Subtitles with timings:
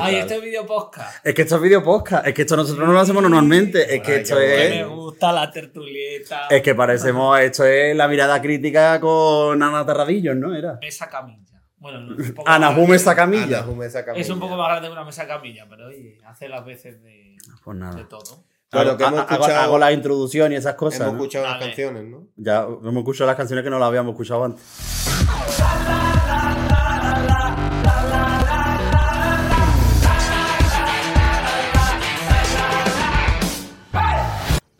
[0.00, 1.24] Ay, este vídeo podcast.
[1.24, 4.02] Es que esto es video podcast, es que esto nosotros no lo hacemos normalmente, es
[4.02, 4.70] que Ay, esto es...
[4.70, 6.48] me gusta la tertulieta.
[6.50, 10.52] Es que parecemos, esto es la mirada crítica con Ana Terradillos, ¿no?
[10.52, 10.78] Era.
[10.80, 11.62] Mesa camilla.
[11.78, 13.64] Bueno, no, es un poco Ana más Hume camilla.
[13.84, 14.34] Esa Es un camilla.
[14.40, 18.04] poco más grande que una mesa camilla, pero oye, hace las veces de, Pues de
[18.06, 18.44] todo.
[18.72, 21.02] Bueno, que Hago- hemos hago- escuchado- hago la introducción y esas cosas.
[21.02, 21.18] Hemos ¿no?
[21.20, 22.26] escuchado las canciones, ¿no?
[22.34, 24.60] Ya hemos escuchado las canciones que no las habíamos escuchado antes.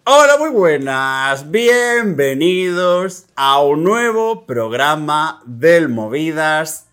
[0.06, 1.50] Hola, muy buenas.
[1.50, 6.88] Bienvenidos a un nuevo programa del Movidas.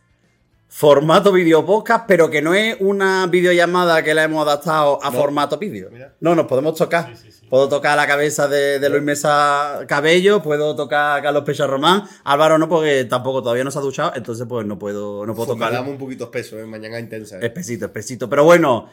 [0.69, 5.17] Formato video podcast, pero que no es una videollamada que la hemos adaptado a No.
[5.19, 5.89] formato vídeo.
[6.21, 7.13] No, nos podemos tocar.
[7.49, 12.03] Puedo tocar la cabeza de, de Luis Mesa Cabello, puedo tocar a Carlos Pecha Román.
[12.23, 15.51] Álvaro no, porque tampoco todavía no se ha duchado, entonces pues no puedo, no puedo
[15.53, 15.73] tocar.
[15.73, 16.65] damos un poquito espeso, ¿eh?
[16.65, 17.35] Mañana intensa.
[17.39, 17.45] ¿eh?
[17.47, 18.29] Espesito, espesito.
[18.29, 18.87] Pero bueno,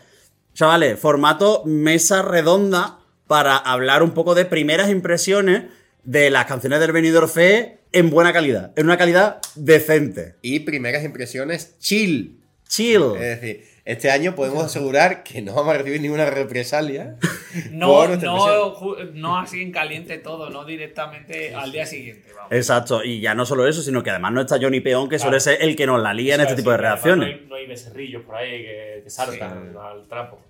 [0.54, 2.97] chavales, formato mesa redonda
[3.28, 5.64] para hablar un poco de primeras impresiones
[6.02, 10.34] de las canciones del Benidorm Fe en buena calidad, en una calidad decente.
[10.42, 12.40] Y primeras impresiones chill.
[12.68, 13.02] Chill.
[13.16, 17.16] Es decir, este año podemos asegurar que no vamos a recibir ninguna represalia.
[17.70, 22.30] No, no, no así en caliente todo, no directamente al día siguiente.
[22.36, 22.52] Vamos.
[22.52, 25.30] Exacto, y ya no solo eso, sino que además no está Johnny Peón, que Claro.
[25.30, 27.26] suele ser el que nos la lía en este tipo de reacciones.
[27.26, 30.42] No hay, no hay becerrillos por ahí que, que saltan al trapo.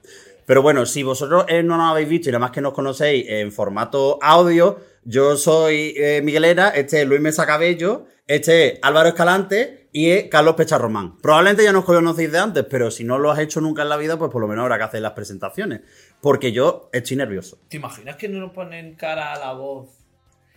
[0.49, 3.29] Pero bueno, si vosotros eh, no nos habéis visto y nada más que nos conocéis
[3.29, 9.11] en formato audio, yo soy eh, Miguelera, este es Luis Mesa Cabello, este es Álvaro
[9.11, 11.19] Escalante y es Carlos Pecha Román.
[11.19, 13.99] Probablemente ya nos conocéis de antes, pero si no lo has hecho nunca en la
[13.99, 15.83] vida, pues por lo menos habrá que hacer las presentaciones.
[16.23, 17.59] Porque yo estoy nervioso.
[17.69, 19.91] ¿Te imaginas que no nos ponen cara a la voz?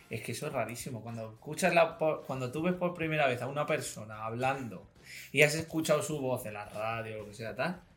[0.09, 1.01] Es que eso es rarísimo.
[1.01, 4.87] Cuando escuchas la, cuando tú ves por primera vez a una persona hablando
[5.33, 7.90] y has escuchado su voz en la radio o lo que sea tal.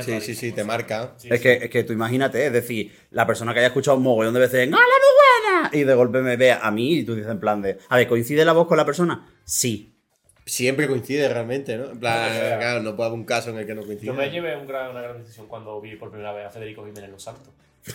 [0.00, 0.40] Es Sí, sí, rarísimo.
[0.40, 1.14] sí, te marca.
[1.16, 1.42] Sí, es, sí.
[1.42, 4.40] que, es que tú imagínate, es decir, la persona que haya escuchado un mogollón de
[4.40, 5.70] veces ¡Hola, muy buena!
[5.72, 8.06] Y de golpe me ve a mí y tú dices en plan de, a ver,
[8.08, 9.28] ¿coincide la voz con la persona?
[9.44, 9.92] Sí.
[10.44, 11.90] Siempre coincide realmente, ¿no?
[11.90, 12.60] En plan, Claro, claro.
[12.60, 14.06] claro, no puede haber un caso en el que no coincida.
[14.06, 16.84] Yo me llevé un gran- una gran decisión cuando vi por primera vez a Federico
[16.86, 17.52] Jiménez Los Santos.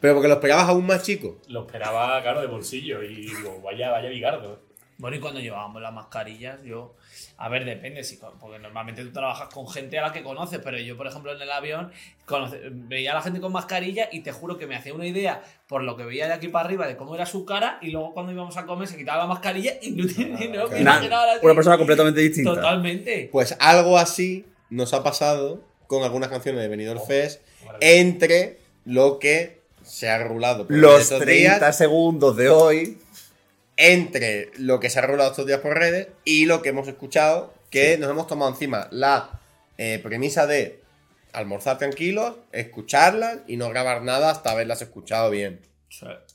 [0.00, 1.40] Pero porque lo esperabas aún más chico.
[1.48, 4.60] Lo esperaba, claro, de bolsillo y digo, vaya, vaya bigardo.
[4.98, 6.94] Bueno, y cuando llevábamos las mascarillas, yo.
[7.36, 10.78] A ver, depende, si, porque normalmente tú trabajas con gente a la que conoces, pero
[10.78, 11.90] yo, por ejemplo, en el avión
[12.26, 15.42] conoce- veía a la gente con mascarilla y te juro que me hacía una idea
[15.66, 18.14] por lo que veía de aquí para arriba de cómo era su cara y luego
[18.14, 21.26] cuando íbamos a comer se quitaba la mascarilla y no, y no me Na- imaginaba
[21.26, 22.54] la- una persona completamente distinta.
[22.54, 23.28] Totalmente.
[23.32, 27.92] Pues algo así nos ha pasado con algunas canciones de Benidorm Oh, Fest maravilla.
[28.00, 32.98] entre lo que se ha rulado Los estos 30 días, segundos de hoy.
[33.76, 37.54] Entre lo que se ha rulado estos días por redes y lo que hemos escuchado,
[37.70, 39.40] que nos hemos tomado encima la
[39.78, 40.80] eh, premisa de
[41.32, 45.60] almorzar tranquilos, escucharlas y no grabar nada hasta haberlas escuchado bien.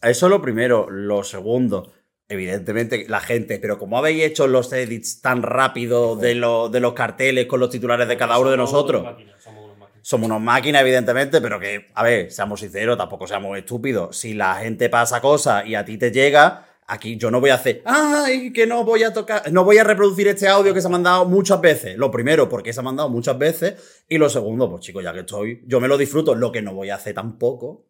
[0.02, 0.90] Eso es lo primero.
[0.90, 1.92] Lo segundo,
[2.28, 6.94] evidentemente, la gente, pero como habéis hecho los edits tan rápido de, los de los
[6.94, 10.08] carteles con los titulares de cada uno de Somos nosotros, unos máquinas, somos unos máquinas.
[10.08, 14.18] somos unos máquinas, evidentemente, pero que, a ver, seamos sinceros, tampoco seamos estúpidos.
[14.18, 16.66] Si la gente pasa cosas y a ti te llega.
[16.92, 19.84] Aquí yo no voy a hacer, ay, que no voy a tocar, no voy a
[19.84, 21.96] reproducir este audio que se ha mandado muchas veces.
[21.98, 24.04] Lo primero, porque se ha mandado muchas veces.
[24.10, 26.34] Y lo segundo, pues chicos, ya que estoy, yo me lo disfruto.
[26.34, 27.86] Lo que no voy a hacer tampoco,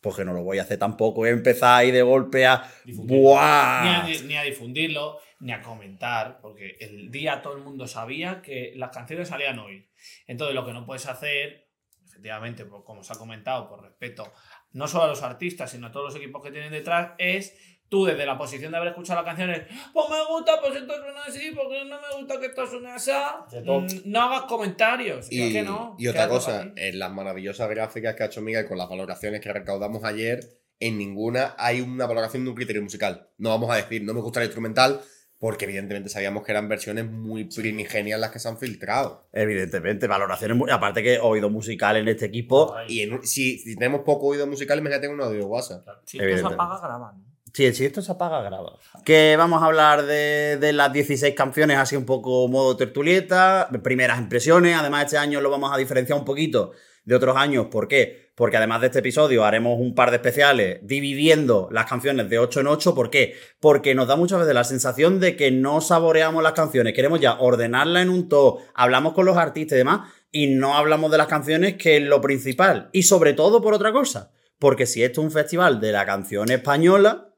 [0.00, 2.68] porque no lo voy a hacer tampoco, es empezar ahí de golpe a.
[2.84, 3.16] Difundir.
[3.16, 4.02] Ni, a, ¡Buah!
[4.26, 8.90] ni a difundirlo, ni a comentar, porque el día todo el mundo sabía que las
[8.90, 9.88] canciones salían hoy.
[10.26, 11.68] Entonces, lo que no puedes hacer,
[12.04, 14.32] efectivamente, por- como se ha comentado, por respeto
[14.72, 17.54] no solo a los artistas, sino a todos los equipos que tienen detrás, es
[17.92, 21.24] tú desde la posición de haber escuchado las canciones, pues me gusta, pues esto suena
[21.28, 25.30] así, porque no me gusta que esto suene así, mm, no hagas comentarios.
[25.30, 25.94] Y, es que no.
[25.98, 29.52] y otra cosa, en las maravillosas gráficas que ha hecho Miguel con las valoraciones que
[29.52, 30.40] recaudamos ayer,
[30.80, 33.28] en ninguna hay una valoración de un criterio musical.
[33.36, 35.02] No vamos a decir, no me gusta el instrumental,
[35.38, 39.28] porque evidentemente sabíamos que eran versiones muy primigenias las que se han filtrado.
[39.34, 40.70] Evidentemente, valoraciones muy.
[40.70, 42.74] Aparte que oído musical en este equipo.
[42.74, 45.86] Ay, Y en si, si tenemos poco oído musical, imagínate un audio de WhatsApp.
[46.06, 47.31] Si esto se apaga, graban.
[47.52, 48.78] Sí, si esto se apaga, graba.
[49.04, 54.18] Que vamos a hablar de, de las 16 canciones, así un poco modo tertulieta, primeras
[54.18, 54.76] impresiones.
[54.76, 56.72] Además, este año lo vamos a diferenciar un poquito
[57.04, 57.66] de otros años.
[57.66, 58.30] ¿Por qué?
[58.34, 62.60] Porque además de este episodio haremos un par de especiales dividiendo las canciones de 8
[62.60, 62.94] en 8.
[62.94, 63.34] ¿Por qué?
[63.60, 66.94] Porque nos da muchas veces la sensación de que no saboreamos las canciones.
[66.94, 71.10] Queremos ya ordenarlas en un todo, hablamos con los artistas y demás, y no hablamos
[71.10, 72.88] de las canciones, que es lo principal.
[72.92, 74.32] Y sobre todo por otra cosa.
[74.58, 77.31] Porque si esto es un festival de la canción española,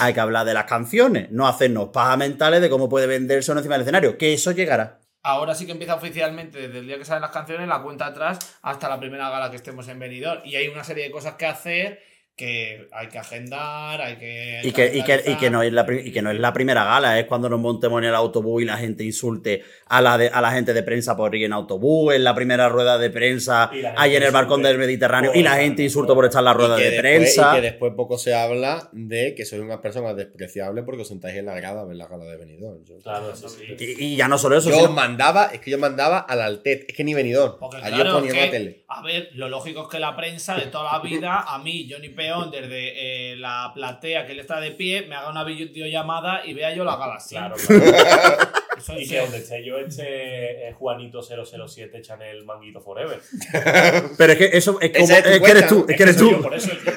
[0.00, 3.60] hay que hablar de las canciones, no hacernos pajas mentales de cómo puede venderse uno
[3.60, 5.00] encima del escenario, que eso llegará.
[5.22, 8.38] ahora sí que empieza oficialmente desde el día que salen las canciones la cuenta atrás
[8.62, 10.40] hasta la primera gala que estemos en Benidorm.
[10.44, 12.02] Y hay una serie de cosas que hacer
[12.40, 14.60] que hay que agendar, hay que...
[14.64, 16.84] Y que, y, que, y, que no es la, y que no es la primera
[16.84, 20.28] gala, es cuando nos montemos en el autobús y la gente insulte a la, de-
[20.28, 23.70] a la gente de prensa por ir en autobús, en la primera rueda de prensa,
[23.96, 26.52] ahí en el balcón del Mediterráneo, y la gente en insulta por estar en la
[26.54, 27.52] rueda de después, prensa.
[27.52, 31.36] y que después poco se habla de que sois unas personas despreciables porque os sentáis
[31.36, 32.82] en la grada a ver la gala de Benidorm.
[33.02, 33.46] Claro, sí,
[33.76, 33.96] sí.
[33.98, 36.40] Y, y ya no solo eso, yo sino- os mandaba, es que yo mandaba al
[36.40, 37.58] Altet, es que ni Benidorm.
[37.58, 38.84] Porque claro, la tele.
[38.88, 42.08] a ver, lo lógico es que la prensa de toda la vida, a mí, Johnny
[42.30, 46.54] Peón, desde eh, la platea que él está de pie, me haga una videollamada y
[46.54, 47.34] vea yo la gala así.
[47.34, 48.50] Claro, claro.
[48.78, 53.20] Eso Y es- que donde esté yo esté eh, Juanito 007 Chanel Manguito Forever.
[54.16, 55.04] Pero es que eso es como.
[55.12, 56.30] Es que eres tú, es que eres tú.
[56.30, 56.92] yo, por eso yo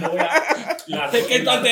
[0.00, 0.71] no voy a.
[0.86, 1.62] la- Es que en la-.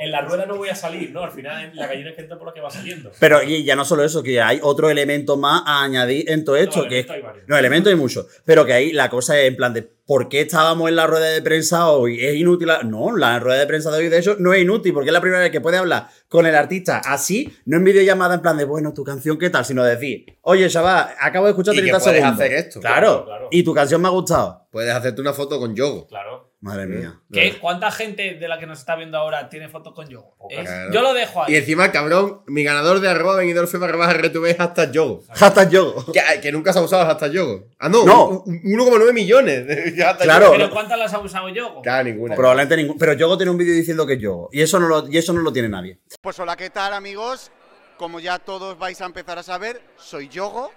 [0.00, 1.22] En la rueda no voy a salir, ¿no?
[1.22, 3.10] Al final la gallina es que entra por la que va saliendo.
[3.20, 6.56] Pero y ya no solo eso, que hay otro elemento más a añadir en todo
[6.56, 7.48] esto, No, que es elementos hay varios.
[7.48, 8.26] No, elementos hay muchos.
[8.44, 11.26] Pero que ahí la cosa es en plan de ¿por qué estábamos en la rueda
[11.26, 12.24] de prensa hoy?
[12.24, 12.68] ¿Es inútil?
[12.68, 15.12] la-?" No, la rueda de prensa de hoy, de hecho, no es inútil, porque es
[15.12, 18.56] la primera vez que puede hablar con el artista así, no en videollamada en plan
[18.56, 19.64] de, bueno, tu canción, ¿qué tal?
[19.64, 22.40] Sino decir, oye, chaval, acabo de escuchar Y que 30 puedes segundos.
[22.40, 22.80] hacer esto.
[22.80, 23.48] Claro, Claro, claro.
[23.50, 24.66] y tu canción me ha gustado.
[24.70, 26.06] Puedes hacerte una foto con Yogo.
[26.06, 26.45] Claro.
[26.60, 27.20] Madre mía.
[27.30, 27.58] ¿Qué?
[27.60, 30.36] ¿Cuánta gente de la que nos está viendo ahora tiene fotos con Yogo?
[30.50, 30.62] ¿Eh?
[30.64, 30.92] Claro.
[30.92, 31.52] Yo lo dejo ahí.
[31.52, 35.22] Y encima, cabrón, mi ganador de arroba Benidorm fue barra baja RTV es hasta Yogo.
[35.28, 35.94] Hashtag yo.
[36.12, 37.66] Que, que nunca se ha usado hasta Yogo.
[37.78, 38.28] Ah, no, No.
[38.28, 39.66] un- un- 1,9 millones.
[39.66, 40.46] de hashtag Claro.
[40.46, 40.56] Yogo.
[40.56, 41.82] ¿Pero cuántas las ha usado Yogo?
[41.82, 42.34] Claro, ninguna.
[42.34, 42.96] Probablemente ningún.
[42.98, 44.48] Pero Yogo tiene un vídeo diciendo que es Yogo.
[44.50, 46.00] Y eso no lo, y eso no lo tiene nadie.
[46.22, 47.50] Pues hola, ¿qué tal amigos?
[47.98, 50.70] Como ya todos vais a empezar a saber, soy Yogo.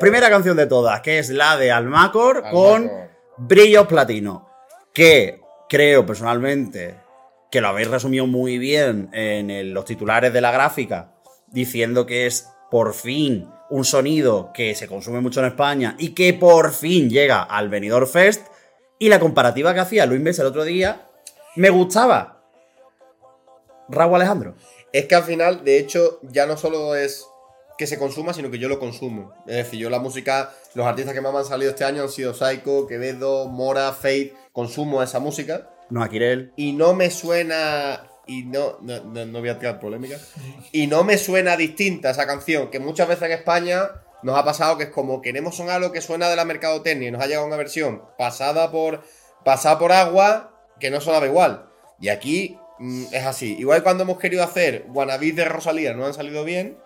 [0.00, 2.52] Primera canción de todas, que es la de Almacor Almacor.
[2.88, 3.09] con
[3.42, 4.50] Brillos Platino.
[4.92, 6.96] Que creo personalmente
[7.50, 11.14] que lo habéis resumido muy bien en los titulares de la gráfica,
[11.48, 16.34] diciendo que es por fin un sonido que se consume mucho en España y que
[16.34, 18.46] por fin llega al Benidorm Fest.
[18.98, 21.08] Y la comparativa que hacía Luis Mesa el otro día
[21.56, 22.44] me gustaba.
[23.88, 24.54] Raúl Alejandro.
[24.92, 27.26] Es que al final, de hecho, ya no solo es
[27.80, 29.32] que se consuma, sino que yo lo consumo.
[29.46, 32.10] Es decir, yo la música, los artistas que más me han salido este año han
[32.10, 34.34] sido Psycho, Quevedo, Mora, Fate.
[34.52, 35.70] Consumo esa música.
[35.88, 36.52] No, Akirel.
[36.56, 38.06] Y no me suena.
[38.26, 40.18] Y no, no, no, no voy a tirar polémica.
[40.72, 43.88] Y no me suena distinta esa canción, que muchas veces en España
[44.22, 47.10] nos ha pasado que es como queremos sonar lo que suena de la mercadotecnia y
[47.10, 49.02] nos ha llegado una versión pasada por,
[49.42, 51.70] pasada por agua que no sonaba igual.
[51.98, 53.56] Y aquí mm, es así.
[53.58, 56.76] Igual cuando hemos querido hacer wannabes de Rosalía no han salido bien.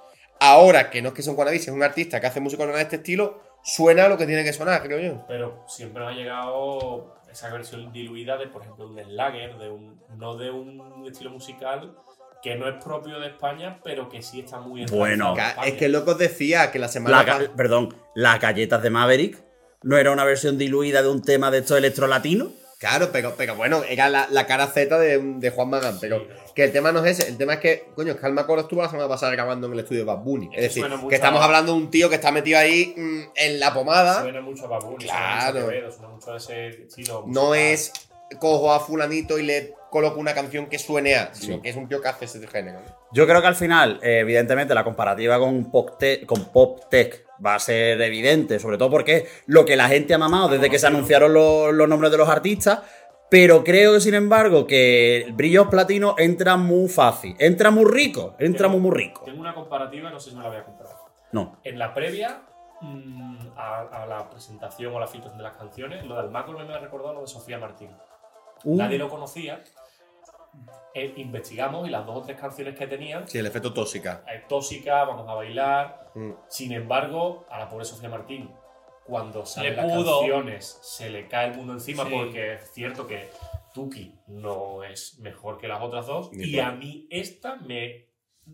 [0.40, 2.96] Ahora que no es que son wannabes, es un artista que hace música de este
[2.96, 5.24] estilo, suena lo que tiene que sonar, creo yo.
[5.26, 10.00] Pero siempre nos ha llegado esa versión diluida de, por ejemplo, un slagger, de un,
[10.16, 11.94] no de un estilo musical
[12.42, 15.34] que no es propio de España, pero que sí está muy Bueno.
[15.34, 15.64] en.
[15.68, 18.90] Es que el loco decía que la semana La ca- pa- perdón, las galletas de
[18.90, 19.42] Maverick
[19.82, 22.50] no era una versión diluida de un tema de estos electrolatino.
[22.78, 25.98] Claro, pero, pero bueno, era la, la cara Z de, de Juan Magán.
[26.00, 27.30] Pero Sí, que el tema no es ese.
[27.30, 29.72] El tema es que, coño, es que Alma Coro estuvo la semana pasada grabando en
[29.74, 30.50] el estudio de Bad Bunny.
[30.54, 33.60] Es decir, que estamos a- hablando de un tío que está metido ahí mm, en
[33.60, 34.22] la pomada.
[34.22, 35.60] Suena mucho a Babuni, Claro.
[35.60, 37.24] suena mucho a Quevedo, suena mucho a ese estilo.
[37.26, 37.92] No es
[38.38, 41.62] cojo a fulanito y le coloco una canción que suene a, sino Sí.
[41.62, 42.80] que es un tío que hace ese género.
[43.12, 47.24] Yo creo que al final, eh, evidentemente, la comparativa con Pop, Tech, con Pop Tech
[47.44, 50.68] va a ser evidente, sobre todo porque es lo que la gente ha mamado desde
[50.68, 52.80] que se anunciaron los, los nombres de los artistas.
[53.30, 57.36] Pero creo que, sin embargo, que Brillos Platino entra muy fácil.
[57.38, 58.34] Entra muy rico.
[58.40, 59.22] Entra muy, muy rico.
[59.24, 60.90] Tengo una comparativa, no sé si me la voy a comprar.
[61.30, 61.60] No.
[61.62, 62.42] En la previa
[62.80, 66.74] mm, a, a la presentación o la filtración de las canciones, lo del Macro me
[66.74, 67.90] ha recordado lo de Sofía Martín.
[68.64, 69.62] Uh, Nadie lo conocía.
[70.96, 74.24] Eh, investigamos y las dos o tres canciones que tenían, Sí, el efecto tóxica.
[74.32, 76.12] eh, tóxica, vamos a bailar.
[76.14, 76.30] Mm.
[76.48, 78.48] Sin embargo, a la pobre Sofía Martín,
[79.04, 80.20] cuando salen Le las pudo.
[80.20, 82.10] canciones, se le cae el mundo encima Sí.
[82.12, 83.28] porque es cierto que
[83.74, 86.32] Tuki no es mejor que las otras dos.
[86.32, 88.06] Ni y por- a mí esta me.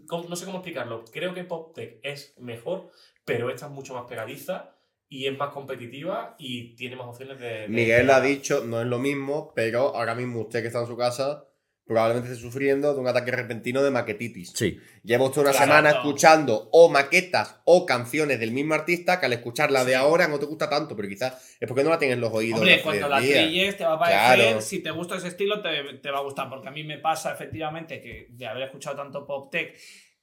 [0.08, 1.04] ¿cómo- No sé cómo explicarlo.
[1.12, 2.90] Creo que Pop Tech es mejor,
[3.24, 4.76] pero esta es mucho más pegadiza
[5.08, 7.46] y es más competitiva y tiene más opciones de.
[7.62, 10.86] de- Miguel ha dicho, no es lo mismo, pero ahora mismo usted que está en
[10.86, 11.44] su casa
[11.90, 14.52] probablemente esté sufriendo de un ataque repentino de maquetitis.
[14.54, 14.78] sí.
[15.02, 15.66] Lleva usted una Claro.
[15.66, 19.96] semana escuchando o maquetas o canciones del mismo artista que al escucharla de Sí.
[19.96, 22.60] ahora no te gusta tanto, pero quizás es porque no la tienes en los oídos.
[22.60, 24.60] Hombre, la cuando la trilles te va a parecer, Claro.
[24.60, 26.48] si te gusta ese estilo, te, te va a gustar.
[26.48, 29.74] Porque a mí me pasa efectivamente que de haber escuchado tanto pop tech,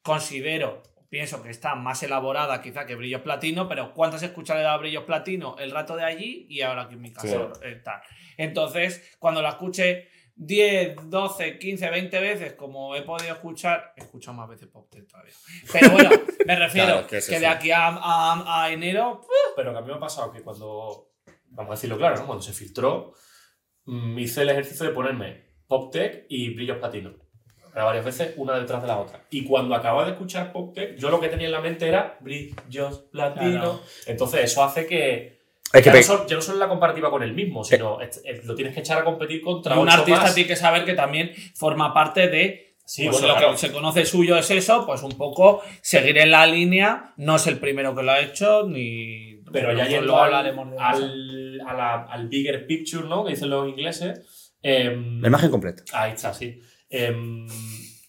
[0.01, 4.77] considero, pienso que está más elaborada quizá que Brillos Platino, pero ¿cuántas escuchas le da
[4.77, 5.55] Brillos Platino?
[5.57, 7.27] El rato de allí y ahora aquí en mi casa.
[7.27, 7.59] Sí.
[7.63, 7.81] eh.
[8.37, 10.07] Entonces, cuando la escuche,
[10.39, 15.07] 10, 12, 15, 20 veces, como he podido escuchar, he escuchado más veces Pop Tech
[15.07, 15.33] todavía.
[15.73, 16.09] Pero bueno,
[16.45, 17.49] me refiero Claro, que que, es de eso.
[17.49, 19.21] aquí a, a- a enero.
[19.55, 21.09] Pero que a mí me ha pasado que cuando,
[21.47, 22.25] vamos a decirlo claro, ¿no?
[22.27, 23.13] cuando se filtró,
[23.85, 27.13] mm, hice el ejercicio de ponerme Pop Tech y Brillos Platino.
[27.73, 29.25] Era varias veces, una detrás de la otra.
[29.29, 32.17] Y cuando acababa de escuchar Pop Tech, yo lo que tenía en la mente era
[32.21, 33.51] Brillos Platino.
[33.51, 33.81] Claro.
[34.05, 35.36] Entonces eso hace que...
[35.73, 38.21] Es que ya, no solo, ya no solo la comparativa con el mismo, sino es-
[38.23, 40.33] es- lo tienes que echar a competir contra un artista más.
[40.35, 42.75] tiene que saber que también forma parte de.
[42.85, 43.51] Sí, pues bueno, lo claro.
[43.51, 47.13] que se conoce suyo es eso, pues un poco seguir en la línea.
[47.17, 49.41] No es el primero que lo ha hecho, ni.
[49.51, 50.85] Pero ya luego yendo al, hablaremos de eso.
[50.85, 53.25] al, a la- al bigger picture, ¿no?
[53.25, 54.53] Que dicen los ingleses.
[54.63, 55.83] em, La imagen completa.
[55.93, 56.59] Ahí está, sí.
[56.89, 57.45] Em,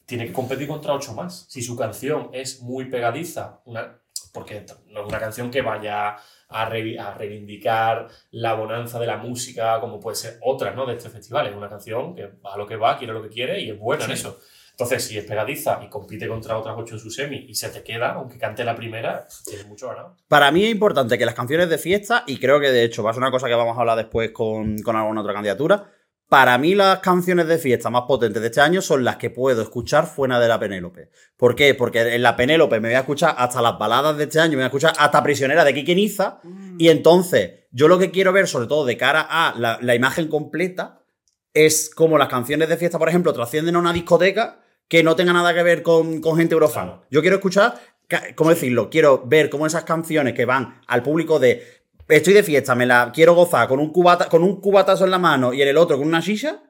[0.06, 1.46] tiene que competir contra ocho más.
[1.50, 4.00] Si su canción es muy pegadiza, una,
[4.32, 6.16] porque no es una canción que vaya
[6.48, 10.86] a, re- a reivindicar la bonanza de la música, como puede ser otras ¿no?
[10.86, 11.46] de este festival.
[11.46, 13.78] Es una canción que va a lo que va, quiere lo que quiere y es
[13.78, 14.38] buena en eso.
[14.70, 17.82] Entonces, si es pegadiza y compite contra otras ocho en su semi y se te
[17.82, 20.16] queda, aunque cante la primera, tienes mucho ganado.
[20.28, 23.10] Para mí es importante que las canciones de fiesta, y creo que de hecho va
[23.10, 25.84] a ser una cosa que vamos a hablar después con, con alguna otra candidatura,
[26.28, 29.62] para mí las canciones de fiesta más potentes de este año son las que puedo
[29.62, 31.10] escuchar fuera de la Penélope.
[31.36, 31.74] ¿Por qué?
[31.74, 34.56] Porque en la Penélope me voy a escuchar hasta las baladas de este año, me
[34.56, 36.40] voy a escuchar hasta Prisionera de Kike Niza,
[36.78, 40.28] y entonces yo lo que quiero ver, sobre todo de cara a la, la imagen
[40.28, 41.02] completa,
[41.54, 45.32] es como las canciones de fiesta, por ejemplo, trascienden a una discoteca que no tenga
[45.32, 46.86] nada que ver con, con gente eurofan.
[46.86, 47.04] Claro.
[47.10, 47.74] Yo quiero escuchar,
[48.34, 48.90] ¿cómo decirlo?
[48.90, 51.77] Quiero ver cómo esas canciones que van al público de
[52.08, 55.18] estoy de fiesta, me la quiero gozar con un, cubata, con un cubatazo en la
[55.18, 56.62] mano y en el otro con una shisha.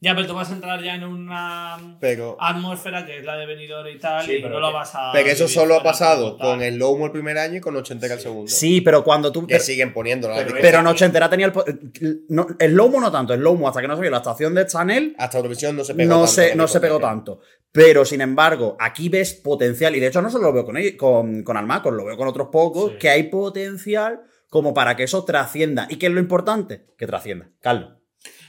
[0.00, 3.46] Ya, pero tú vas a entrar ya en una Pero, atmósfera que es la de
[3.46, 5.12] venidor y tal, Sí, y pero no lo vas a.
[5.14, 8.20] pero eso solo ha pasado con el Lowmo el primer año y con Ochentera el
[8.20, 8.50] segundo.
[8.50, 9.46] Sí, pero cuando tú.
[9.46, 12.24] Que Pero, siguen poniendo la Pero pero en ochentera tenía el.
[12.28, 14.66] no, el Lowmo no tanto, el Lowmo hasta que no se vio la estación de
[14.66, 17.40] Chanel Hasta Eurovisión no se pegó no tanto se, no se pegó tanto.
[17.72, 20.94] Pero sin embargo, aquí ves potencial, y de hecho no solo lo veo con, ellos,
[20.98, 22.98] con, con Almacor, lo veo con otros pocos, Sí.
[22.98, 24.20] que hay potencial
[24.54, 25.88] como para que eso trascienda.
[25.90, 26.86] ¿Y qué es lo importante?
[26.96, 27.50] Que trascienda.
[27.60, 27.94] Carlos.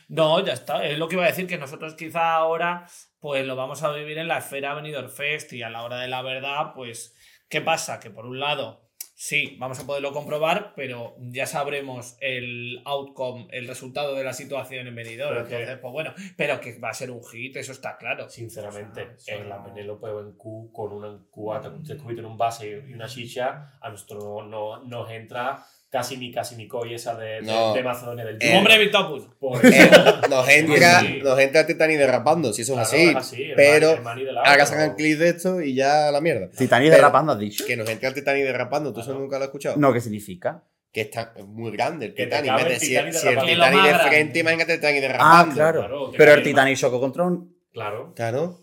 [0.08, 0.86] No, ya está.
[0.86, 2.86] Es lo que iba a decir, que nosotros quizá ahora
[3.20, 6.08] pues lo vamos a vivir en la esfera Benidorm Fest y a la hora de
[6.08, 7.16] la verdad, pues,
[7.50, 8.00] ¿qué pasa?
[8.00, 13.68] Que por un lado, sí, vamos a poderlo comprobar, pero ya sabremos el outcome, el
[13.68, 15.34] resultado de la situación en Benidorm.
[15.34, 18.30] Pero que- Entonces, pues bueno, pero que va a ser un hit, eso está claro.
[18.30, 22.28] Sinceramente, en la no- Penélope o en Q, con una cubata, con un circuito en
[22.28, 26.94] un base y una chicha, a nosotros no, nos entra casi ni casi ni coi
[26.94, 27.74] esa de, de, No.
[27.74, 28.58] de Macedonia del Eh, Sur.
[28.58, 29.24] ¡Hombre, Victopus!
[29.40, 31.20] Por eso, nos entra, Sí.
[31.24, 33.10] nos entra Titani derrapando, si eso es claro, así.
[33.10, 34.96] es así, el pero mani- el mani Ahora sacan ¿no?
[34.98, 36.50] clips de esto y ya la mierda.
[36.52, 37.66] Titanic Pero- derrapando, has dicho.
[37.66, 39.22] Que nos entra el Titani derrapando, ¿tú eso Claro.
[39.22, 39.78] nunca lo has escuchado?
[39.78, 40.64] No, ¿qué significa?
[40.92, 42.52] Que está muy grande el te Titanic.
[42.60, 45.56] el si, Titanic el Titanic de frente, imagínate el Titanic Ah, derrapando.
[45.56, 45.80] claro.
[45.80, 47.56] Claro, Pero el Titanic chocó contra un.
[47.72, 48.14] Claro.
[48.16, 48.62] Claro.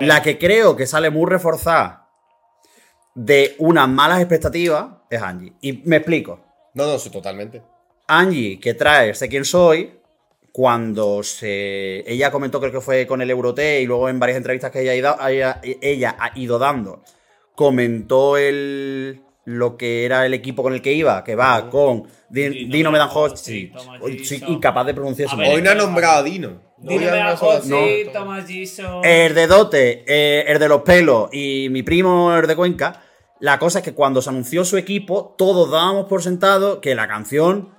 [0.00, 2.05] La que creo que sale muy reforzada
[3.16, 5.54] de unas malas expectativas es Angie.
[5.62, 6.38] Y me explico.
[6.74, 7.62] No, no, sí, totalmente.
[8.06, 9.98] Angie, que trae Sé quién soy,
[10.52, 12.04] cuando se.
[12.10, 14.92] Ella comentó, creo que fue con el Euroté y luego en varias entrevistas que ella
[14.92, 17.02] ha ido, ella, ella ha ido dando,
[17.54, 19.22] comentó el.
[19.48, 23.36] Lo que era el equipo con el que iba, que va con Di- Dino Dino
[23.36, 23.70] sí,
[24.24, 25.54] soy incapaz de pronunciar su nombre.
[25.54, 26.60] Hoy no ha nombrado a Dino.
[27.22, 27.68] A- José,
[28.06, 28.12] No.
[28.12, 29.04] Thomas Gison.
[29.04, 33.04] El de Dote, eh, el de los pelos y mi primo, el de Cuenca.
[33.40, 37.06] La cosa es que cuando se anunció su equipo, todos dábamos por sentado que la
[37.06, 37.70] canción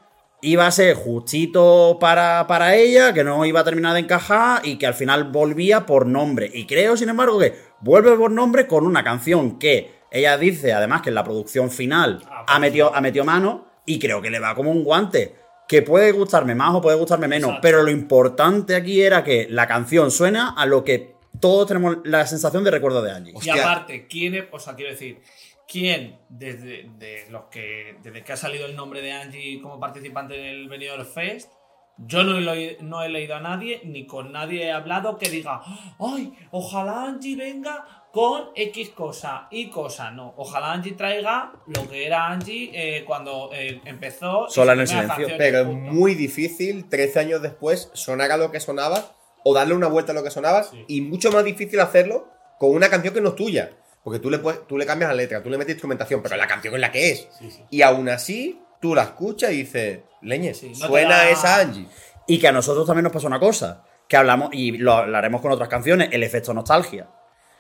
[0.42, 4.78] iba a ser justito para, para ella, que no iba a terminar de encajar y
[4.78, 6.50] que al final volvía por nombre.
[6.54, 11.02] Y creo, sin embargo, que vuelve por nombre con una canción que ella dice, además,
[11.02, 14.40] que en la producción final Ah, ha metido, ha metido mano y creo que le
[14.40, 15.36] va como un guante.
[15.68, 17.62] Que puede gustarme más o puede gustarme menos, Exacto.
[17.64, 22.26] pero lo importante aquí era que la canción suena a lo que todos tenemos la
[22.26, 23.34] sensación de recuerdo de Angie.
[23.34, 23.56] Y Hostia.
[23.56, 25.20] aparte, ¿quién es, o sea, quiero decir,
[25.68, 30.36] quién desde de los que desde que ha salido el nombre de Angie como participante
[30.40, 31.52] en el Benidorm Fest,
[31.98, 35.30] yo no he, leído- no he leído a nadie ni con nadie he hablado que
[35.30, 35.62] diga,
[36.00, 42.06] "Ay, ojalá Angie venga con X cosa y cosa, no, ojalá Angie traiga lo que
[42.08, 45.28] era Angie eh, cuando eh, empezó Sola en el silencio.
[45.38, 49.04] Pero es muy difícil, 13 años después, sonar a lo que sonaba
[49.44, 50.64] o darle una vuelta a lo que sonaba.
[50.64, 50.84] Sí.
[50.88, 52.28] Y mucho más difícil hacerlo
[52.60, 53.72] con una canción que no es tuya.
[54.08, 56.48] Porque tú le, puedes, tú le cambias la letra, tú le metes instrumentación, pero la
[56.48, 57.28] canción es la que es.
[57.38, 57.62] Sí, sí.
[57.72, 61.88] Y aún así, tú la escuchas y dices, leñe, Sí, no te suena esa Angie.
[62.26, 65.52] Y que a nosotros también nos pasa una cosa, que hablamos, y lo hablaremos con
[65.52, 67.10] otras canciones, el efecto nostalgia.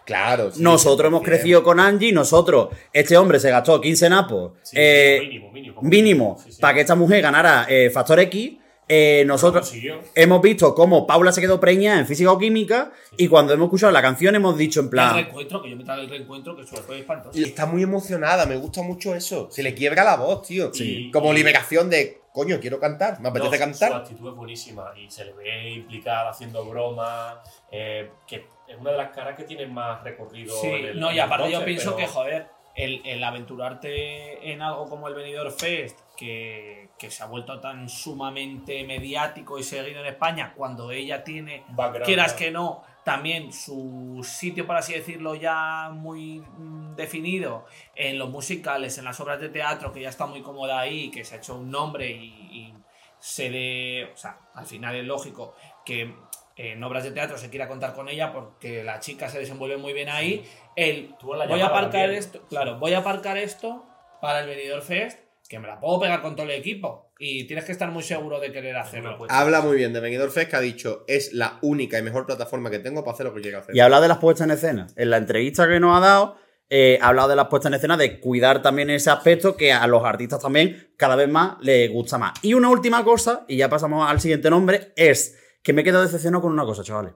[0.06, 0.50] Claro.
[0.54, 1.26] sí, nosotros hemos 100%.
[1.26, 5.82] crecido con Angie, nosotros, este hombre se gastó 15 napos, Sí, eh, mínimo, mínimo.
[5.82, 6.62] mínimo, Sí, sí.
[6.62, 8.54] para que esta mujer ganara eh, Factor X,
[8.90, 9.74] eh, nosotros
[10.16, 13.92] hemos visto cómo Paula se quedó preñada en física o química y cuando hemos escuchado
[13.92, 16.62] la canción hemos dicho en El plan, reencuentro, que yo me trago el reencuentro, que
[16.64, 17.38] eso fue espantoso.
[17.38, 19.50] Y está muy emocionada, me gusta mucho eso.
[19.52, 20.74] Se le quiebra la voz, tío.
[20.74, 21.10] Sí.
[21.12, 23.94] Como Y- liberación de, coño, quiero cantar, me apetece No, Su cantar.
[24.02, 27.36] actitud es buenísima y se le ve implicada haciendo bromas,
[27.72, 30.56] eh, que es una de las caras que tiene más recorrido.
[30.62, 33.24] Sí, en el- no, en y el aparte yo pienso pero- que, joder, el, el
[33.24, 39.58] aventurarte en algo como el Benidorm Fest, que, que se ha vuelto tan sumamente mediático
[39.60, 44.76] y seguido en España, cuando ella tiene, Background, quieras que no, también su sitio, por
[44.76, 50.02] así decirlo, ya muy mm, definido en los musicales, en las obras de teatro, que
[50.02, 52.74] ya está muy cómoda ahí, que se ha hecho un nombre y, y
[53.20, 54.12] se le...
[54.12, 55.56] O sea, al final es lógico
[55.86, 56.14] que
[56.58, 59.94] en obras de teatro se quiera contar con ella porque la chica se desenvuelve muy
[59.94, 60.44] bien ahí.
[60.76, 62.20] El, en la voy a aparcar también.
[62.20, 63.86] esto, claro, voy a aparcar esto
[64.22, 67.14] para el Benidorm Fest, que me la puedo pegar con todo el equipo.
[67.20, 69.18] Y tienes que estar muy seguro de querer hacerlo.
[69.18, 72.26] Pues- Habla muy bien de Benidorm Fest, que ha dicho, es la única y mejor
[72.26, 73.76] plataforma que tengo para hacer lo que quiero hacer.
[73.76, 74.88] y habla de las puestas en escena.
[74.96, 76.38] En la entrevista que nos ha dado,
[76.70, 79.88] eh, ha hablado de las puestas en escena, de cuidar también ese aspecto que a
[79.88, 82.34] los artistas también cada vez más les gusta más.
[82.44, 86.04] Y una última cosa, y ya pasamos al siguiente nombre, es que me he quedado
[86.04, 87.14] decepcionado con una cosa, chavales.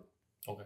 [0.48, 0.62] Ok.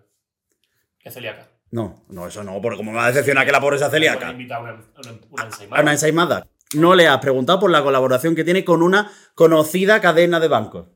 [1.00, 1.50] Que celíaca.
[1.72, 4.30] No, no, eso no, porque como me va a decepcionar que la pobre sea celíaca.
[4.32, 4.84] Una, una,
[5.32, 5.82] una A ensaimada.
[5.82, 6.48] una ensaimada.
[6.76, 10.88] No le has preguntado por la colaboración que tiene con una conocida cadena de bancos.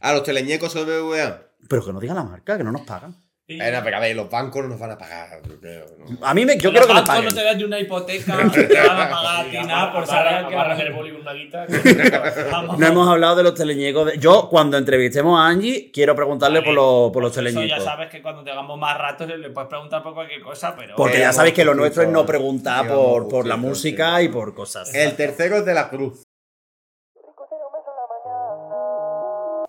[0.00, 1.42] A los teleñecos del BBVA.
[1.68, 3.23] Pero que no diga la marca, que no nos pagan.
[3.46, 5.84] Y- Eh, no, pero a ver, los bancos no nos van a pagar, yo creo.
[5.98, 6.26] ¿no?
[6.26, 7.24] A mí me, yo Los quiero que me bancos paguen.
[7.28, 10.06] no te dan ni una hipoteca, no te van a pagar a ti nada por
[10.06, 11.66] saber que amarras el boli con una guita.
[12.78, 14.06] No hemos hablado de los teleñecos.
[14.12, 17.50] de- Yo, cuando entrevistemos a Angie, quiero preguntarle Vale, por, los- por los Eso ya
[17.50, 17.84] teleñecos.
[17.84, 20.96] sabes que cuando tengamos más ratos le puedes preguntar por cualquier cosa, pero.
[20.96, 24.24] Porque Eh, ya sabéis que lo nuestro es no preguntar por, por la música sí.
[24.24, 24.94] y por cosas.
[24.94, 26.22] El tercero es de la Cruz.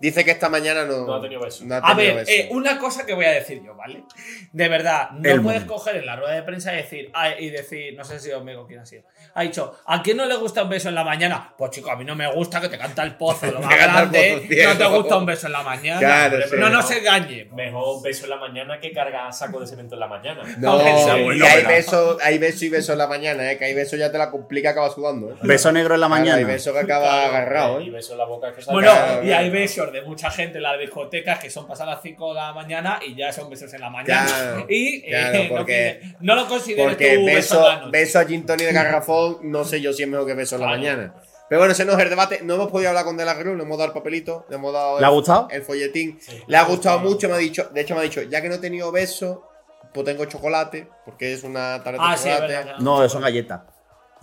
[0.05, 1.65] Dice que esta mañana no, No ha tenido beso.
[1.65, 2.31] no ha A ver, beso.
[2.31, 4.03] eh, una cosa que voy a decir yo, ¿vale?
[4.51, 5.73] De verdad, no El puedes mundo.
[5.75, 8.79] coger en la rueda de prensa y decir, y decir, no sé si Omega quién
[8.79, 9.03] ha sido.
[9.33, 11.53] Ha dicho, ¿a quién no le gusta un beso en la mañana?
[11.57, 14.45] Pues chico, a mí no me gusta que te canta el pozo, lo más grande.
[14.47, 15.99] pozo, no te gusta un beso en la mañana.
[15.99, 16.55] Claro, sí.
[16.57, 17.45] no nos engañe.
[17.51, 20.43] Mejor beso en la mañana que cargar saco de cemento en la mañana.
[20.59, 23.57] No, sí, y hay besos hay beso y beso en la mañana, ¿eh?
[23.57, 25.35] Que hay beso ya te la complica, acaba sudando, ¿eh?
[25.41, 26.37] Beso negro en la Claro, mañana.
[26.37, 27.91] hay beso que acaba Claro, agarrado, Y ¿eh?
[27.91, 28.73] beso en la boca que sale.
[28.75, 29.51] Bueno, Claro, y hay claro.
[29.51, 32.99] besos de mucha gente en las discotecas que son pasadas las 5 de la mañana
[33.05, 34.25] y ya son besos en la mañana.
[34.27, 37.63] Claro, y eh, claro, no, porque- pide- no lo consideres Porque tu beso, beso, en
[37.73, 37.91] la noche.
[37.91, 40.61] beso a Gin Tony de garrafón, no sé yo si es mejor que beso en
[40.61, 40.79] la Claro.
[40.81, 41.13] mañana.
[41.47, 42.39] Pero bueno, ese no es el debate.
[42.43, 44.73] No hemos podido hablar con De La Cruz, le hemos dado el papelito, le hemos
[44.73, 45.47] dado ¿Le ha el- gustado?
[45.51, 46.17] el folletín.
[46.19, 46.41] Sí.
[46.47, 47.69] Le ha gustado mucho, me ha dicho.
[47.71, 49.47] De hecho, me ha dicho, ya que no he tenido beso,
[49.93, 52.53] pues tengo chocolate, porque es una tarta Ah, de sí, chocolate.
[52.53, 52.75] verdad.
[52.79, 53.61] No, eso son galletas.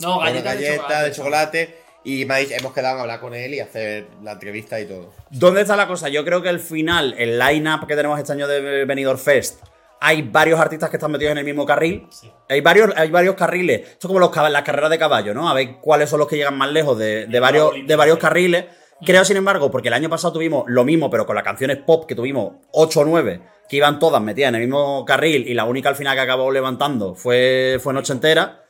[0.01, 1.05] No, galletas de galleta chocolate.
[1.05, 1.82] de chocolate.
[2.03, 4.85] Y me ha dicho- hemos quedado en hablar con él y hacer la entrevista y
[4.85, 5.13] todo.
[5.29, 6.09] ¿Dónde está la cosa?
[6.09, 9.61] Yo creo que al final, el line-up que tenemos este año de Benidorm Fest,
[10.01, 12.05] hay varios artistas que están metidos en el mismo carril.
[12.11, 12.29] Sí.
[12.49, 13.81] Hay varios, hay varios carriles.
[13.81, 15.49] Esto es como los, las carreras de caballo, ¿no?
[15.49, 18.65] A ver cuáles son los que llegan más lejos de, varios, de varios carriles.
[19.05, 22.05] Creo, sin embargo, porque el año pasado tuvimos lo mismo, pero con las canciones pop,
[22.05, 25.63] que tuvimos 8 o 9, que iban todas metidas en el mismo carril, y la
[25.65, 28.62] única al final que acabó levantando fue, fue Noche Entera.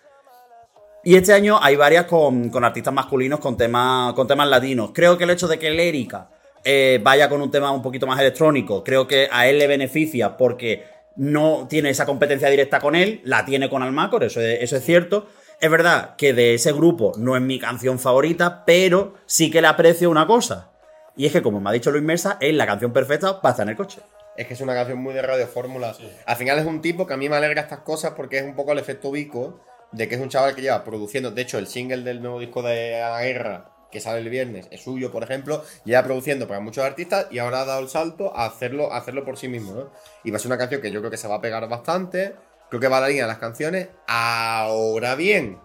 [1.05, 4.91] Y este año hay varias con, con artistas masculinos con temas, con temas latinos.
[4.93, 6.29] Creo que el hecho de que Lérica
[6.63, 10.37] eh, vaya con un tema un poquito más electrónico, creo que a él le beneficia
[10.37, 10.85] porque
[11.17, 14.85] no tiene esa competencia directa con él, la tiene con Almacor, eso es, eso es
[14.85, 15.27] cierto.
[15.59, 19.67] Es verdad que de ese grupo no es mi canción favorita, pero sí que le
[19.67, 20.71] aprecio una cosa.
[21.17, 23.65] Y es que, como me ha dicho Luis Mesa, es la canción perfecta para estar
[23.65, 23.99] en el coche.
[24.37, 25.95] Es que es una canción muy de radio fórmula.
[26.25, 28.55] Al final es un tipo que a mí me alegra estas cosas porque es un
[28.55, 29.59] poco el efecto Vico
[29.93, 31.31] de que es un chaval que lleva produciendo.
[31.31, 34.81] De hecho, el single del nuevo disco de La Guerra que sale el viernes es
[34.81, 38.45] suyo, por ejemplo, lleva produciendo para muchos artistas y ahora ha dado el salto a
[38.45, 39.73] hacerlo, a hacerlo por sí mismo.
[39.73, 39.91] ¿no?
[40.23, 42.33] Y va a ser una canción que yo creo que se va a pegar bastante.
[42.69, 43.89] Creo que va a la línea de las canciones.
[44.07, 45.59] Ahora bien,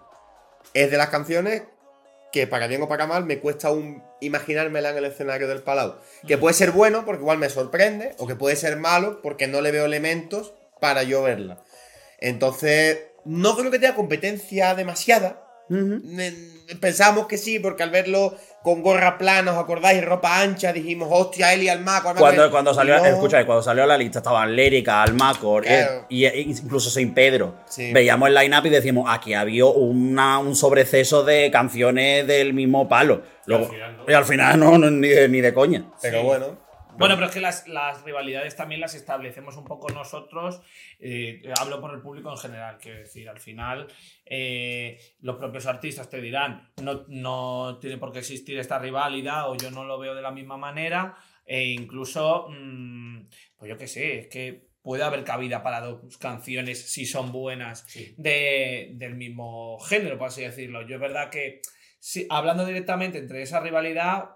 [0.75, 1.63] es de las canciones
[2.31, 5.95] que para bien o para mal me cuesta aún imaginármela en el escenario del Palau.
[6.27, 9.61] Que puede ser bueno porque igual me sorprende, o que puede ser malo porque no
[9.61, 11.63] le veo elementos para yo verla.
[12.19, 15.43] Entonces, no creo que tenga competencia demasiada.
[15.69, 16.33] Ne-
[16.79, 20.03] Pensábamos que sí, porque al verlo con gorra plana, ¿os acordáis?
[20.05, 22.09] Ropa ancha, dijimos, hostia, Eli Almaco.
[22.09, 22.25] Almaco".
[22.25, 26.01] Cuando, cuando salió, Y no- escucha, cuando salió la lista estaban Lérica, Almacor Claro.
[26.01, 27.55] eh, y, e incluso Saint Pedro.
[27.67, 27.91] Sí.
[27.93, 33.23] Veíamos el line-up y decimos, aquí había una- un sobreceso de canciones del mismo palo.
[33.45, 34.03] Luego- al final no.
[34.07, 35.85] y al final no, no, ni, de, ni de coña.
[36.01, 36.57] Pero bueno,
[36.99, 40.61] Bueno, pero es que las, las rivalidades también las establecemos un poco nosotros.
[40.99, 43.87] eh, hablo por el público en general, quiero decir, al final
[44.25, 49.55] eh, los propios artistas te dirán, no, no tiene por qué existir esta rivalidad o
[49.55, 51.15] yo no lo veo de la misma manera.
[51.45, 56.91] E incluso, mm, pues yo qué sé, es que puede haber cabida para dos canciones
[56.91, 58.13] si son buenas Sí.
[58.17, 60.87] de, del mismo género, por así decirlo.
[60.87, 61.61] Yo es verdad que,
[61.99, 64.29] si, hablando directamente entre esa rivalidad,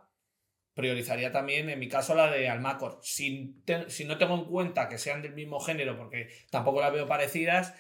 [0.74, 3.00] priorizaría también, en mi caso, la de Almacor.
[3.04, 6.92] Si, te- si no tengo en cuenta que sean del mismo género, porque tampoco las
[6.94, 7.74] veo parecidas,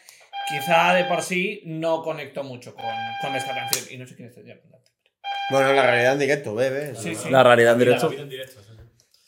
[0.49, 2.86] quizá de por sí no conecto mucho con,
[3.21, 3.86] con esta canción.
[3.91, 4.56] Y no sé quién está ya.
[5.49, 6.95] Bueno, la realidad en directo, bebé.
[6.95, 7.29] Sí, sí.
[7.29, 8.06] La realidad en directo.
[8.06, 8.84] la vida en directo, sí, sí.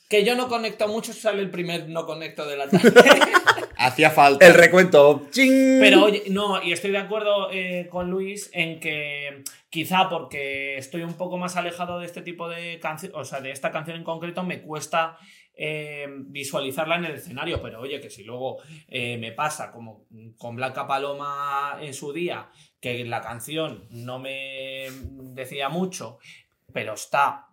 [0.08, 2.93] Que yo no conecto mucho, sale el primer no conecto de la tarde.
[3.78, 4.45] Hacía falta.
[4.47, 5.28] El recuento.
[5.32, 5.80] ¡Ching!
[5.80, 9.43] Pero oye, no, y estoy de acuerdo eh, con Luis en que
[9.76, 13.52] quizá porque estoy un poco más alejado de este tipo de canción, o sea, de
[13.52, 15.18] esta canción en concreto, me cuesta
[15.54, 17.62] eh, visualizarla en el escenario.
[17.62, 20.06] Pero oye, que si luego eh, me pasa como
[20.38, 24.88] con Blanca Paloma en su día, que la canción no me
[25.34, 26.20] decía mucho,
[26.72, 27.50] pero está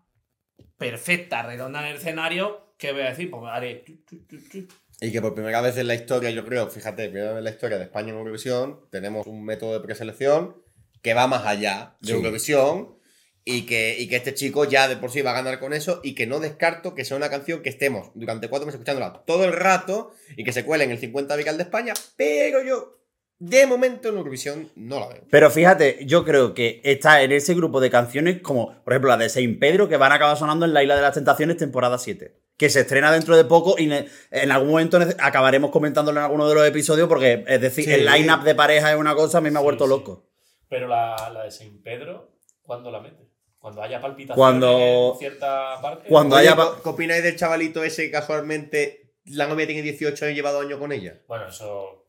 [0.79, 3.33] perfecta, redonda en el escenario, ¿qué voy a decir?
[3.33, 3.85] Pues haré.
[4.07, 4.69] tu, tu.
[5.01, 7.51] Y que por primera vez en la historia, yo creo, fíjate, primera vez en la
[7.51, 10.62] historia de España en Eurovisión, tenemos un método de preselección
[11.03, 12.12] que va más allá de Sí.
[12.15, 12.97] Eurovisión
[13.45, 16.01] y que, y que este chico ya de por sí va a ganar con eso
[16.05, 19.45] y que no descarto que sea una canción que estemos durante cuatro meses escuchándola todo
[19.45, 23.01] el rato y que se cuele en el 50 Vical de España, pero yo,
[23.41, 25.25] de momento en Eurovisión, no la veo.
[25.29, 29.17] Pero fíjate, yo creo que está en ese grupo de canciones como, por ejemplo, la
[29.17, 31.99] de Saint Pedro, que van a acabar sonando en La Isla de las Tentaciones, temporada
[31.99, 32.38] 7.
[32.57, 36.55] Que se estrena dentro de poco y en algún momento acabaremos comentándolo en alguno de
[36.55, 37.91] los episodios, porque, es decir, Sí.
[37.93, 39.91] el line-up de pareja es una cosa, a mí me ha Sí, vuelto sí.
[39.91, 40.29] loco.
[40.73, 42.33] Pero la, la de Saint Pedro,
[42.63, 43.29] ¿cuándo la mete?
[43.59, 46.09] Cuando haya palpitaciones Cuando- en cierta parte.
[46.09, 50.25] cuando haya ¿qué- pa- ¿Qué opináis del chavalito ese que casualmente la novia tiene 18
[50.25, 51.21] años y lleva dos años con ella?
[51.29, 52.07] Bueno, eso.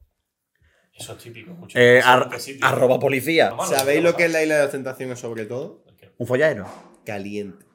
[0.98, 1.52] Eso es típico.
[1.52, 1.78] mucho.
[1.78, 2.30] eh, ar-
[2.62, 3.50] arroba policía.
[3.50, 5.84] No, malo, ¿Sabéis no lo que es la isla de las tentaciones sobre todo?
[6.18, 6.66] Un follero.
[7.06, 7.66] Caliente.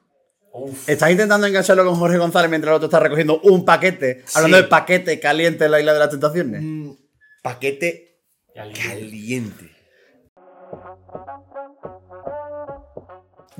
[0.51, 4.23] Uf, Estás intentando engancharlo con Jorge González mientras el otro está recogiendo un paquete.
[4.33, 6.61] Hablando de paquete caliente en la Isla de las Tentaciones.
[6.63, 6.93] Mm,
[7.43, 8.23] paquete
[8.55, 8.81] caliente.
[8.81, 9.68] caliente.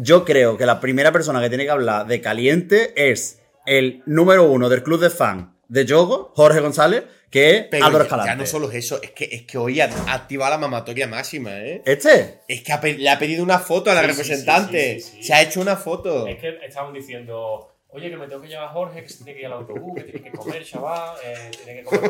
[0.02, 4.44] Yo creo que la primera persona que tiene que hablar de caliente es el número
[4.46, 8.16] uno del club de fan de Yogo, Jorge González, que es Pero Álvaro ya, ya
[8.18, 8.44] Escalante.
[8.44, 11.84] no solo es eso, es que, es que hoy ha activado la mamatoria máxima, ¿eh?
[11.86, 12.40] ¿Este?
[12.48, 15.00] Es que ha le ha pedido una foto a la Sí, sí, representante.
[15.00, 15.24] sí, sí, sí.
[15.24, 16.26] Se ha hecho una foto.
[16.26, 17.68] Es que estaban diciendo.
[17.92, 19.96] Oye, que me tengo que llevar a Jorge, que se tiene que ir al autobús,
[19.96, 22.02] que tiene que comer, chaval, eh, tiene que comer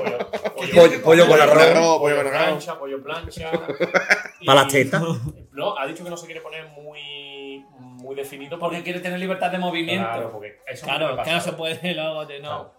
[0.56, 0.74] pollo.
[0.76, 1.64] Pollo- pollo con arroz.
[1.64, 2.44] pollo pollo con arroz.
[2.48, 3.52] plancha, pollo plancha.
[4.46, 5.02] ¿Para las tetas?
[5.54, 7.00] No, ha dicho que no se quiere poner muy,
[8.10, 10.08] muy definido Porque quiere tener libertad de movimiento.
[10.08, 12.50] Claro, porque eso Claro, no se puede luego de no.
[12.50, 12.74] Claro.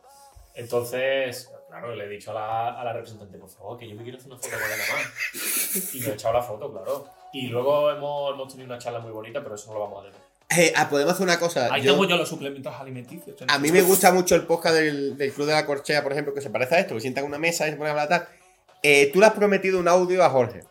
[0.55, 4.03] Entonces, claro, le he dicho a la, a la representante, por favor, que yo me
[4.03, 5.95] quiero hacer una foto con ella más.
[5.95, 7.07] Y me he echado la foto, claro.
[7.33, 10.11] Y luego hemos, hemos tenido una charla muy bonita, pero eso no lo vamos a
[10.11, 10.21] tener.
[10.59, 11.73] Eh, ah, podemos hacer una cosa.
[11.73, 13.37] Ahí Yo- tengo yo los suplementos alimenticios.
[13.47, 16.35] a mí me gusta mucho el podcast del, del Club de la Corchea, por ejemplo,
[16.35, 18.09] que se parece a esto, que sientan en una mesa y se ponen a hablar
[18.09, 18.29] tal.
[18.83, 20.63] Eh, tú le has prometido un audio a Jorge.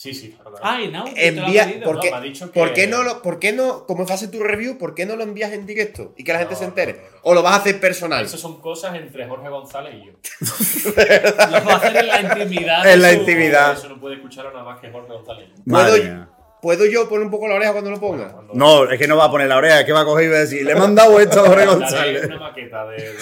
[0.00, 0.64] Sí, sí, claro, claro.
[0.66, 1.04] Ay, no.
[1.04, 1.84] te lo Envía, ha pedido.
[1.84, 4.28] ¿por, no, me ha dicho que- ¿por qué no lo, por qué no, como hace
[4.28, 6.64] tu review, por qué no lo envías en directo y que la gente No, se
[6.64, 6.92] entere?
[6.94, 7.16] no, no, no.
[7.22, 8.24] ¿O lo vas a hacer personal?
[8.24, 10.12] Eso son cosas entre Jorge González y yo.
[11.50, 12.90] Lo va a hacer en la intimidad.
[12.90, 13.72] En la su- intimidad.
[13.74, 16.26] Eso no puede escucharlo nada más que Jorge González ¿Puedo.
[16.62, 18.32] ¿Puedo yo poner un poco la oreja cuando lo ponga?
[18.32, 20.24] Cuando- No, es que no va a poner la oreja, es que va a coger
[20.24, 22.24] y va a decir, le he mandado esto a Jorge González.
[22.24, 23.14] una maqueta de, de-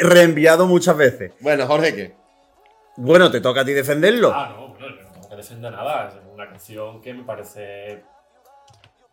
[0.00, 1.32] Reenviado muchas veces.
[1.40, 2.14] Bueno, Jorge, ¿qué?
[2.98, 4.32] Bueno, te toca a ti defenderlo.
[4.34, 4.67] Ah, no,
[5.38, 6.08] defender nada.
[6.08, 8.04] Es una canción que me parece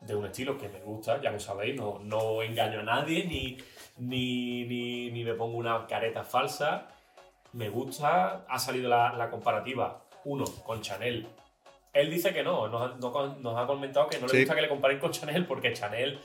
[0.01, 1.75] de un estilo que me gusta, ya lo sabéis.
[1.79, 3.57] No, no engaño a nadie ni,
[3.97, 6.88] ni, ni, ni me pongo una careta falsa.
[7.53, 8.45] Me gusta.
[8.49, 11.27] Ha salido la, la comparativa, uno, con Chanel.
[11.93, 14.61] Él dice que no, nos ha, no- nos ha comentado que no le gusta que
[14.61, 16.19] le comparen con Chanel porque Chanel,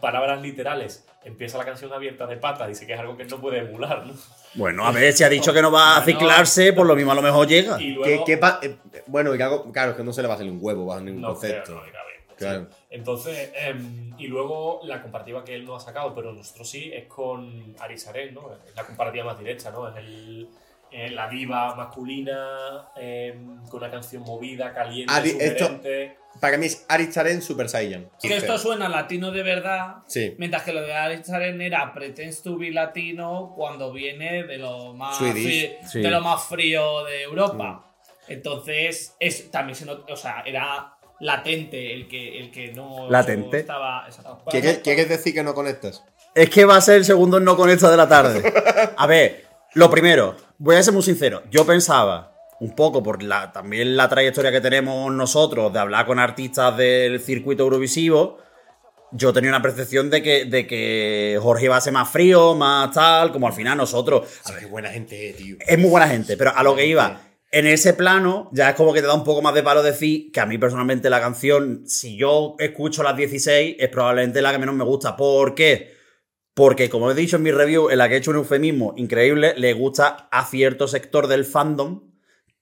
[0.00, 3.58] palabras literales, empieza la canción abierta de pata, dice que es algo que no puede
[3.58, 4.14] emular, ¿no?
[4.54, 6.18] Bueno, a ver, si ha dicho que no va a Bueno.
[6.18, 7.76] ciclarse, por lo mismo a lo mejor llega.
[7.80, 10.34] Y ¿Qué, luego, qué pa- eh, bueno, y claro, es que no se le va
[10.34, 11.72] a hacer un huevo bajo ningún No concepto.
[11.80, 12.06] creo, no.
[12.36, 12.66] Claro.
[12.90, 17.06] Entonces, em, y luego la comparativa que él no ha sacado, pero nosotros sí, es
[17.06, 18.50] con Arisaren, ¿no?
[18.66, 19.88] Es la comparativa más directa, ¿no?
[19.88, 20.46] Es el,
[20.96, 25.80] eh, la diva masculina em, con una canción movida, caliente, Ari- esto-.
[26.40, 28.10] Para mí es Aricharen Super Saiyan.
[28.20, 29.96] Que esto suena latino de verdad.
[30.06, 30.34] Sí.
[30.38, 34.92] Mientras que lo de Alex Aren era Pretends to be latino cuando viene de lo
[34.94, 35.76] más, Swedish.
[35.90, 36.00] Sí.
[36.02, 37.84] de lo más frío de Europa.
[38.28, 43.60] Entonces, es, también se not- o sea, era latente el que, el que no Latente.
[43.60, 44.06] estaba.
[44.50, 46.04] ¿Quieres, quieres decir que no conectas?
[46.34, 48.42] Es que va a ser el segundo no conecta de la tarde.
[48.98, 51.42] A ver, lo primero, voy a ser muy sincero.
[51.50, 56.18] Yo pensaba, un poco por la, también la trayectoria que tenemos nosotros de hablar con
[56.18, 58.38] artistas del circuito eurovisivo,
[59.12, 62.90] yo tenía una percepción de que, de que Jorge iba a ser más frío, más
[62.90, 64.26] tal, como al final nosotros.
[64.44, 65.56] A ver, qué buena gente, tío.
[65.60, 67.20] Es muy buena gente, pero a lo que iba.
[67.52, 70.32] En ese plano, ya es como que te da un poco más de palo decir
[70.32, 74.58] que a mí personalmente la canción, si yo escucho las 16, es probablemente la que
[74.58, 75.16] menos me gusta.
[75.16, 75.95] ¿Por qué?
[76.56, 79.52] Porque, como he dicho en mi review, en la que he hecho un eufemismo increíble,
[79.58, 82.00] le gusta a cierto sector del fandom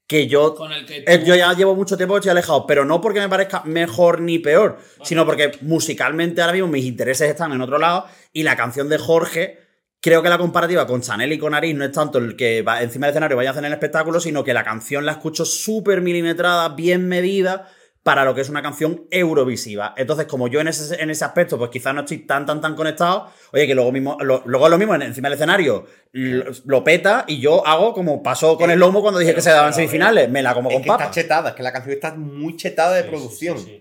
[0.08, 2.84] que yo, Con el que eh, tú- yo ya llevo mucho tiempo estoy alejado, pero
[2.84, 7.52] no porque me parezca mejor ni peor, sino porque musicalmente ahora mismo mis intereses están
[7.52, 9.60] en otro lado y la canción de Jorge,
[10.00, 12.82] creo que la comparativa con Chanel y con Aris no es tanto el que va
[12.82, 16.00] encima del escenario vaya a hacer el espectáculo, sino que la canción la escucho súper
[16.00, 17.70] milimetrada, bien medida
[18.04, 19.94] para lo que es una canción eurovisiva.
[19.96, 22.76] Entonces, como yo en ese, en ese aspecto, pues quizás no estoy tan, tan, tan
[22.76, 26.44] conectado, oye, que luego mismo, lo- luego es lo mismo, en- encima del escenario, lo,
[26.66, 29.50] lo peta y yo hago como pasó con el lomo cuando dije Pero- que se
[29.50, 31.14] daban ver, semifinales, me la como Es con que está papas.
[31.14, 33.58] chetada, es que la canción está muy chetada de Sí, producción.
[33.58, 33.70] sí, sí,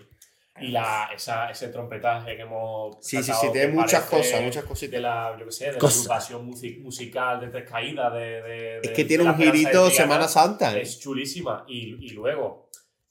[0.60, 2.96] Y la, esa, ese trompetaje que hemos.
[3.00, 4.92] Sí, sí, sacado sí, tiene que muchas cosas, muchas cositas.
[4.92, 6.06] De la, yo qué sé, de Cosas.
[6.06, 8.12] la agrupación musi- musical de Tres Caídas.
[8.12, 9.90] De, de- Es de- que de tiene un girito.
[9.90, 10.76] Semana Santa.
[10.78, 10.82] ¿eh?
[10.82, 11.64] Es chulísima.
[11.66, 12.63] Y, y luego,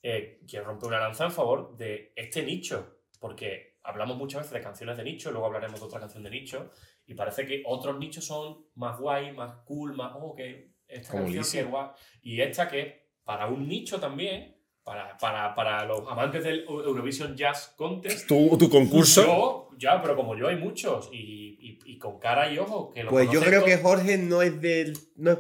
[0.04, 3.00] eh, quiero romper una lanza en favor de este nicho.
[3.20, 6.70] Porque hablamos muchas veces de canciones de nicho, luego hablaremos de otra canción de nicho.
[7.06, 10.14] Y parece que otros nichos son más guay, más cool, más.
[10.16, 11.88] Oh, que esta Como canción que es guay.
[12.22, 17.74] Y esta que, para un nicho también, para, para, para los amantes del Eurovision Jazz
[17.78, 18.28] Contest.
[18.28, 19.24] Tu, tu concurso.
[19.26, 21.10] Yo, ya, pero como yo hay muchos.
[21.14, 22.92] Y, y- y con cara y ojo.
[22.92, 23.78] Que lo Pues yo creo que.
[23.78, 24.98] Jorge no es del.
[25.16, 25.40] No es,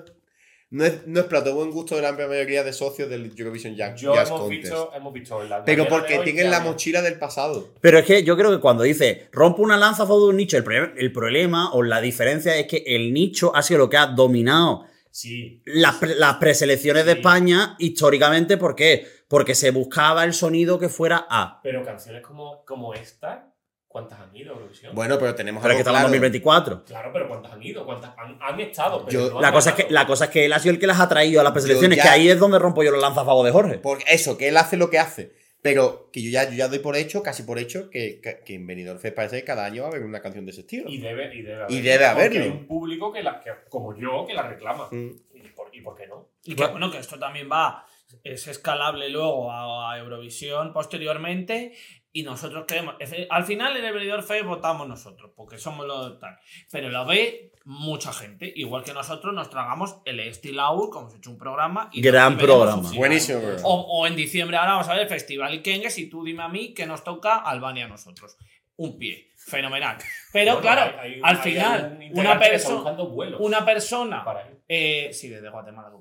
[0.73, 3.75] no es, no es plato buen gusto de la amplia mayoría de socios del Eurovision
[3.75, 4.61] Jazz, Yo Jazz hemos Contest.
[4.63, 7.69] visto, hemos visto la Pero porque tienen la mochila del pasado.
[7.79, 10.37] Pero es que yo creo que cuando dice rompe una lanza a favor de un
[10.37, 10.65] nicho, el,
[10.97, 14.85] el problema o la diferencia es que el nicho ha sido lo que ha dominado
[15.11, 15.61] Sí.
[15.65, 17.11] las, pre- las preselecciones de.
[17.13, 18.57] España históricamente.
[18.57, 19.05] ¿Por qué?
[19.27, 21.59] Porque se buscaba el sonido que fuera A.
[21.61, 23.52] Pero canciones como, como esta,
[23.93, 24.93] ¿cuántas han ido a Eurovisión?
[24.93, 26.31] Bueno, pero tenemos Pero es que algo estamos en claro.
[26.41, 26.83] 2024.
[26.85, 27.85] Claro, pero ¿cuántas han ido?
[27.85, 29.05] ¿Cuántas han, han estado?
[29.05, 30.73] Pero Yo- no han La cosa, es que, la cosa es que él ha sido
[30.73, 32.91] el que las ha traído a las preselecciones, ya- que ahí es donde rompo yo
[32.91, 33.77] los lanza a favor de Jorge.
[33.77, 35.31] Porque eso, que él hace lo que hace.
[35.61, 38.55] Pero que yo ya, yo ya doy por hecho, casi por hecho, que, que, que
[38.55, 40.89] en Benidorm Fest parece que cada año va a haber una canción de ese estilo.
[40.89, 42.43] Y debe, y debe Y haberlo, debe porque haberlo.
[42.43, 44.89] Hay un público que, la, que, como yo, que la reclama.
[44.91, 45.11] Mm.
[45.35, 46.27] ¿Y, por, ¿Y por qué no?
[46.43, 47.85] Y que bueno, que esto también va,
[48.25, 51.71] es escalable luego a, a Eurovisión posteriormente.
[52.15, 52.95] Y nosotros queremos.
[53.29, 56.37] al final en el Benidorm Fest votamos nosotros, porque somos los tal.
[56.71, 58.53] Pero lo ve mucha gente.
[58.55, 61.89] Igual que nosotros nos tragamos el Estilaur, como hemos hecho un programa.
[61.91, 62.87] Y Gran programa.
[62.95, 63.39] Buenísimo.
[63.63, 66.49] O, o en diciembre ahora vamos a ver el Festival Ikengues y tú dime a
[66.49, 68.37] mí que nos toca Albania a nosotros.
[68.75, 69.31] Un pie.
[69.35, 69.97] Fenomenal.
[70.31, 73.41] Pero Bueno, claro, hay- hay- al hay final, una, integrante que está perso- buscando vuelos
[73.41, 74.23] una persona
[74.69, 75.91] eh, sí, desde Guatemala.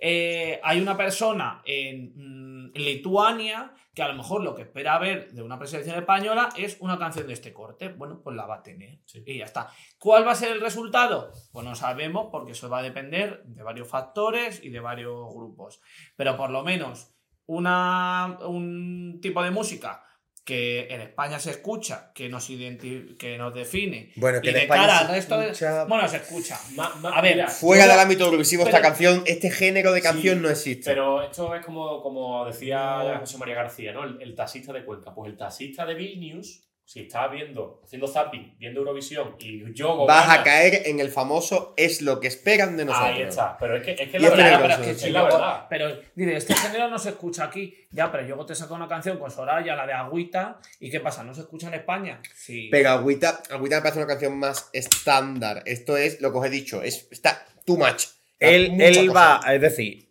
[0.00, 5.32] Eh, hay una persona en mm, Lituania que a lo mejor lo que espera ver
[5.32, 7.88] de una preselección española es una canción de este corte.
[7.88, 9.00] Bueno, pues la va a tener.
[9.06, 9.22] Sí.
[9.24, 9.70] Y ya está.
[9.98, 11.30] ¿Cuál va a ser el resultado?
[11.52, 15.80] Pues no sabemos porque eso va a depender de varios factores y de varios grupos.
[16.16, 17.14] Pero por lo menos
[17.46, 20.03] una, un tipo de música
[20.44, 24.12] que en España se escucha, que nos, identi- que nos define.
[24.16, 25.46] Bueno, que y en de España cara se al resto de...
[25.50, 26.60] escucha- Bueno, se escucha.
[26.74, 30.02] Ma- ma- A ver, mira, Fuera Yo- del ámbito eurovisivo, esta canción, este género de
[30.02, 30.84] canción Sí, no existe.
[30.90, 34.04] Pero esto es como, como decía José María García, ¿no?
[34.04, 35.14] El, el taxista de Cuenca.
[35.14, 40.28] Pues el taxista de Vilnius, si está viendo, haciendo zapping, viendo Eurovisión y yo Vas
[40.28, 43.10] a caer en el famoso es lo que esperan de nosotros.
[43.10, 43.56] Ahí está.
[43.58, 45.06] Pero es que es, que la verdad, pero es, que sí.
[45.06, 45.66] es la verdad.
[45.70, 47.74] Pero dice, este género no se escucha aquí.
[47.90, 51.24] Ya, pero yo te saco una canción con Soraya, la de Agüita, ¿y qué pasa?
[51.24, 52.20] ¿No se escucha en España?
[52.34, 52.68] Sí.
[52.70, 55.62] Pero Agüita, Agüita me parece una canción más estándar.
[55.64, 56.82] Esto es lo que os he dicho.
[56.82, 58.06] Es, está too much.
[58.38, 60.03] Él, él va, es decir,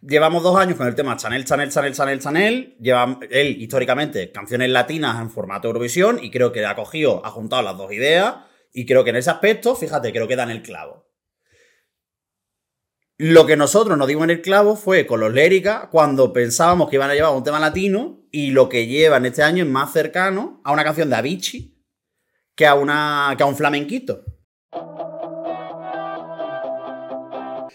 [0.00, 2.76] llevamos dos años con el tema Chanel, Chanel, Chanel, Chanel, Chanel.
[2.80, 7.62] Lleva él, históricamente, canciones latinas en formato Eurovisión y creo que ha cogido, ha juntado
[7.62, 8.36] las dos ideas
[8.72, 11.06] y creo que en ese aspecto, fíjate, creo que dan el clavo.
[13.20, 16.96] Lo que nosotros nos dimos en el clavo fue con los Lérica cuando pensábamos que
[16.96, 20.60] iban a llevar un tema latino y lo que llevan este año es más cercano
[20.62, 21.84] a una canción de Avicii
[22.54, 24.24] que a, una, que a un flamenquito.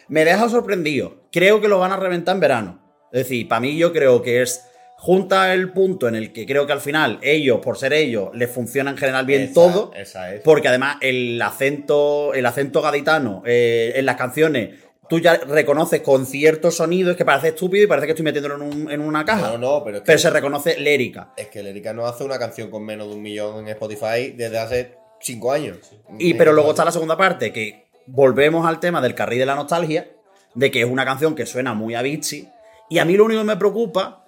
[0.07, 1.22] Me deja sorprendido.
[1.33, 2.79] Creo que lo van a reventar en verano.
[3.11, 4.65] Es decir, para mí yo creo que es
[4.97, 8.49] junta el punto en el que creo que al final ellos, por ser ellos, les
[8.49, 9.91] funciona en general bien Esa- todo.
[9.95, 10.41] Esa es.
[10.41, 16.25] Porque además el acento, el acento gaditano eh, en las canciones, tú ya reconoces con
[16.25, 19.51] ciertos sonidos que parece estúpido y parece que estoy metiéndolo en, un- en una caja.
[19.51, 21.33] No, no, pero es que, Pero se reconoce lérica.
[21.35, 24.31] es que el Erika no hace una canción con menos de un millón en Spotify
[24.37, 25.77] desde hace cinco años.
[26.19, 29.55] Y pero luego está la segunda parte, que volvemos al tema del carril de la
[29.55, 30.07] nostalgia,
[30.55, 32.49] de que es una canción que suena muy a Avicii.
[32.89, 34.25] Y a mí lo único que me preocupa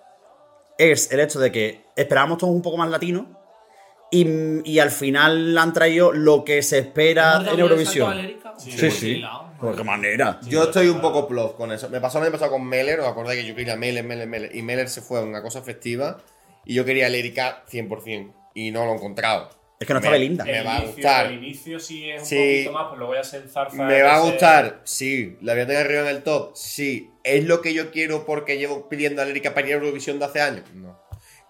[0.78, 3.40] es el hecho de que esperábamos todos un poco más latino.
[4.12, 8.18] Y, y al final han traído lo que se espera ¿Hemos dado en Eurovisión.
[8.58, 9.16] Sí, Pues sí.
[9.20, 10.40] la- ¿De qué manera?
[10.48, 11.90] Yo estoy un poco plof con eso.
[11.90, 14.56] Me pasó año pasado con Meller, os acordáis que yo quería Meller, Meller, Meller.
[14.56, 16.18] Y Meller se fue a una cosa festiva.
[16.66, 18.34] Y yo quería Lérica 100%.
[18.54, 19.50] Y no lo he encontrado.
[19.80, 20.46] Es que no estaba Me- linda.
[20.46, 21.26] me va a gustar.
[21.28, 22.36] El inicio sí es un Sí.
[22.38, 23.76] poquito más, pues luego ya se enzarza.
[23.84, 24.82] ¿Me va a ese- gustar?
[24.86, 25.38] Sí.
[25.42, 26.56] ¿La voy a tener arriba en el top?
[26.56, 27.10] Sí.
[27.24, 30.26] ¿Es lo que yo quiero porque llevo pidiendo a Lérica para ir a Eurovisión de
[30.26, 30.64] hace años?
[30.74, 31.00] No.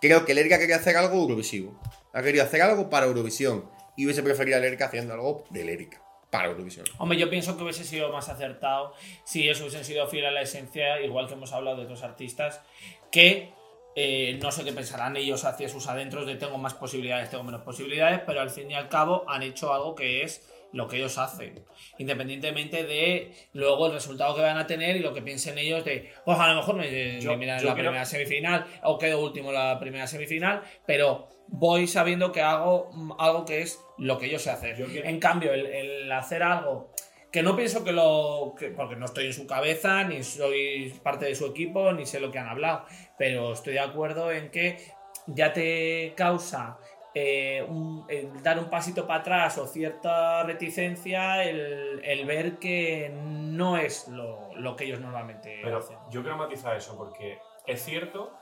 [0.01, 1.79] Creo que Lérica quería hacer algo Eurovisivo.
[2.13, 3.69] Ha querido hacer algo para Eurovisión.
[3.97, 6.01] Y hubiese preferido a Lérica haciendo algo de Lérica.
[6.31, 6.85] Para Eurovisión.
[6.97, 10.41] Hombre, yo pienso que hubiese sido más acertado si eso hubiesen sido fiel a la
[10.41, 12.61] esencia, igual que hemos hablado de otros artistas,
[13.11, 13.53] que
[13.95, 17.61] eh, no sé qué pensarán ellos hacia sus adentros de tengo más posibilidades, tengo menos
[17.61, 21.17] posibilidades, pero al fin y al cabo han hecho algo que es lo que ellos
[21.17, 21.63] hacen,
[21.97, 26.11] independientemente de luego el resultado que van a tener y lo que piensen ellos de,
[26.25, 27.29] pues a lo mejor me Yo-
[27.61, 32.41] yo la primera semifinal o quedo último en la primera semifinal, pero voy sabiendo que
[32.41, 34.75] hago mm, algo que es lo que yo sé hacer.
[34.77, 36.91] Yo En cambio, el, el hacer algo
[37.31, 38.53] que no pienso que lo.
[38.57, 42.19] que- porque no estoy en su cabeza, ni soy parte de su equipo, ni sé
[42.19, 42.85] lo que han hablado.
[43.17, 44.77] Pero estoy de acuerdo en que
[45.27, 46.77] ya te causa
[47.17, 53.09] eh, un- el dar un pasito para atrás o cierta reticencia el, el ver que
[53.13, 55.97] no es lo, lo que ellos normalmente Pero hacen.
[56.11, 58.33] yo quiero matizar eso porque es cierto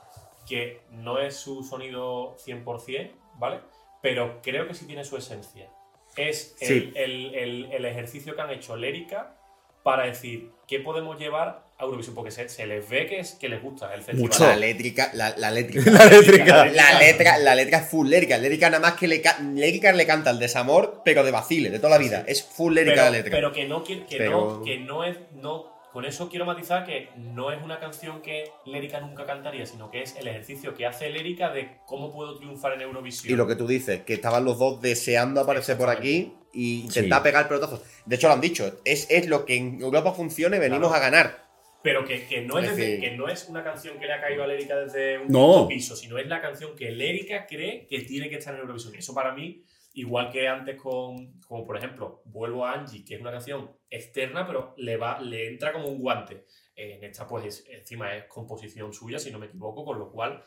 [0.48, 3.60] que no es su sonido 100%, ¿vale?
[4.02, 5.70] Pero creo que sí tiene su esencia.
[6.16, 6.92] Es el, Sí.
[6.94, 9.36] el- el- el ejercicio que han hecho Lérica
[9.82, 13.48] para decir qué podemos llevar a Eurovisión, porque se, se les ve que, es, que
[13.48, 14.20] les gusta el festival.
[14.30, 14.46] Mucho.
[14.46, 15.36] La létrica, la, la.
[15.50, 16.64] La létrica.
[16.66, 18.38] La letra, la letra es full lérica.
[18.38, 21.78] Lérica nada más que le, ca- lérica le canta el desamor, pero de vacile, de
[21.78, 22.24] toda la vida.
[22.26, 23.30] Es full lérica pero, la letra.
[23.32, 27.08] pero que no que Pero- no que no es no con eso quiero matizar que
[27.16, 31.08] no es una canción que Lérica nunca cantaría sino que es el ejercicio que hace
[31.08, 34.58] Lérica de cómo puedo triunfar en Eurovisión Y lo que tú dices, que estaban los
[34.58, 37.22] dos deseando aparecer por aquí y intentar Sí.
[37.24, 37.80] pegar pelotazos.
[38.04, 40.94] De hecho, lo han dicho, es, es lo que en Europa funcione, venimos Claro.
[41.04, 41.44] a ganar.
[41.82, 44.14] pero que, que no es Es desde- decir- que no es una canción que le
[44.14, 45.68] ha caído a Lérica desde un No.
[45.68, 49.12] piso sino es la canción que Lérica cree que tiene que estar en Eurovisión eso
[49.14, 49.62] para mí
[49.94, 54.46] igual que antes con como por ejemplo vuelvo a Angie que es una canción externa
[54.46, 58.92] pero le va le entra como un guante en esta pues es- encima es composición
[58.92, 60.42] suya si no me equivoco con lo cual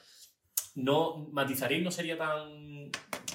[0.75, 2.87] no matizaría y no sería tan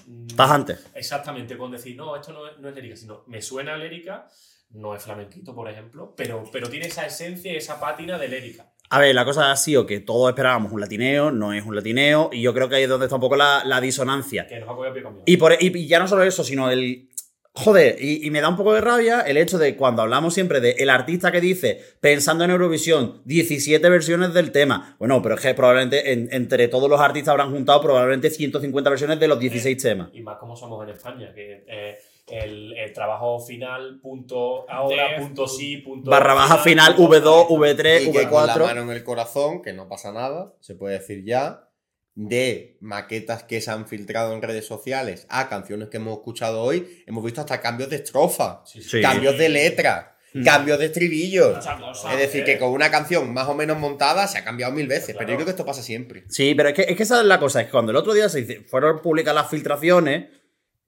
[0.06, 0.76] mm, Tajante.
[0.94, 4.28] exactamente con decir no esto no es, no es lírica sino me suena a lírica
[4.70, 8.98] no es flamenquito por ejemplo pero pero tiene esa esencia esa pátina de lírica A
[9.00, 12.42] ver, la cosa ha sido que todos esperábamos un latineo, no es un latineo, y
[12.42, 14.46] yo creo que ahí es donde está un poco la, la disonancia.
[14.46, 15.22] que nos ha con miedo.
[15.24, 17.08] Y, por, y, y ya no solo eso, sino el.
[17.54, 20.60] Joder, y, y me da un poco de rabia el hecho de cuando hablamos siempre
[20.60, 24.96] de el artista que dice, pensando en Eurovisión, 17 versiones del tema.
[24.98, 29.20] Bueno, pero es que probablemente en- entre todos los artistas habrán juntado probablemente 150 versiones
[29.20, 30.08] de los 16 temas.
[30.14, 31.98] y más como somos en España que eh,
[32.28, 37.48] el, el trabajo final punto ahora Def, punto sí punto Barra baja final, punto V2,
[37.48, 37.56] tal.
[37.76, 38.60] V3, y que con la V4.
[38.66, 41.68] mano en el corazón, que no pasa nada, se puede decir ya,
[42.14, 47.02] de maquetas que se han filtrado en redes sociales a canciones que hemos escuchado hoy,
[47.06, 48.88] hemos visto hasta cambios de estrofa, Sí, sí.
[48.90, 49.00] Sí.
[49.02, 50.44] cambios de letra, Mm.
[50.44, 52.44] cambios de cosa, Es decir, eh.
[52.44, 55.34] que con una canción más o menos montada se ha cambiado mil veces, pero yo
[55.36, 56.24] creo que esto pasa siempre.
[56.28, 58.14] Sí, pero es que, es que esa es la cosa, es que cuando el otro
[58.14, 60.30] día se fueron públicas las filtraciones,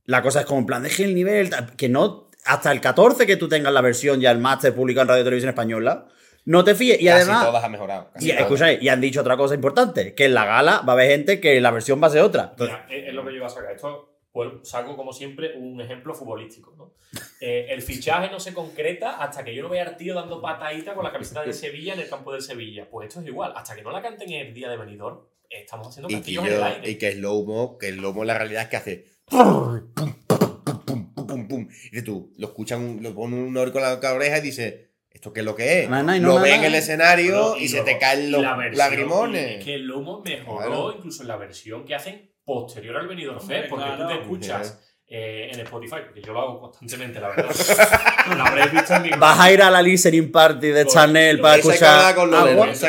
[0.07, 3.37] la cosa es como en plan, deje el nivel, que no, hasta el 14 que
[3.37, 6.07] tú tengas la versión ya el máster publicado en Radio y Televisión Española,
[6.45, 7.01] no te fíes.
[7.01, 8.11] Y casi además, todas han mejorado.
[8.13, 8.43] casi y, todas.
[8.43, 11.41] escucháis, y han dicho otra cosa importante, que en la gala va a haber gente
[11.41, 12.49] que la versión va a ser otra.
[12.51, 13.73] Entonces, Mira, es, es lo que yo iba a sacar.
[13.73, 16.75] Esto pues, saco, como siempre, un ejemplo futbolístico.
[16.77, 16.93] ¿no?
[17.41, 20.93] Eh, el fichaje no se concreta hasta que yo no vea al tío dando patadita
[20.95, 22.89] con la camiseta de Sevilla en el campo del Sevilla.
[22.91, 23.53] Pues esto es igual.
[23.55, 26.63] Hasta que no la canten el día de Benidorm, eh, estamos haciendo castillos en el
[26.65, 26.91] aire.
[26.91, 29.14] y que el lomo, que el lomo la realidad es que hace.
[29.27, 30.85] Pum, pum, pum,
[31.15, 31.69] pum, pum, pum.
[31.93, 35.47] Y tú, lo escuchan, lo ponen un con la, oreja y dice, ¿esto qué es
[35.47, 35.89] lo que es?
[35.91, 36.57] No, lo ven na.
[36.59, 39.59] en el escenario y, se luego, te caen los la versión- lagrimones.
[39.59, 40.95] Es que el Lomo mejoró Claro.
[40.97, 43.09] incluso en la versión que hacen posterior al
[43.39, 47.29] Hombre, Fest, porque tú te escuchas eh, en Spotify, porque yo lo hago constantemente, la
[47.29, 47.51] verdad.
[48.37, 51.41] lo habréis visto en mi vas a ir a la listening party de Con- Chanel
[51.41, 52.31] para que escuchar con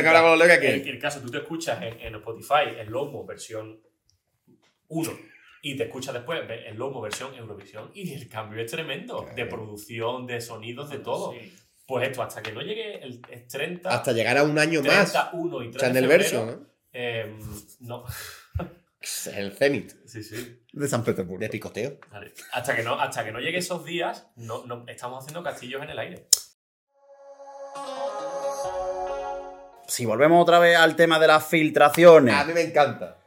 [0.02, 0.90] que habla con los leones El, aquí.
[0.90, 3.80] el caso, tú te escuchas en, en Spotify el Lomo versión
[4.88, 5.12] 1
[5.66, 10.28] y te escuchas después el Lomo versión Eurovisión y el cambio es tremendo de producción,
[10.28, 11.32] de sonidos, de todo.
[11.32, 11.56] Sí.
[11.88, 15.12] Pues esto, hasta que no llegue el, el 30, Hasta llegar a un año más.
[15.12, 16.68] 31 y 3 de Chanel febrero, version, ¿no?
[16.94, 17.36] eh,
[17.80, 18.06] no.
[19.34, 20.62] El cenit Sí, sí.
[20.72, 21.40] De San Petersburgo.
[21.40, 21.98] de picoteo.
[22.12, 22.32] Vale.
[22.54, 25.90] Hasta que no, hasta que no llegue esos días, no, no, estamos haciendo castillos en
[25.90, 26.28] el aire.
[29.88, 32.36] Si volvemos otra vez al tema de las filtraciones.
[32.36, 33.18] A mí me encanta.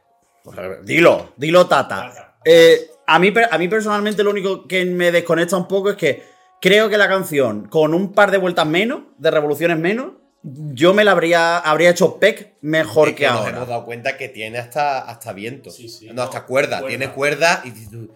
[0.83, 2.28] Dilo, dilo, Tata.
[2.51, 6.23] Eh, a, mí, a mí personalmente lo único que me desconecta un poco es que
[6.59, 11.03] creo que la canción, con un par de vueltas menos, de revoluciones menos, yo me
[11.03, 13.55] la habría, habría hecho pec mejor Es que, nos ahora.
[13.57, 15.69] hemos dado cuenta que tiene hasta, hasta viento.
[15.69, 16.09] Sí, sí.
[16.13, 16.79] No, hasta cuerda.
[16.79, 16.87] Cuerda.
[16.87, 18.13] Tiene cuerda y dices tú,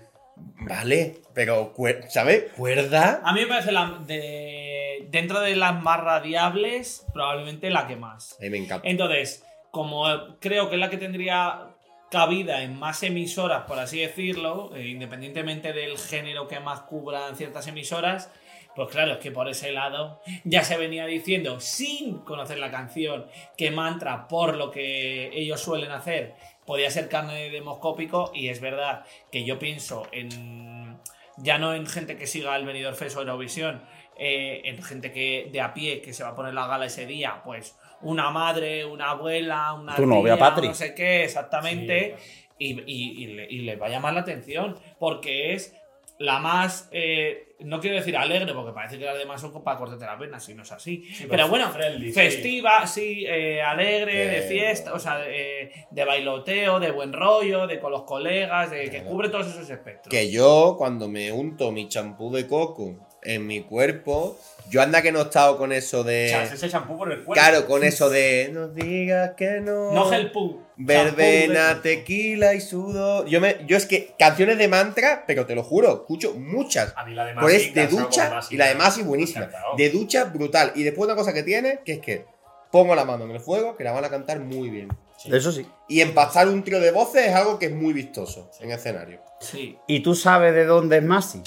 [0.65, 2.45] Vale, pero, cuer- ¿sabes?
[2.57, 3.21] Cuerda.
[3.23, 8.34] A mí me parece la de, dentro de las más radiables, probablemente la que más.
[8.39, 8.88] A mí me encanta.
[8.88, 10.05] Entonces, como
[10.39, 11.72] creo que es la que tendría
[12.14, 17.66] cabida en más emisoras, por así decirlo, eh, independientemente del género que más cubran ciertas
[17.66, 18.30] emisoras,
[18.76, 23.26] pues claro, es que por ese lado ya se venía diciendo, sin conocer la canción,
[23.57, 26.36] que Mantra, por lo que ellos suelen hacer,
[26.68, 30.99] podía ser carne de demoscópico, y es verdad que yo pienso en...
[31.38, 33.82] Ya no en gente que siga el venidor Fest o Eurovisión,
[34.20, 37.07] eh, en gente que de a pie que se va a poner la gala ese
[37.07, 40.68] día, pues una madre, una abuela, una Tu novia, tía, Patri.
[40.68, 44.22] no sé qué, exactamente, Sí, y, y- y le, y le va a llamar la
[44.22, 45.76] atención, porque es
[46.20, 50.06] la más, eh, no quiero decir alegre, porque parece que las demás son para cortarte
[50.06, 54.41] las venas, si no es así, Sí, pero bueno, friendly, festiva, sí, eh, alegre, de
[54.43, 59.04] fiesta, o sea, de, de bailoteo, de buen rollo, de con los colegas, de que
[59.04, 60.12] cubre todos esos espectros.
[60.12, 62.95] Que yo, cuando me unto mi champú de coco
[63.26, 64.38] en mi cuerpo,
[64.69, 66.43] yo anda que no he estado con eso de.
[66.43, 67.34] ese champú por el cuerpo.
[67.34, 68.49] Claro, con eso de.
[68.53, 69.91] No digas que no.
[69.93, 70.61] No gel poo.
[70.76, 73.26] Verbena, shampoo de- tequila y sudor.
[73.28, 76.93] Yo, me, yo es que canciones de mantra, pero te lo juro, escucho muchas.
[76.95, 79.49] A mí la de Masi, es de ducha y la de Masi buenísima.
[79.78, 80.71] De ducha brutal.
[80.76, 82.26] Y después una cosa que tiene, que es que
[82.71, 84.89] pongo la mano en el fuego, que la van a cantar muy bien.
[85.17, 85.30] Sí.
[85.32, 85.65] Eso sí.
[85.88, 89.21] Y empastar un trío de voces es algo que es muy vistoso en escenario.
[89.39, 89.78] Sí.
[89.88, 91.41] ¿Y tú sabes de dónde es Masi?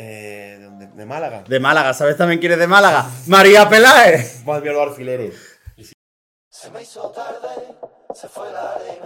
[0.00, 0.86] Eh, ¿de, dónde?
[0.86, 1.42] ¿De Málaga?
[1.48, 1.92] De Málaga.
[1.92, 3.10] ¿Sabes también quién es de Málaga?
[3.26, 4.44] María Peláez.
[4.44, 5.34] Más bien los alfileres.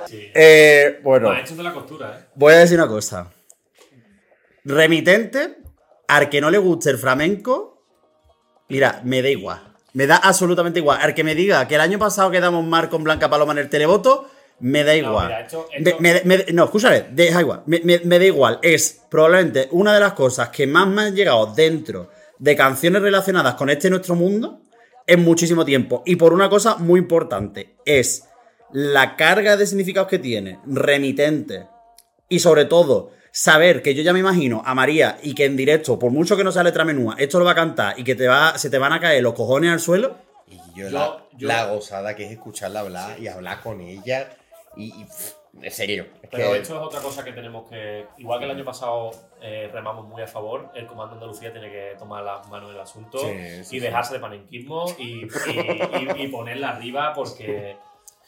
[0.07, 0.31] Sí.
[0.35, 2.29] Eh, bueno, Maestros de la costura, ¿eh?
[2.35, 3.31] voy a decir una cosa.
[4.65, 5.59] Remitente,
[6.09, 7.85] al que no le guste el flamenco,
[8.69, 9.75] mira, me da igual.
[9.95, 10.99] Me da absolutamente igual.
[11.01, 13.69] Al que me diga que el año pasado quedamos mal con Blanca Paloma en el
[13.69, 14.31] televoto,
[14.63, 15.27] me da igual.
[15.27, 17.63] mira, esto- Me- esto- me- me- no, escúchame, deja igual.
[17.67, 18.59] Me, me- me da igual.
[18.63, 23.55] Es probablemente una de las cosas que más me han llegado dentro de canciones relacionadas
[23.55, 24.61] con este nuestro mundo
[25.07, 26.03] en muchísimo tiempo.
[26.07, 28.25] Y por una cosa muy importante, es
[28.73, 31.67] la carga de significados que tiene, remitente,
[32.29, 35.99] y sobre todo, saber que yo ya me imagino a María y que en directo,
[35.99, 38.29] por mucho que no sea letra menúa, esto lo va a cantar y que te
[38.29, 40.17] va, se te van a caer los cojones al suelo.
[40.49, 44.29] Y yo, Yo- la, yo- la gozada que es escucharla hablar y hablar con ella.
[44.77, 46.07] Y, y, pff, en serio.
[46.23, 48.07] es Pero que- esto es otra cosa que tenemos que.
[48.19, 49.11] Igual que el año pasado
[49.41, 52.81] eh, remamos muy a favor, el Comando Andalucía tiene que tomar las manos en el
[52.81, 53.81] asunto Sí, sí, y sí.
[53.81, 55.29] dejarse de panenquismo y, y-
[56.17, 57.77] y- y ponerla arriba porque.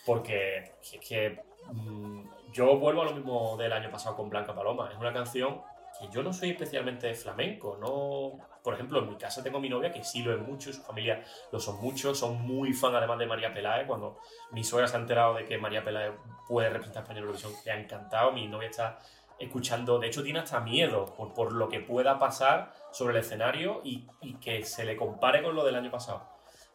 [0.05, 1.41] Porque es que.
[1.73, 4.91] mm, yo vuelvo a lo mismo del año pasado con Blanca Paloma.
[4.93, 5.63] Es una canción
[5.99, 7.79] que yo no soy especialmente flamenco.
[7.81, 8.39] No.
[8.65, 10.83] Por ejemplo, en mi casa tengo a mi novia que sí lo es mucho, su
[10.83, 13.87] familia lo son mucho, son muy fan además de María Peláez.
[13.87, 14.19] Cuando
[14.53, 16.15] mi suegra se ha enterado de que María Peláez
[16.49, 18.33] puede representar a España en Eurovisión, le ha encantado.
[18.33, 18.99] Mi novia está
[19.39, 23.83] escuchando, de hecho tiene hasta miedo por, por lo que pueda pasar sobre el escenario
[23.85, 26.23] y, y que se le compare con lo del año pasado.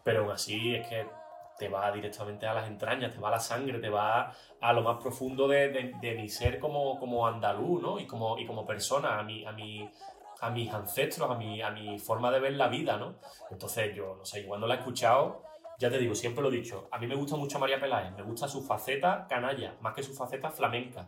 [0.03, 1.07] Pero aún así es que
[1.57, 4.81] te va directamente a las entrañas, te va a la sangre, te va a lo
[4.81, 7.99] más profundo de, de- de mi ser como, como andaluz, ¿no?
[7.99, 9.89] Y como, y como persona, a mi, a mi,
[10.41, 13.15] a mis ancestros, a mi, a mi forma de ver la vida, ¿no?
[13.51, 15.43] Entonces yo, no sé, cuando la he escuchado,
[15.77, 18.23] ya te digo, siempre lo he dicho, a mí me gusta mucho María Peláez, me
[18.23, 21.07] gusta su faceta canalla, más que su faceta flamenca,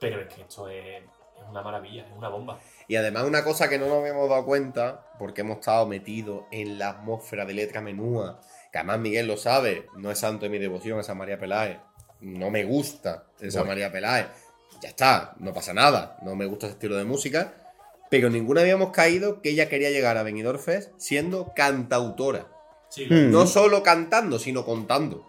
[0.00, 1.02] pero es que esto es,
[1.36, 2.58] es una maravilla, es una bomba.
[2.86, 6.78] Y además una cosa que no nos habíamos dado cuenta, porque hemos estado metidos en
[6.78, 8.40] la atmósfera de letra menúa,
[8.72, 11.78] que además Miguel lo sabe, no es santo de mi devoción esa María Peláez,
[12.20, 13.70] no me gusta esa Bueno.
[13.70, 14.26] María Peláez,
[14.80, 17.67] ya está, no pasa nada, no me gusta ese estilo de música,
[18.10, 22.46] pero ninguna habíamos caído que ella quería llegar a Benidorm Fest siendo cantautora.
[22.88, 23.30] Sí, Hmm.
[23.30, 25.26] No solo cantando, sino contando.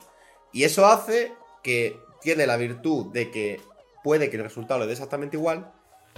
[0.53, 3.61] Y eso hace que tiene la virtud de que
[4.03, 5.71] puede que el resultado le dé exactamente igual,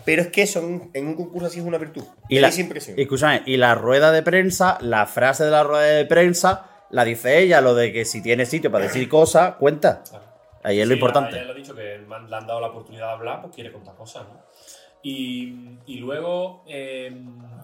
[0.05, 2.03] pero es que eso en un, en un concurso así es una virtud.
[2.29, 2.97] Y la- la impresión.
[2.97, 7.03] Y escúchame, y la rueda de prensa, la frase de la rueda de prensa, la
[7.05, 10.03] dice ella, lo de que si tiene sitio para decir cosas, cuenta.
[10.63, 11.31] Ahí es lo Sí, importante.
[11.35, 13.41] Ya, ya lo he dicho, que le han le han dado la oportunidad de hablar,
[13.41, 14.41] pues quiere contar cosas, ¿no?
[15.03, 17.11] Y, y luego, eh,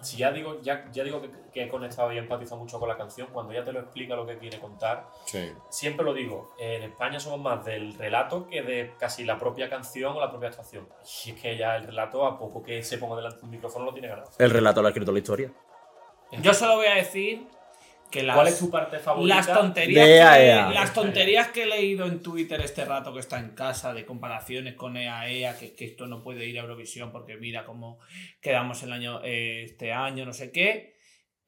[0.02, 2.98] si ya digo, ya, ya digo que, que he conectado y empatizado mucho con la
[2.98, 5.52] canción, cuando ya te lo explica lo que quiere contar, Sí.
[5.70, 10.16] siempre lo digo, en España somos más del relato que de casi la propia canción
[10.16, 10.88] o la propia actuación.
[11.26, 13.86] Y es que ya el relato, a poco que se ponga delante de un micrófono,
[13.86, 14.30] lo tiene ganado.
[14.40, 15.52] El relato lo ha escrito la historia.
[16.42, 17.48] Yo solo voy a decir
[18.10, 19.36] que las, ¿Cuál es tu parte favorita?
[19.36, 20.70] las tonterías, De que, EA.
[20.72, 24.76] las tonterías que he leído en Twitter este rato que está en casa de comparaciones
[24.76, 28.00] con EAEA, que, que esto no puede ir a Eurovisión porque mira cómo
[28.42, 30.97] quedamos el año, eh, este año, no sé qué.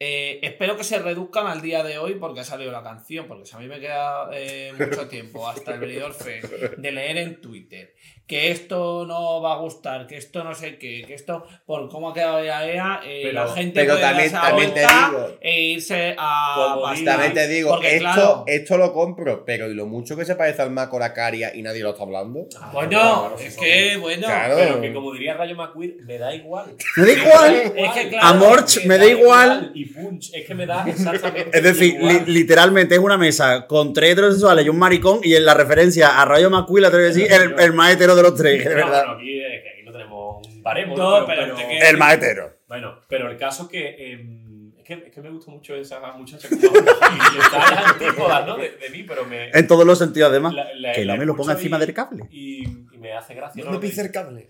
[0.02, 3.46] Eh, espero que se reduzcan al día de hoy porque ha salido la canción, porque
[3.46, 6.40] si a mí me queda eh, mucho tiempo hasta el venidor fe
[6.78, 7.94] de leer en Twitter
[8.26, 12.12] que esto no va a gustar, que esto no sé qué, que esto por cómo
[12.12, 15.38] ha quedado EAEA, eh, Pero- la gente pero puede también- darse la también te digo-
[15.42, 17.12] e irse a Basila.
[17.14, 20.36] También te digo, Porque, esto, claro, esto lo compro, pero ¿y lo mucho que se
[20.36, 22.46] parece al Maco Caria y nadie lo está hablando?
[22.62, 24.28] Ah, Bueno, es que, bueno.
[24.28, 24.56] Claro.
[24.58, 26.76] Pero que como diría Rayo McQueen, me da igual.
[26.98, 27.56] Me da igual.
[27.76, 29.72] Es que, claro, Amorch, me da igual.
[29.74, 33.94] Y Punch, es que me da exactamente Es decir, li- literalmente es una mesa con
[33.94, 37.08] tres heterosexuales y un maricón y en la referencia a Rayo McQueen la tengo que
[37.08, 39.06] decir el, el más hetero de los tres, de No, verdad.
[39.06, 42.58] bueno, aquí, es que aquí no tenemos un baremo, No, El más hetero.
[42.68, 44.12] Bueno, pero el caso que.
[44.14, 47.86] em, es que, es que me gustó mucho esa muchacha como y está a las
[47.94, 48.58] antípodas, ¿no?
[48.58, 49.50] De, de mí, pero me.
[49.52, 50.54] En todos los sentidos, además.
[50.54, 52.24] la- la- que la no me lo ponga encima y- del cable.
[52.32, 52.64] Y,
[52.94, 53.64] y me hace gracia.
[53.64, 53.78] No ¿no?
[53.80, 54.48] me pise el cable.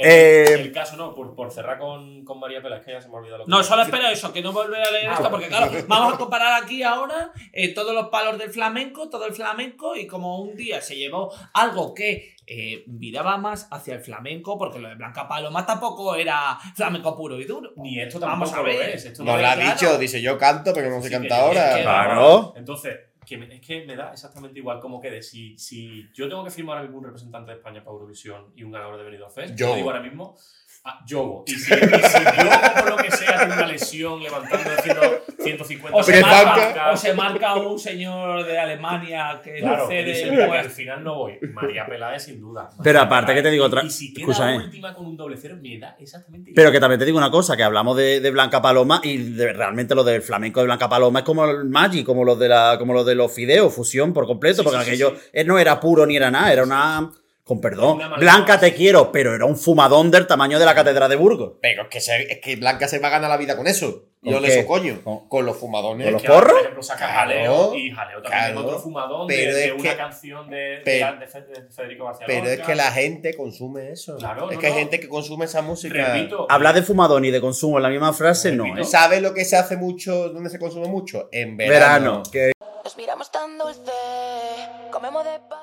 [0.00, 3.00] El, Eh, el caso, no, por, por cerrar con, con María Pela, es que ya
[3.02, 5.08] se me ha olvidado lo que No, solo espero eso, que no volver a leer
[5.10, 9.10] Ah, esto, porque claro, vamos a comparar aquí ahora eh, todos los palos del flamenco,
[9.10, 13.94] todo el flamenco, y como un día se llevó algo que eh, viraba más hacia
[13.94, 17.72] el flamenco, porque lo de Blanca Paloma tampoco era flamenco puro y duro.
[17.76, 18.88] Ni esto Vamos tampoco a ver.
[18.88, 19.04] lo es.
[19.04, 19.70] Esto Nos no lo ha claro.
[19.72, 21.76] dicho, dice yo canto, pero no se Sí, ahora.
[21.76, 22.54] que- Claro.
[22.56, 22.96] Entonces,
[23.30, 25.22] que me- es que me da exactamente igual como quede.
[25.22, 28.72] Si, si yo tengo que firmar a algún representante de España para Eurovisión y un
[28.72, 30.36] ganador de Benidorm Fest, yo digo ahora mismo,
[30.84, 31.44] ah, Yogo.
[31.46, 32.50] Y si, y si Yogo,
[32.80, 35.02] por lo que sea, tiene una lesión levantando haciendo
[35.42, 40.30] 150 O se, marca, o se marca un señor de Alemania que Claro, dice, el
[40.36, 40.70] que al puesto.
[40.70, 41.38] final no voy.
[41.52, 42.68] María Peláez, sin duda.
[42.82, 44.56] Pero María aparte que te digo otra- Y si queda escúchame.
[44.58, 47.56] última con un doble cero, me da exactamente Pero que también te digo una cosa,
[47.56, 51.20] que hablamos de, de Blanca Paloma y de- realmente lo del flamenco de Blanca Paloma
[51.20, 54.26] es como el Maggi, como los de la, como los de los fideos, fusión por
[54.26, 55.28] completo, Sí, porque sí, aquello sí.
[55.32, 57.10] eh, no era puro ni era nada, era una.
[57.50, 57.98] Con perdón.
[58.20, 61.54] Blanca te quiero, pero era un fumadón del tamaño de la catedral de Burgos.
[61.60, 64.04] Pero es que, se- es que Blanca se va a ganar la vida con eso.
[64.22, 65.00] ¿Con Yo le so coño.
[65.02, 66.04] ¿Con- Con los fumadones.
[66.04, 66.52] con los porros?
[66.52, 68.60] Por ejemplo, saca Claro, Jaleo y Jaleo también claro.
[68.60, 71.18] es otro fumadón de, Pero de es una que- canción de, de- pero- de
[71.60, 74.16] de Federico García Pero es que la gente consume eso.
[74.18, 74.78] Claro, es no, que hay no.
[74.78, 76.12] gente que consume esa música.
[76.14, 78.64] Repito, Hablar de fumadón y de consumo en la misma frase, no.
[78.78, 78.84] ¿eh?
[78.84, 80.28] ¿Sabes lo que se hace mucho?
[80.28, 81.28] ¿Dónde se consume mucho?
[81.32, 82.22] En verano.
[82.22, 82.22] Verano.
[82.30, 82.52] Que
[82.84, 83.90] Nos miramos tan dulce,
[84.92, 85.59] comemos despacio.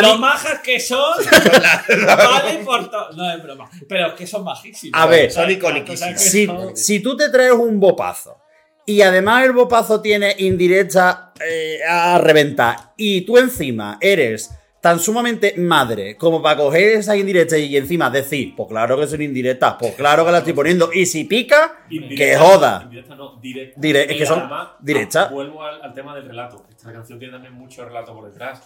[0.00, 1.16] Lo majas que son,
[2.06, 3.10] vale por todo.
[3.12, 5.00] No es broma, pero es que son majísimos.
[5.00, 5.48] A ver, son
[5.84, 8.38] que si, si tú te traes un bopazo
[8.86, 15.54] y además el bopazo tiene indirecta eh, a reventar y tú encima eres tan sumamente
[15.56, 19.94] madre como para coger esas indirectas y encima decir, pues claro que son indirectas, pues
[19.96, 22.80] claro que las estoy poniendo y si pica, que indirecta- joda.
[22.84, 23.80] Indirecta no, directa.
[23.80, 25.26] Dire- es que son además, directas.
[25.28, 26.64] ah, Vuelvo al, al tema del relato.
[26.70, 28.60] Esta canción tiene también mucho relato por detrás.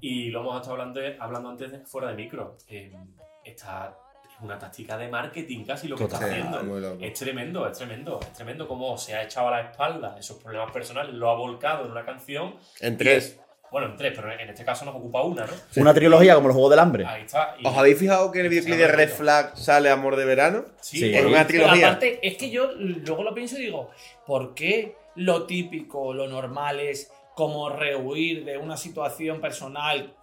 [0.00, 2.56] Y lo hemos estado hablando, hablando antes de- fuera de micro.
[2.68, 2.92] Eh,
[3.44, 3.94] esta
[4.24, 6.62] es una táctica de marketing casi lo que está haciendo.
[6.62, 6.98] loco.
[7.04, 10.70] Es tremendo, es tremendo, es tremendo cómo se ha echado a la espalda esos problemas
[10.72, 12.56] personales, lo ha volcado en una canción.
[12.80, 13.24] En tres.
[13.26, 13.40] es-
[13.70, 15.52] bueno, en tres, pero en este caso nos ocupa una, ¿no?
[15.76, 17.06] una trilogía como los Juegos del Hambre.
[17.06, 17.54] Ahí está.
[17.56, 19.10] y- ¿Os habéis fijado que en el videoclip de Red.
[19.10, 20.64] Flag sale Amor de Verano?
[20.80, 21.14] Sí, Sí.
[21.14, 21.86] Es una Pero trilogía.
[21.86, 23.90] aparte, es que yo luego lo pienso y digo,
[24.26, 30.14] ¿por qué lo típico, lo normal es como rehuir de una situación personal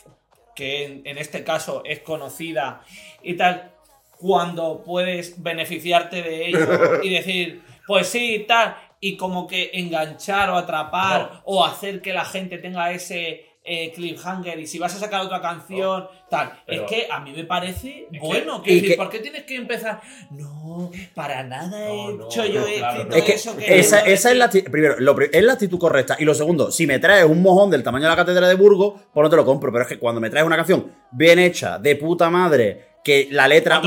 [0.56, 2.82] que en, en este caso es conocida
[3.22, 3.72] y tal,
[4.20, 10.56] cuando puedes beneficiarte de ello y decir, pues sí, tal, y como que enganchar o
[10.58, 11.42] atrapar No.
[11.46, 15.42] o hacer que la gente tenga ese eh, cliffhanger y si vas a sacar otra
[15.42, 16.54] canción, tal.
[16.66, 18.64] Pero- es que a mí me parece Es que- bueno.
[18.64, 20.00] quiero decir, que- ¿por qué tienes que empezar?
[20.32, 24.32] No, para nada he No, hecho yo no, claro, Es que eso que esa, esa
[24.32, 26.16] es la primero, lo es la actitud correcta.
[26.20, 28.94] Y lo segundo, si me traes un mojón del tamaño de la catedral de Burgos,
[29.14, 29.72] pues no te lo compro.
[29.72, 33.48] Pero es que cuando me traes una canción bien hecha, de puta madre, que la
[33.48, 33.82] letra.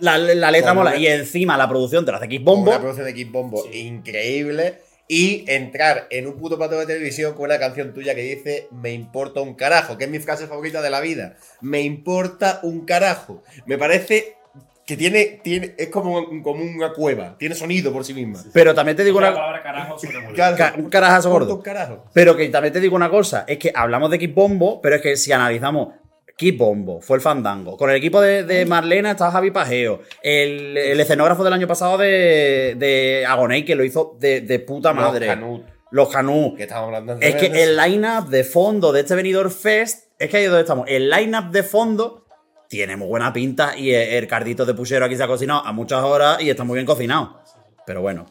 [0.00, 2.56] La, la letra Como mola una- y encima la producción te la hace X Bombo.
[2.66, 2.70] bombo.
[2.70, 3.78] Una producción de Kid Bombo Sí.
[3.80, 4.78] increíble.
[5.08, 8.92] Y entrar en un puto plato de televisión con una canción tuya que dice Me
[8.92, 11.36] importa un carajo, que es mi frase favorita de la vida.
[11.60, 13.42] Me importa un carajo.
[13.66, 14.36] Me parece
[14.86, 15.40] que tiene.
[15.42, 17.36] tiene es como, un- como una cueva.
[17.38, 18.42] Tiene sonido por sí misma.
[18.52, 19.36] Pero también te digo la una.
[19.38, 20.34] palabra carajo suena muy bien.
[20.34, 20.56] Claro.
[20.56, 21.56] ca- un carajazo Importa gordo.
[21.56, 22.04] un carajo.
[22.14, 25.02] Pero que también te digo una cosa, es que hablamos de X bombo, pero es
[25.02, 25.94] que si analizamos
[26.50, 27.76] Bombo, fue el Fandango.
[27.76, 30.00] Con el equipo de, de Marlena estaba Javi Pajeo.
[30.22, 34.92] El, el escenógrafo del año pasado de, de Agoney, que lo hizo de, de puta
[34.92, 35.26] madre.
[35.26, 35.62] Los Canut,
[35.92, 36.54] Los Canú.
[36.56, 40.38] que estamos hablando Es que el line-up de fondo de este Benidorm Fest, es que
[40.38, 40.86] ahí es donde estamos.
[40.88, 42.26] El line-up de fondo
[42.68, 45.72] tiene muy buena pinta y el, el cardito de puchero aquí se ha cocinado a
[45.72, 47.40] muchas horas y está muy bien cocinado.
[47.86, 48.26] Pero bueno.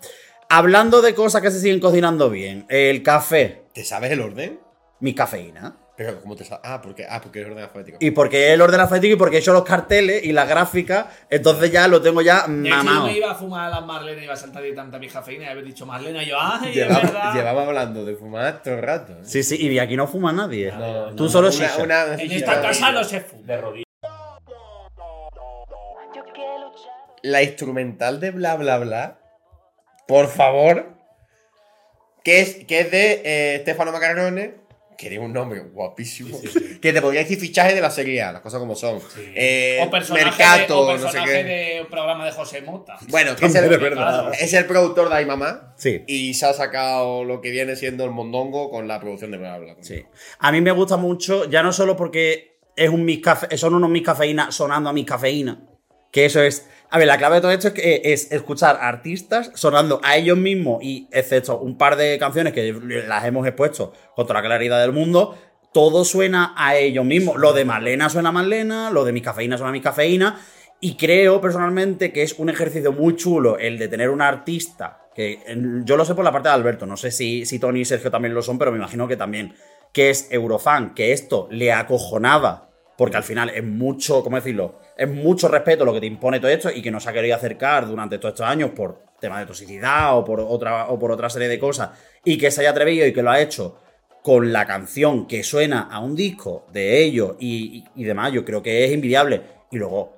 [0.49, 4.59] Hablando de cosas que se siguen cocinando bien, el café, ¿Te sabes el orden?
[4.99, 5.78] mi cafeína.
[6.03, 6.61] Pero, ¿cómo te sabes?
[6.65, 7.97] Ah, porque, ah, porque es orden alfabético.
[8.01, 11.11] Y porque es el orden alfabético y porque he hecho los carteles y la gráfica,
[11.29, 13.05] entonces ya lo tengo ya hecho, yo mamado.
[13.05, 15.43] me iba a fumar a las Marlena y iba a saltar de tanta mi cafeína
[15.45, 17.33] y haber dicho Marlena, y yo, ay, es Llevaba, verdad.
[17.35, 19.13] llevaba hablando de fumar todo el rato.
[19.13, 19.17] ¿eh?
[19.23, 20.71] Sí, sí, y aquí no fuma nadie.
[20.71, 21.83] No, Tú no, solo una- shisha.
[21.83, 23.43] una- En esta casa no se fuma.
[23.45, 23.85] De rodillas.
[27.23, 29.19] La instrumental de bla bla bla.
[30.07, 30.93] Por favor.
[32.23, 34.55] Que es, que es de eh, Stefano Macarrone.
[35.01, 36.37] Que tiene un nombre guapísimo.
[36.37, 36.79] Sí, sí, sí.
[36.79, 38.99] Que te podría decir fichaje de la serie A, las cosas como son.
[38.99, 39.21] Sí.
[39.35, 41.43] Eh, O personaje, Mercato, de, o no sé qué.
[41.43, 42.97] de un programa de José Mota.
[43.09, 44.31] Bueno, que es el, También es verdad.
[44.39, 45.73] es el productor de Ay Mamá.
[45.77, 46.03] Sí.
[46.07, 49.57] Y se ha sacado lo que viene siendo el mondongo con la producción de bla
[49.57, 49.83] bla bla.
[49.83, 50.05] Sí.
[50.39, 53.89] A mí me gusta mucho, ya no solo porque es un mis cafe- son unos
[53.89, 55.61] mis cafeína sonando a mis cafeína,
[56.11, 56.67] que eso es.
[56.93, 60.37] A ver, la clave de todo esto es, que es escuchar artistas sonando a ellos
[60.37, 62.73] mismos y, excepto un par de canciones que
[63.07, 65.37] las hemos expuesto con toda la claridad del mundo,
[65.71, 67.37] todo suena a ellos mismos.
[67.37, 70.41] Lo de Marlena suena a Marlena, lo de mis cafeína suena a mis cafeína.
[70.81, 75.39] Y creo personalmente que es un ejercicio muy chulo el de tener un artista, que
[75.85, 78.11] yo lo sé por la parte de Alberto, no sé si, si Tony y Sergio
[78.11, 79.53] también lo son, pero me imagino que también,
[79.93, 84.79] que es Eurofan, que esto le acojonaba, porque al final es mucho, ¿cómo decirlo?
[85.01, 87.87] Es mucho respeto lo que te impone todo esto y que nos ha querido acercar
[87.87, 91.47] durante todos estos años por tema de toxicidad o por otra, o por otra serie
[91.47, 91.89] de cosas,
[92.23, 93.79] y que se haya atrevido y que lo ha hecho
[94.23, 98.45] con la canción que suena a un disco de ellos y, y- y demás, yo
[98.45, 99.41] creo que es envidiable.
[99.71, 100.15] Y luego,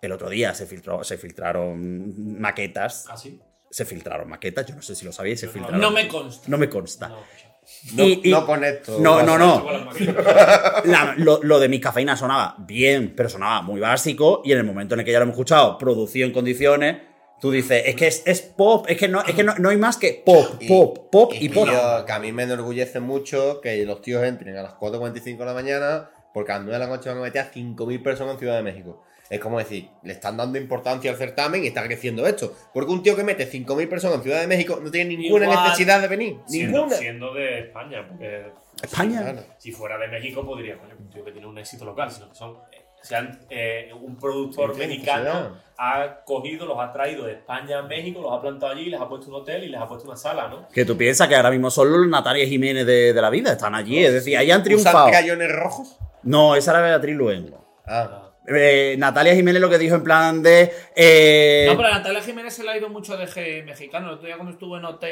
[0.00, 3.06] el otro día se, filtró, se filtraron maquetas.
[3.10, 3.40] ¿Así?
[3.70, 5.80] Se filtraron maquetas, yo no sé si lo sabéis, se filtraron.
[5.80, 6.48] No me consta.
[6.48, 7.08] No me consta.
[7.08, 7.18] No.
[7.94, 8.98] No, Y- y- no con esto.
[9.00, 9.66] No, no, no.
[10.84, 14.42] La- lo, lo de mi cafeína sonaba bien, pero sonaba muy básico.
[14.44, 16.98] Y en el momento en el que ya lo hemos escuchado, producido en condiciones,
[17.40, 19.76] tú dices, es que es, es pop, es que no, es que no, no hay
[19.76, 21.66] más que pop, Y- pop, pop y, Y pop.
[21.66, 25.44] yo- que a mí me enorgullece mucho que los tíos entren a las 4.45 de
[25.44, 28.34] la mañana porque a las 9 de la noche van a meter a 5.000 personas
[28.34, 29.02] en Ciudad de México.
[29.30, 32.54] Es como decir, le están dando importancia al certamen y está creciendo esto.
[32.72, 35.64] Porque un tío que mete 5.000 personas en Ciudad de México no tiene ninguna Igual.
[35.64, 36.36] necesidad de venir.
[36.46, 36.96] Siendo, Ninguna.
[36.96, 38.46] siendo de España, porque
[38.82, 39.22] España.
[39.22, 39.42] Claro.
[39.58, 42.34] si fuera de México podría, coño, un tío que tiene un éxito local, sino que
[42.34, 42.56] son.
[42.72, 47.82] eh, sean, eh, un productor Sí, mexicano ha cogido, los ha traído de España a
[47.82, 50.16] México, los ha plantado allí, les ha puesto un hotel y les ha puesto una
[50.16, 50.66] sala, ¿no?
[50.68, 53.74] Que tú piensas que ahora mismo son los Natalia Jiménez de, de la vida, están
[53.76, 55.08] allí, es decir, ahí han ¿Usan triunfado.
[55.08, 55.96] crayones rojos?
[56.24, 57.64] No, esa era Beatriz Luengo.
[57.86, 58.25] Ah.
[58.48, 60.72] Eh, Natalia Jiménez lo que dijo en plan de.
[60.94, 64.08] eh, No, pero a Natalia Jiménez se le ha ido mucho de G mexicano.
[64.08, 65.04] El otro día cuando estuvo en OT.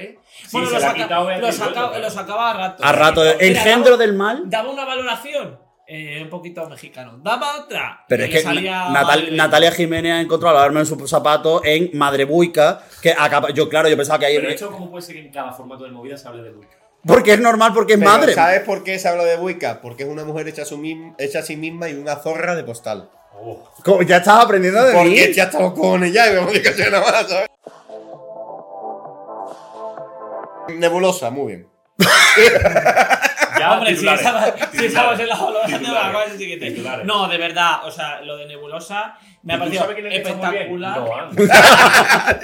[0.47, 1.99] se la ha quitado Beatriz lo, saca- Luengo, claro.
[2.05, 2.85] lo sacaba a rato.
[2.85, 4.43] a rato, Mira, engendro daba- del mal.
[4.47, 7.19] Daba una valoración eh, un poquito mexicano.
[7.23, 8.05] Daba otra.
[8.09, 11.91] Pero es que Natal- de- Natalia Jiménez ha encontrado el arma en su zapato en
[11.99, 13.51] Madre Buica, que acaba.
[13.51, 14.37] Yo, claro, yo pensaba que ahí.
[14.37, 16.67] Pero esto, ¿cómo puede ser que en cada formato de movida se hable de Luis?
[17.07, 18.33] Porque es normal, porque es Pero, madre.
[18.33, 19.83] ¿Sabes por qué se habla de Wicca?
[19.83, 20.83] Porque es una mujer hecha a, su
[21.19, 23.11] hecha a sí misma y una zorra de postal.
[23.47, 24.99] Oh, Como Ya estás aprendiendo de mí.
[24.99, 27.49] Porque ya estamos con ella y vemos que nada más, ¿sabes?
[30.69, 31.69] Nebulosa, muy bien.
[33.59, 36.71] ya, Hombre, si titulares, estamos, si titulares, estamos en la valoración de la cosa chiquite.
[36.71, 37.07] titulares.
[37.07, 40.07] No, de verdad, o sea, lo de Nebulosa me ha ¿Y tú parecido sabes quién
[40.07, 40.85] es que está muy bien?
[40.85, 40.99] espectacular.
[40.99, 42.39] Noah.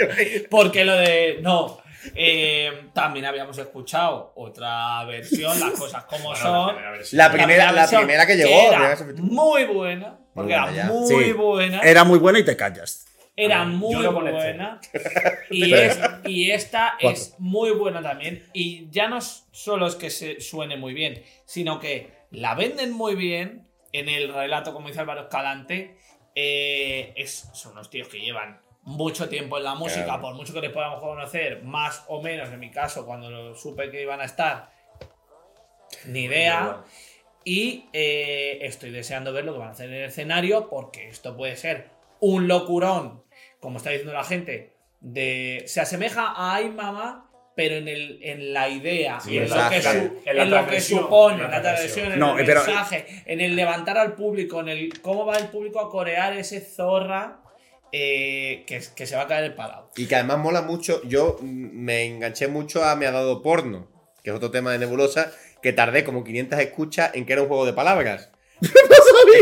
[0.50, 1.38] Porque lo de.
[1.42, 1.78] No.
[2.14, 6.66] eh, también habíamos escuchado otra versión, las cosas como Bueno, son.
[6.68, 7.18] la primera versión.
[7.18, 8.50] La primera, la versión primera que llegó.
[8.50, 9.24] la era primera que se filtró.
[9.24, 10.18] muy buena.
[10.34, 11.32] Porque era muy Sí.
[11.32, 11.80] buena.
[11.80, 13.06] Era muy buena y te callas.
[13.36, 14.80] Era Ah, muy buena.
[15.50, 18.44] Y, es- y esta es muy buena también.
[18.52, 23.14] Y ya no solo es que se suene muy bien, sino que la venden muy
[23.14, 25.96] bien en el relato, como dice Álvaro Escalante.
[26.36, 30.22] eh, es, son unos tíos que llevan mucho tiempo en la música, Claro.
[30.22, 33.90] por mucho que les podamos conocer, más o menos en mi caso, cuando lo supe
[33.90, 34.70] que iban a estar,
[36.06, 36.82] ni idea.
[37.44, 41.36] Y eh, estoy deseando ver lo que van a hacer en el escenario porque esto
[41.36, 41.88] puede ser
[42.20, 43.22] un locurón,
[43.60, 47.26] como está diciendo la gente, de se asemeja a Ay Mamá,
[47.56, 50.42] pero en, el, en la idea, Sí, en, en lo que, claro, su- en la
[50.42, 53.56] en lo que transgresión, supone, en la transgresión, en No, el pero- mensaje, en el
[53.56, 57.40] levantar al público, en el cómo va el público a corear ese zorra
[57.92, 59.90] eh, que, que se va a caer el parado.
[59.96, 61.02] Y que además mola mucho.
[61.04, 63.88] Yo me enganché mucho a Me ha dado porno,
[64.22, 65.32] que es otro tema de Nebulosa,
[65.62, 68.30] que tardé como 500 escuchas en que era un juego de palabras.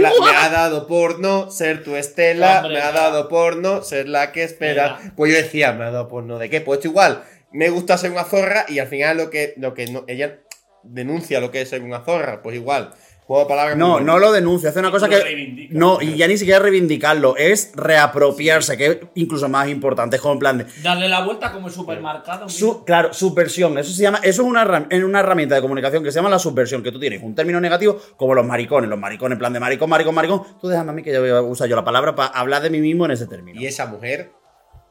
[0.01, 4.09] Me ha dado por no ser tu Estela, Hombre, me ha dado por no ser
[4.09, 4.99] la que espera.
[5.17, 6.61] Pues yo decía, me ha dado por no de qué.
[6.61, 9.87] Pues esto igual, me gusta ser una zorra y al final lo que, lo que
[9.87, 10.39] no- ella
[10.85, 12.43] denuncia lo que es ser una zorra.
[12.43, 12.93] Pues igual,
[13.29, 13.77] juego de palabras.
[13.77, 15.23] No, no lo denuncia, hace una cosa Lo que.
[15.23, 15.75] reivindica.
[15.79, 20.17] No, y ya ni siquiera reivindicarlo, es reapropiarse, que es incluso más importante.
[20.17, 20.67] Es como en plan de.
[20.83, 22.49] Darle la vuelta como el supermercado.
[22.49, 23.77] Su- claro, subversión.
[23.79, 24.19] Eso se llama.
[24.23, 26.83] Eso es una, una herramienta de comunicación que se llama la subversión.
[26.83, 28.89] Que tú tienes un término negativo como los maricones.
[28.91, 30.43] Los maricones, en plan de maricón, maricón, maricón.
[30.61, 32.71] Tú déjame a mí que yo voy a usar yo la palabra para hablar de
[32.71, 33.61] mí mismo en ese término.
[33.61, 34.33] Y esa mujer,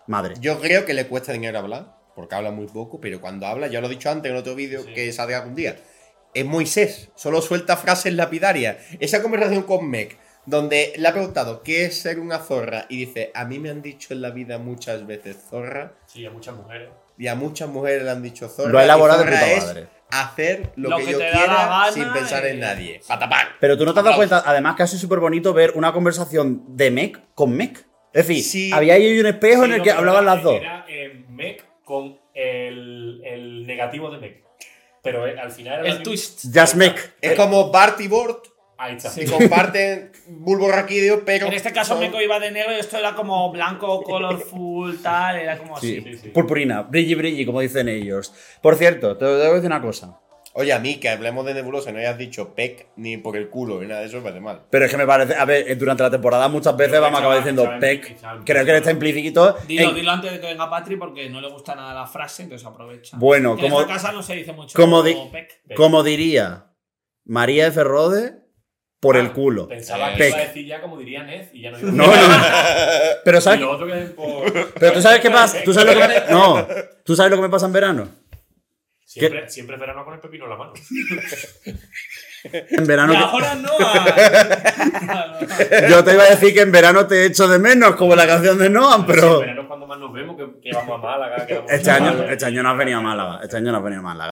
[0.06, 0.36] Madre.
[0.40, 3.82] yo creo que le cuesta dinero hablar, porque habla muy poco, pero cuando habla, ya
[3.82, 4.94] lo he dicho antes en otro vídeo Sí.
[4.94, 5.76] que saldrá algún día,
[6.40, 8.78] es Moisés, solo suelta frases lapidarias.
[9.00, 13.32] Esa conversación con Meg, donde le ha preguntado qué es ser una zorra, y dice,
[13.34, 16.90] a mí me han dicho en la vida muchas veces zorra, Sí, a muchas mujeres.
[17.18, 18.70] y a muchas mujeres le han dicho zorra.
[18.72, 19.88] Lo ha elaborado de puta es madre.
[20.10, 23.02] hacer lo, Lo que, que yo quiera sin pensar en nadie.
[23.08, 23.48] ¡Patapán!
[23.60, 25.92] Pero tú no te has dado cuenta, además, que ha sido súper bonito ver una
[25.92, 27.86] conversación de Mec con Mec.
[28.14, 28.72] Es decir, Sí.
[28.74, 30.56] había ahí un espejo en el no, que hablaban las dos.
[30.62, 34.47] Era eh, Mech con el, el negativo de Mech.
[35.12, 36.46] Pero eh, al final El twist.
[36.54, 37.16] Just Mec.
[37.22, 38.48] Es como Bart y Bort,
[38.78, 39.14] Ahí está.
[39.16, 41.48] que comparten bulbo raquídeo, pero...
[41.48, 45.38] En este caso son- Meco iba de negro y esto era como blanco, colorful, tal.
[45.38, 46.02] Era como así.
[46.02, 46.30] Sí, sí.
[46.30, 48.34] Purpurina, brilli, brilli, como dicen ellos.
[48.62, 50.20] Por cierto, te debo decir una cosa.
[50.60, 53.48] Oye, a mí que hablemos de nebulosa y no hayas dicho pec ni por el
[53.50, 54.64] culo ni nada de eso me parece mal.
[54.72, 57.22] Pero es que me parece, a ver, durante la temporada muchas veces Pero vamos a
[57.22, 58.28] acabar diciendo implícito.
[58.44, 59.56] Creo que está implícito.
[59.68, 62.42] Dilo, en- dilo antes de que venga Patri porque no le gusta nada la frase,
[62.42, 63.18] entonces aprovecha.
[63.20, 65.62] Bueno, Que como- En casa no se dice mucho como di- pec.
[65.76, 66.72] Como diría
[67.26, 68.34] María de Ferrode,
[69.00, 69.68] por el culo.
[69.68, 72.08] Pensaba que iba a decir ya como diría Ned y ya no iba a No,
[72.08, 72.44] no.
[73.24, 74.74] Pero Y ¿sabes, lo otro que es por...
[74.74, 75.60] pero tú sabes qué pasa.
[75.64, 76.68] ¿Tú sabes lo que me, no.
[77.06, 78.10] ¿Tú sabes lo que me pasa en verano?
[79.20, 80.74] Siempre, siempre verano con el pepino en la mano.
[82.44, 83.70] En verano Y que- ahora no.
[85.90, 88.58] yo te iba a decir que en verano te echo de menos, como la canción
[88.58, 91.46] de Noam, pero en verano es cuando más nos vemos, que, que vamos a Málaga.
[91.46, 92.32] Que vamos este a año, Málaga.
[92.34, 93.40] este año no has venido a Málaga.
[93.44, 94.32] Este año no has venido a Málaga.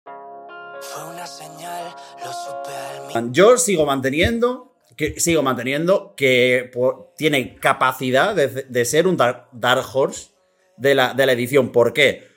[0.81, 6.71] Fue una señal, lo supe al Yo sigo manteniendo que sigo manteniendo que
[7.17, 10.29] tiene capacidad de, de ser un dar- Dark Horse
[10.77, 11.73] de la, de la edición.
[11.73, 12.29] ¿Por qué?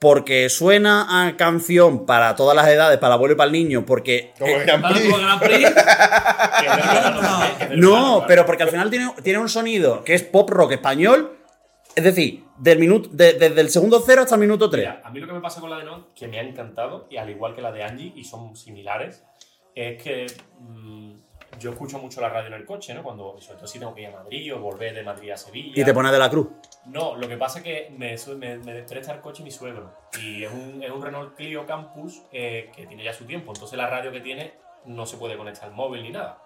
[0.00, 3.84] Porque suena a canción para todas las edades, para el abuelo y para el niño,
[3.84, 4.32] porque...
[4.38, 5.70] Como el Grand Prix.
[7.76, 11.36] No, pero porque al final tiene, tiene un sonido que es pop rock español,
[11.94, 14.80] es decir, del minuto, de- desde el segundo cero hasta el minuto 3.
[14.86, 17.06] Mira, a mí lo que me pasa con la de Non, que me ha encantado,
[17.10, 19.22] y al igual que la de Angie, y son similares,
[19.74, 20.26] es que
[20.60, 21.12] mm,
[21.58, 23.02] yo escucho mucho la radio en el coche, ¿no?
[23.02, 25.80] Cuando, sobre todo si tengo que ir a Madrid o volver de Madrid a Sevilla.
[25.80, 26.48] Y te pones de la cruz.
[26.86, 29.92] No, lo que pasa es que me, me, me presta el coche mi suegro.
[30.22, 33.52] Y es un, es un Renault Clio Campus eh, que tiene ya su tiempo.
[33.52, 36.38] Entonces la radio que tiene no se puede conectar al móvil ni nada.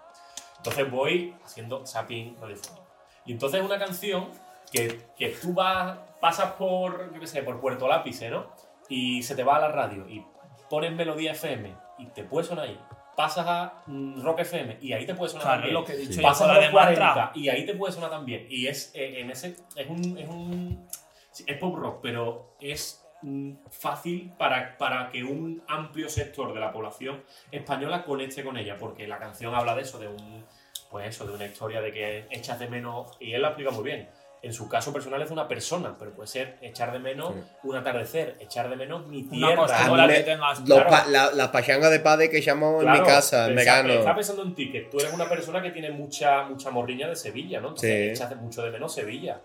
[0.57, 2.85] Entonces voy haciendo zapping radiofónico.
[3.25, 4.29] Y entonces es una canción
[4.71, 8.47] que, que tú vas, pasas por, yo qué sé, por Puerto Lápice, ¿no?
[8.89, 10.25] Y se te va a la radio y
[10.69, 12.79] pones Melodía FM y te puede sonar ahí.
[13.15, 15.73] Pasas a mm, Rock FM y ahí te puede sonar Claro, también.
[15.73, 17.31] lo que he dicho yo Pasas a la los de 40 Mantra.
[17.35, 18.45] y ahí te puede sonar también.
[18.49, 20.87] Y es eh, en ese es un es un
[21.31, 26.59] sí, es pop rock, pero es mm, fácil para, para que un amplio sector de
[26.59, 30.43] la población española conecte con ella, porque la canción habla de eso, de un
[30.89, 33.83] pues eso, de una historia de que echas de menos y él la explica muy
[33.83, 34.09] bien.
[34.45, 37.33] En su caso personal es una persona, pero puede ser echar de menos
[37.63, 39.65] un atardecer, echar de menos mi tierra.
[40.07, 40.59] que tengas.
[40.61, 40.89] Claro.
[40.89, 43.93] pa- la- las pachangas de padre que llamamos en mi casa en verano.
[43.93, 47.15] Estaba pensando en ti, que tú eres una persona que tiene mucha, mucha morriña de
[47.15, 47.69] Sevilla, ¿no?
[47.69, 48.23] Entonces Sí.
[48.23, 49.41] echas mucho de menos Sevilla.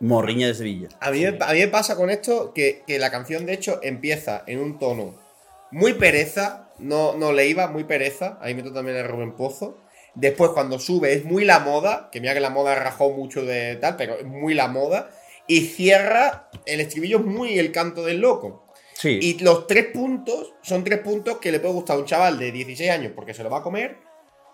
[0.00, 0.88] Morriña de Sevilla.
[1.00, 3.78] A mí, me, a mí me pasa con esto que, que la canción, de hecho,
[3.82, 5.14] empieza en un tono
[5.70, 8.38] muy pereza, no, no le iba, muy pereza.
[8.40, 9.76] Ahí meto también a Rubén Pozo.
[10.14, 13.76] Después, cuando sube, es muy la moda, que mira que la moda rajó mucho de
[13.76, 15.10] tal, pero es muy la moda.
[15.46, 18.66] Y cierra, el estribillo es muy el canto del loco.
[18.94, 19.18] Sí.
[19.22, 22.52] Y los tres puntos son tres puntos que le puede gustar a un chaval de
[22.52, 23.96] 16 años porque se lo va a comer,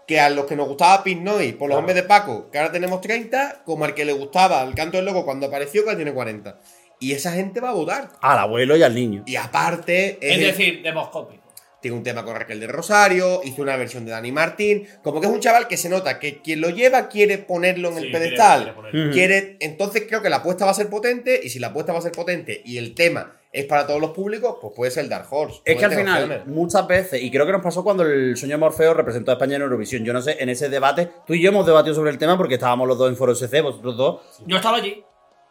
[0.07, 1.78] que a los que nos gustaba Pink Noise por los Claro.
[1.80, 5.07] hombres de Paco, que ahora tenemos 30, como al que le gustaba el canto del
[5.07, 6.61] loco cuando apareció, que ahora tiene 40.
[7.00, 8.09] Y esa gente va a votar.
[8.20, 9.24] Al abuelo y al niño.
[9.26, 11.42] Y aparte, es Es el- decir, demoscópico.
[11.80, 15.26] Tiene un tema con Raquel de Rosario, hizo una versión de Dani Martín, como que
[15.26, 18.12] es un chaval que se nota que quien lo lleva quiere ponerlo en Sí, el
[18.12, 18.74] pedestal.
[19.12, 21.98] quiere entonces creo que la apuesta va a ser potente y si la apuesta va
[21.98, 25.28] a ser potente y el tema es para todos los públicos, pues puede ser Dark
[25.30, 25.60] Horse.
[25.64, 26.46] Es que al final, opciones.
[26.46, 29.56] muchas veces, y creo que nos pasó cuando el sueño de Morfeo representó a España
[29.56, 30.04] en Eurovisión.
[30.04, 32.54] Yo no sé, en ese debate, tú y yo hemos debatido sobre el tema porque
[32.54, 34.20] estábamos los dos en Foro SC, vosotros dos.
[34.46, 35.02] Yo estaba allí.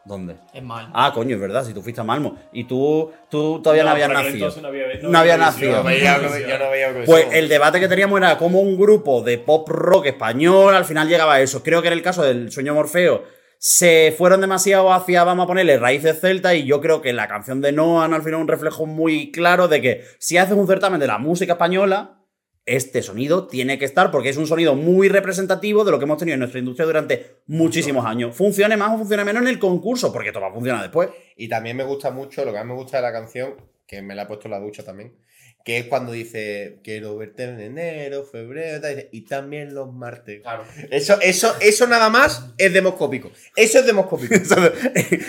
[0.05, 0.35] ¿Dónde?
[0.53, 0.87] Es mal.
[0.93, 2.37] Ah, coño, es verdad, si tú fuiste a Malmo.
[2.53, 4.61] Y tú, tú todavía no, habías por aquel nacido.
[4.61, 5.39] No había, No había Eurovisión.
[5.39, 5.71] nacido.
[5.71, 7.05] Yo no veía, yo no veía.
[7.05, 11.07] Pues el debate que teníamos era como un grupo de pop rock español al final
[11.07, 11.63] llegaba a eso.
[11.63, 13.23] Creo que era el caso del Sueño Morfeo.
[13.57, 17.61] Se fueron demasiado hacia, vamos a ponerle, raíces celtas y yo creo que la canción
[17.61, 20.99] de Noan al final es un reflejo muy claro de que si haces un certamen
[20.99, 22.19] de la música española,
[22.65, 26.17] este sonido tiene que estar porque es un sonido muy representativo de lo que hemos
[26.17, 28.35] tenido en nuestra industria durante muchísimos años.
[28.35, 31.09] Funcione más o funcione menos en el concurso, porque esto va a funcionar después.
[31.37, 33.55] Y también me gusta mucho, lo que más me gusta de la canción,
[33.85, 35.15] que me la he puesto en la ducha también,
[35.65, 40.41] que es cuando dice, quiero verte en enero, febrero, tal, dice, y también los martes.
[40.43, 40.63] Claro.
[40.91, 43.31] Eso, eso, eso nada más es demoscópico.
[43.55, 44.33] Eso es demoscópico.
[44.35, 44.71] es, de,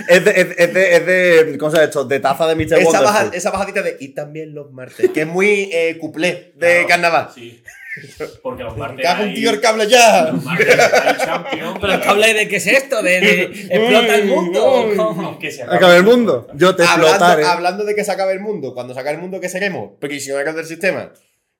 [0.09, 2.05] es, de, es, de, es de- ¿Cómo se llama esto?
[2.05, 2.78] De taza de Mr.
[2.80, 6.84] esa, baja- esa bajadita de, y también los martes, que es muy eh, cuplé de
[6.84, 7.28] Claro, carnaval.
[7.34, 7.62] Sí.
[8.42, 9.05] Porque los martes.
[9.05, 10.30] ¡Cago un tío el cable ya!
[10.32, 11.78] Los martes hay Champions.
[11.80, 14.64] Pero el cable de qué es esto, de, de explota el mundo.
[14.64, 15.26] ¿o cómo?
[15.28, 16.47] Aunque se Acabe el mundo.
[16.55, 17.24] Yo te explotaré.
[17.42, 19.92] hablando, hablando de que se acabe el mundo, cuando se acabe el mundo, ¿qué seremos?
[19.99, 21.12] Prisioneros del sistema.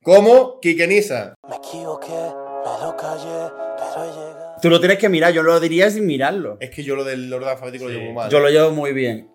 [0.03, 1.35] Como Kike Nisa.
[1.49, 4.57] Me equivoqué, me lo callé, pero llega.
[4.63, 6.59] Tú lo tienes que mirar, yo lo diría sin mirarlo.
[6.61, 7.95] Es que yo lo del orden alfabético Sí.
[7.95, 8.31] lo llevo mal.
[8.31, 9.31] Yo lo llevo muy bien.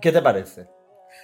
[0.00, 0.66] ¿Qué te parece?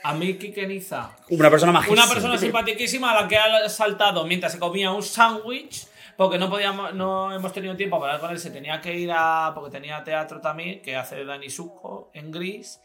[0.03, 2.05] A mí, Kike Niza, Una persona majísima.
[2.05, 5.87] Una persona simpaticísima a la que ha saltado mientras se comía un sándwich.
[6.17, 9.11] Porque no podíamos, no hemos tenido tiempo para hablar con él, se tenía que ir
[9.11, 9.53] a.
[9.55, 12.79] porque tenía teatro también, que hace Dani Suco en gris.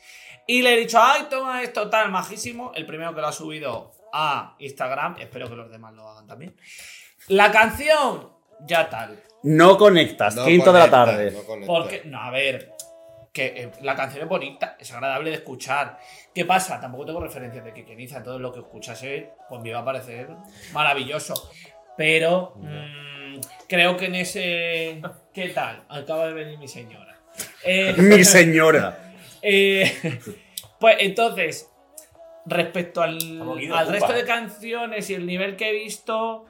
[0.47, 2.71] Y le he dicho, ay, toma esto, tal, majísimo.
[2.75, 6.55] El primero que lo ha subido a Instagram, espero que los demás lo hagan también.
[7.27, 8.29] La canción,
[8.61, 9.21] ya tal.
[9.43, 11.31] No conectas, No quinto de la tarde.
[11.31, 11.65] no.
[11.65, 12.74] Porque, no, a ver,
[13.35, 15.99] que eh, la canción es bonita, es agradable de escuchar.
[16.33, 16.79] ¿Qué pasa?
[16.79, 20.29] Tampoco tengo referencias de Kikeniza, todo lo que escuchase, pues me iba a parecer
[20.71, 21.51] maravilloso.
[21.97, 25.01] Pero mm, creo que en ese.
[25.33, 25.83] ¿Qué tal?
[25.89, 27.19] Acaba de venir mi señora.
[27.65, 29.13] Eh, Mi señora.
[29.41, 30.17] eh,
[30.79, 31.69] pues entonces,
[32.45, 33.17] respecto al,
[33.73, 36.45] al resto de canciones y el nivel que he visto,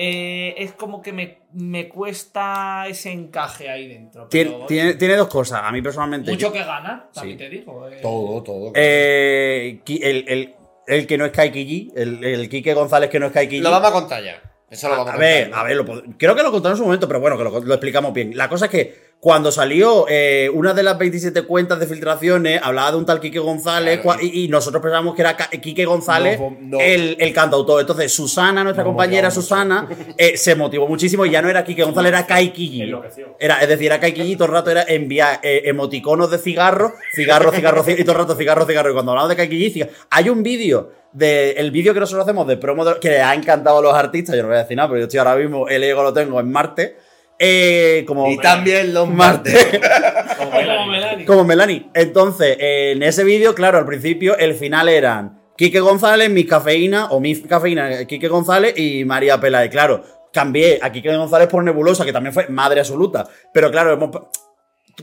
[0.00, 4.28] eh, es como que me, me cuesta ese encaje ahí dentro.
[4.28, 5.60] Tiene, pero tiene- tiene dos cosas.
[5.64, 6.30] A mí personalmente.
[6.30, 7.44] mucho que ganar, también Sí.
[7.44, 7.88] te digo.
[7.88, 7.98] eh.
[8.00, 8.72] Todo, todo.
[8.76, 10.54] Eh, el, el-
[10.86, 13.60] el que no es Kaikiji, el, el Quique González que no es Kaikiji.
[13.60, 14.40] Lo vamos a contar ya.
[14.70, 15.28] Eso lo vamos a, A contar.
[15.28, 15.84] ver, a ver, lo
[16.16, 18.36] creo que lo contaron en su momento, pero bueno, que lo, lo explicamos bien.
[18.36, 22.92] La cosa es que cuando salió eh, una de las 27 cuentas de filtraciones, hablaba
[22.92, 26.56] de un tal Quique González Claro, y, y nosotros pensábamos que era Quique González No,
[26.60, 26.78] no.
[26.80, 27.80] El, el cantautor.
[27.80, 29.30] Entonces, Susana, nuestra compañera.
[29.32, 32.82] Susana, eh, se motivó muchísimo y ya no era Quique González, era Kaikiji.
[32.82, 33.36] Enloqueció.
[33.40, 36.92] Era, es decir, era Kaikiji y todo el rato era enviar eh, emoticonos de cigarro,
[37.12, 38.90] cigarro, cigarro, ci- y todo el rato cigarro, cigarro.
[38.90, 42.46] Y cuando hablamos de Kaikiji, cigarro- hay un vídeo, de, el vídeo que nosotros hacemos
[42.46, 44.76] de promo de- que les ha encantado a los artistas, yo no voy a decir
[44.76, 46.96] nada, pero yo estoy ahora mismo, el ego lo tengo en Marte,
[47.38, 49.52] eh, como, Y también los Marte.
[49.52, 49.80] martes.
[50.38, 51.24] Como Como Melanie.
[51.26, 51.86] Como Melanie.
[51.94, 57.06] Entonces, eh, en ese vídeo, claro, al principio el final eran Quique González, Miss Cafeína,
[57.10, 59.70] o Miss Cafeína, Quique González y María Peláez.
[59.70, 63.26] Claro, cambié a Quique González por Nebulosa, que también fue madre absoluta.
[63.52, 64.10] Pero claro, hemos-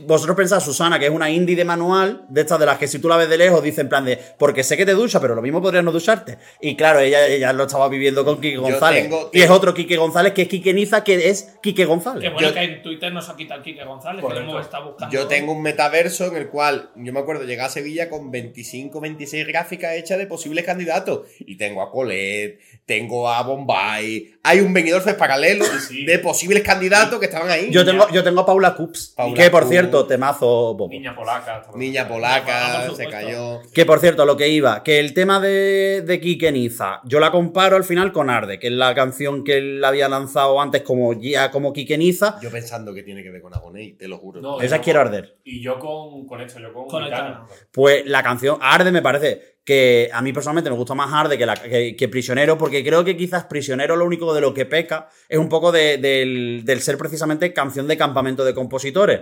[0.02, 2.98] vosotros pensáis, Susana, que es una indie de manual, de estas de las que si
[2.98, 5.34] tú la ves de lejos, dice en plan de, porque sé que te ducha, pero
[5.34, 6.38] lo mismo podrías no ducharte.
[6.60, 9.04] Y claro, ella, ella lo estaba viviendo con Quique González.
[9.04, 12.22] tengo- Y es otro Quique González, que es Quique Niza, que es Quique González.
[12.22, 15.14] Qué bueno Yo- que en Twitter nos ha quitado Kike González, que hemos estado buscando.
[15.14, 19.00] Yo tengo un metaverso en el cual, yo me acuerdo, llegué a Sevilla con 25,
[19.00, 21.20] 26 gráficas hechas de posibles candidatos.
[21.40, 24.34] Y tengo a Colette, tengo a Bombay.
[24.42, 26.04] Hay un venidor Fest paralelo sí.
[26.04, 27.68] de posibles candidatos que estaban ahí.
[27.70, 29.70] Yo tengo, yo tengo a Paula Cups, Paula que por Cups.
[29.70, 30.88] cierto, temazo Bobo.
[30.88, 31.62] Niña polaca.
[31.74, 33.60] Niña polaca, se cayó.
[33.72, 37.30] Que por cierto, lo que iba, que el tema de, de Kike Niza, yo la
[37.30, 41.12] comparo al final con Arde, que es la canción que él había lanzado antes como
[41.14, 42.38] ya como Kike Niza.
[42.42, 44.40] Yo pensando que tiene que ver con Agoney, te lo juro.
[44.40, 45.36] No, Esa quiero arder.
[45.44, 47.46] Y yo con, con esto, yo con, Con Gitana.
[47.72, 51.44] Pues la canción Arde me parece que a mí personalmente me gusta más Arde que,
[51.44, 55.08] la, que, que Prisionero, porque creo que quizás Prisionero lo único de lo que peca
[55.28, 59.20] es un poco de- del, del ser precisamente canción de campamento de compositores.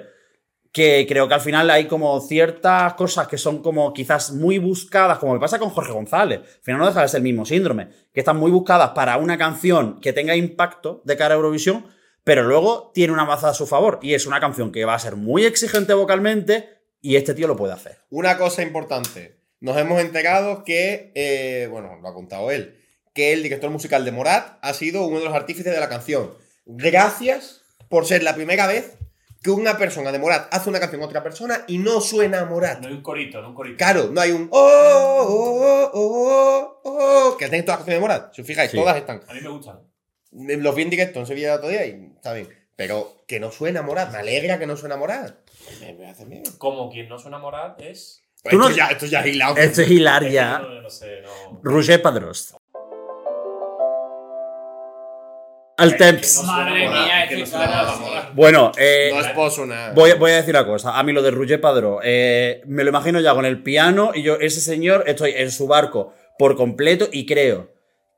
[0.74, 5.18] Que creo que al final hay como ciertas cosas que son como quizás muy buscadas,
[5.18, 6.40] como me pasa con Jorge González.
[6.40, 9.38] Al final no deja de ser el mismo síndrome, que están muy buscadas para una
[9.38, 11.86] canción que tenga impacto de cara a Eurovisión,
[12.24, 14.00] pero luego tiene una baza a su favor.
[14.02, 16.68] Y es una canción que va a ser muy exigente vocalmente
[17.00, 17.98] y este tío lo puede hacer.
[18.10, 19.38] Una cosa importante.
[19.60, 22.80] Nos hemos enterado que, eh, bueno, lo ha contado él,
[23.14, 26.34] que el director musical de Morat ha sido uno de los artífices de la canción.
[26.66, 28.98] Gracias por ser la primera vez
[29.44, 32.44] que una persona de Morat hace una canción a otra persona y no suena a
[32.46, 32.80] Morat.
[32.80, 33.76] No hay un corito, no hay un corito.
[33.76, 38.00] Claro, no hay un oh, oh, oh, oh, oh, que tienen todas las canciones de
[38.00, 38.34] Morat.
[38.34, 38.76] Si os fijáis, Sí.
[38.78, 39.20] todas están.
[39.28, 39.80] A mí me gustan.
[40.32, 42.48] Los vi en directo en Sevilla el otro día y está bien.
[42.74, 45.34] Pero que no suena Morad, me alegra que no suena Morad.
[45.80, 46.50] Me, me hace miedo.
[46.58, 48.22] Como quien no suena Morad es.
[48.42, 49.56] Tú no- esto, ya, esto ya es hilado.
[49.56, 50.58] Esto es hilar es ya.
[50.58, 51.60] No, no sé, no.
[51.62, 52.54] Roger Padrost.
[55.76, 56.42] Al temps.
[56.44, 57.58] Madre mía, que es no.
[57.58, 58.32] Morad.
[58.34, 59.94] Bueno, eh, No es por sonar.
[59.94, 60.98] Voy, voy a decir una cosa.
[60.98, 64.22] A mí lo de Roger Padró, eh, me lo imagino ya con el piano y
[64.22, 67.74] yo, ese señor, estoy en su barco por completo y creo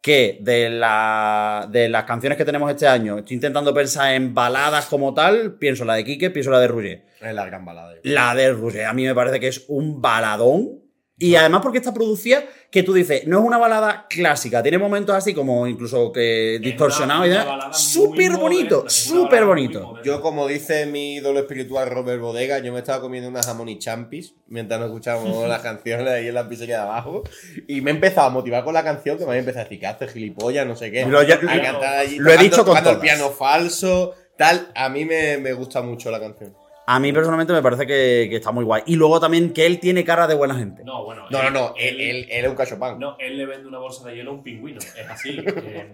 [0.07, 4.87] que de, la, de las canciones que tenemos este año, estoy intentando pensar en baladas
[4.87, 7.07] como tal, pienso la de Quique, pienso la de Roger.
[7.21, 7.93] Es la gran balada.
[8.05, 10.86] La de Roger, a mí me parece que es un baladón.
[11.19, 15.15] Y además porque está producida, que tú dices, no es una balada clásica, tiene momentos
[15.17, 17.81] así como incluso que distorsionados y una demás.
[17.81, 19.95] Súper bonito, una súper bonito.
[20.05, 23.79] Yo, como dice mi ídolo espiritual Robert Bodega, yo me estaba comiendo unas jamón y
[23.79, 27.23] champis mientras nos escuchábamos las canciones ahí en la pizzería de abajo.
[27.67, 29.81] Y me he empezado a motivar con la canción que me había empezado a decir
[29.81, 31.07] que hace gilipollas, no sé qué.
[31.07, 34.71] Lo- ya- a cantar allí, lo he dicho con tocando el piano falso, tal.
[34.75, 36.55] A mí me, me gusta mucho la canción.
[36.89, 38.83] A mí personalmente me parece que, que está muy guay.
[38.87, 40.85] Y luego también que él tiene cara de buena gente.
[40.85, 41.27] No, bueno.
[41.31, 42.99] No, no, él- no, él, él, él es un cachopán.
[42.99, 44.79] No, él le vende una bolsa de hielo a un pingüino.
[44.79, 45.37] Es así.
[45.47, 45.93] Eh,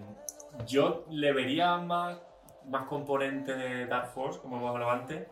[0.67, 2.19] yo le vería más,
[2.69, 5.27] más componente de Dark Force, como hemos hablado antes.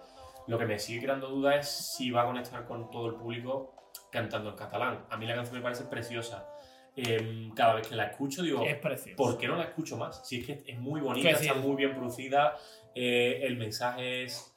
[0.47, 3.75] Lo que me sigue creando duda es si va a conectar con todo el público
[4.11, 5.05] cantando en catalán.
[5.11, 6.47] A mí la canción me parece preciosa.
[6.95, 8.77] Eh, cada vez que la escucho digo, Es.
[9.15, 10.27] ¿por qué no la escucho más?
[10.27, 12.57] Si es que es muy bonita, está muy bien producida,
[12.93, 14.50] eh, el mensaje es,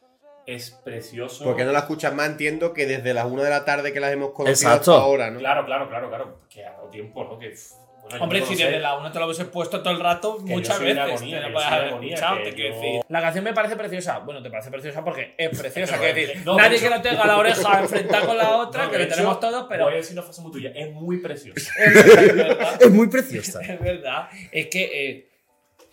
[0.47, 1.45] es precioso.
[1.45, 4.13] Porque no la escuchas más, entiendo que desde las 1 de la tarde que las
[4.13, 4.93] hemos conocido Exacto.
[4.93, 5.39] hasta ahora, ¿no?
[5.39, 6.41] Claro, claro, claro, claro.
[6.49, 7.39] Que ha dado tiempo, ¿no?
[7.39, 7.55] Que,
[8.03, 10.53] bueno, Hombre, no si desde la 1 te lo hubiese puesto todo el rato, Que
[10.53, 13.01] muchas veces agonía, te agonía, escuchado, te quiero yo- decir.
[13.09, 14.19] La canción me parece preciosa.
[14.19, 16.43] Bueno, te parece preciosa porque es preciosa, quiero decir.
[16.45, 19.41] no, nadie que no tenga la oreja enfrentada con la otra, No, que lo tenemos
[19.41, 20.71] todos, pero Voy a decir una frase muy tuya.
[20.75, 21.73] Es muy preciosa.
[21.83, 22.77] es verdad.
[22.83, 23.61] Es muy preciosa.
[23.63, 24.29] Es verdad.
[24.53, 25.29] Es que eh,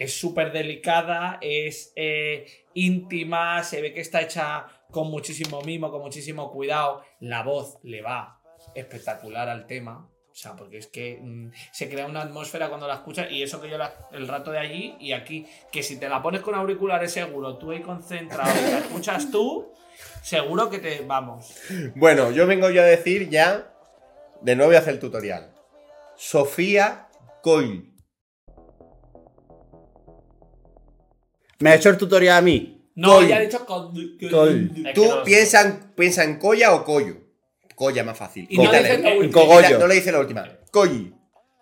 [0.02, 6.02] es súper delicada, es eh, íntima, se ve que está hecha con muchísimo mimo, con
[6.02, 7.04] muchísimo cuidado.
[7.20, 8.42] La voz le va
[8.74, 10.10] espectacular al tema.
[10.32, 13.62] O sea, porque es que mm, se crea una atmósfera cuando la escuchas y eso
[13.62, 13.78] que yo
[14.14, 17.70] el rato de allí y aquí, que si te la pones con auriculares seguro, tú
[17.70, 19.72] ahí concentrado y la escuchas tú,
[20.24, 21.54] seguro que te vamos.
[21.96, 23.72] Bueno, yo vengo yo a decir ya,
[24.42, 25.54] de nuevo voy a hacer el tutorial.
[26.16, 27.08] Sofía
[27.44, 27.91] Coil.
[31.62, 32.78] Me ha hecho el tutorial a mí.
[32.96, 33.28] No, Col.
[33.28, 33.94] ya he dicho con.
[34.30, 34.72] Col.
[34.76, 37.16] Es que Tú no- piensa, en, piensa en Colla o Collo.
[37.76, 38.46] Colla más fácil.
[38.50, 38.84] Y no Quítale.
[38.84, 39.34] dices la última.
[39.34, 39.80] Cogollo.
[39.80, 40.50] No le dice la última.
[40.72, 41.14] Colli.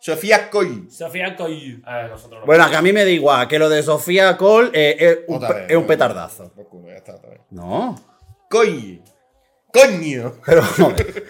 [0.02, 0.89] Sofía Colli.
[0.89, 1.82] Sofía Coy.
[1.86, 2.45] A ver, nosotros no.
[2.45, 5.36] Bueno, que a mí me da igual, que lo de Sofía Cole eh, es, un,
[5.38, 5.88] Otra pe- vez, es un ¿no?
[5.88, 6.52] petardazo.
[6.54, 7.41] Por culo, ya está, otra vez.
[7.52, 7.95] No.
[8.50, 9.02] Colli.
[9.74, 10.36] Coño.
[10.45, 11.26] Pero vamos a ver.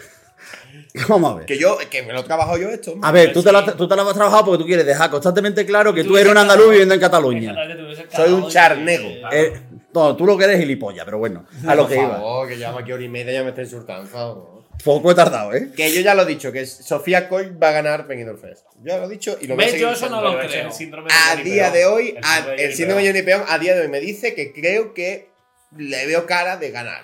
[1.08, 1.46] Vamos a ver.
[1.46, 2.96] Que yo, que me lo he trabajado yo esto.
[3.02, 5.66] A ver, tú te, lo, tú te lo has trabajado porque tú quieres dejar constantemente
[5.66, 7.56] claro que Tú tú eres un andaluz viviendo en Cataluña.
[8.16, 9.10] Soy un charnego.
[9.32, 9.54] Eh,
[9.94, 12.10] no, tú lo que eres gilipollas, pero bueno, a lo que iba.
[12.10, 14.56] favor, que llevamos aquí hora y media ya me está insultando.
[14.84, 15.72] Poco he tardado, ¿eh?
[15.76, 18.66] Que yo ya lo he dicho, que Sofía Coil va a ganar Benidorm Fest.
[18.82, 20.68] Ya lo he dicho y lo voy a seguir Yo eso no lo creo.
[20.68, 21.74] el síndrome de A Johnny día Peón.
[21.74, 22.16] de hoy,
[22.58, 23.10] El síndrome de.
[23.10, 25.28] Johnny Peón a día de hoy me dice que creo que
[25.76, 27.02] le veo cara de ganar.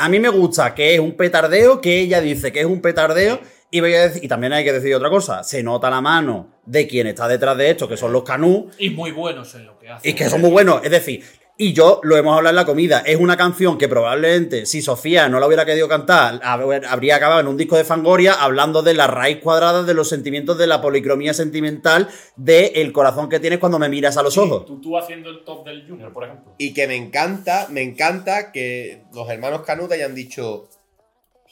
[0.00, 3.40] A mí me gusta que es un petardeo, que ella dice que es un petardeo.
[3.72, 5.44] Y, voy a decir- y también hay que decir otra cosa.
[5.44, 8.90] Se nota la mano de quien está detrás de esto, que son los canú, Y
[8.90, 10.10] muy buenos en lo que hacen.
[10.10, 10.80] y que son muy buenos.
[10.82, 11.22] Es decir,
[11.62, 13.00] y yo lo hemos hablado en la comida.
[13.04, 17.40] Es una canción que probablemente, si Sofía no la hubiera querido cantar, hab- habría acabado
[17.40, 20.80] en un disco de Fangoria hablando de la raíz cuadrada de los sentimientos de la
[20.80, 24.64] policromía sentimental del corazón que tienes cuando me miras a los ojos.
[24.64, 26.54] Tú, tú haciendo el top del Junior, por ejemplo.
[26.56, 30.68] Y que me encanta, me encanta que los hermanos Canut hayan dicho,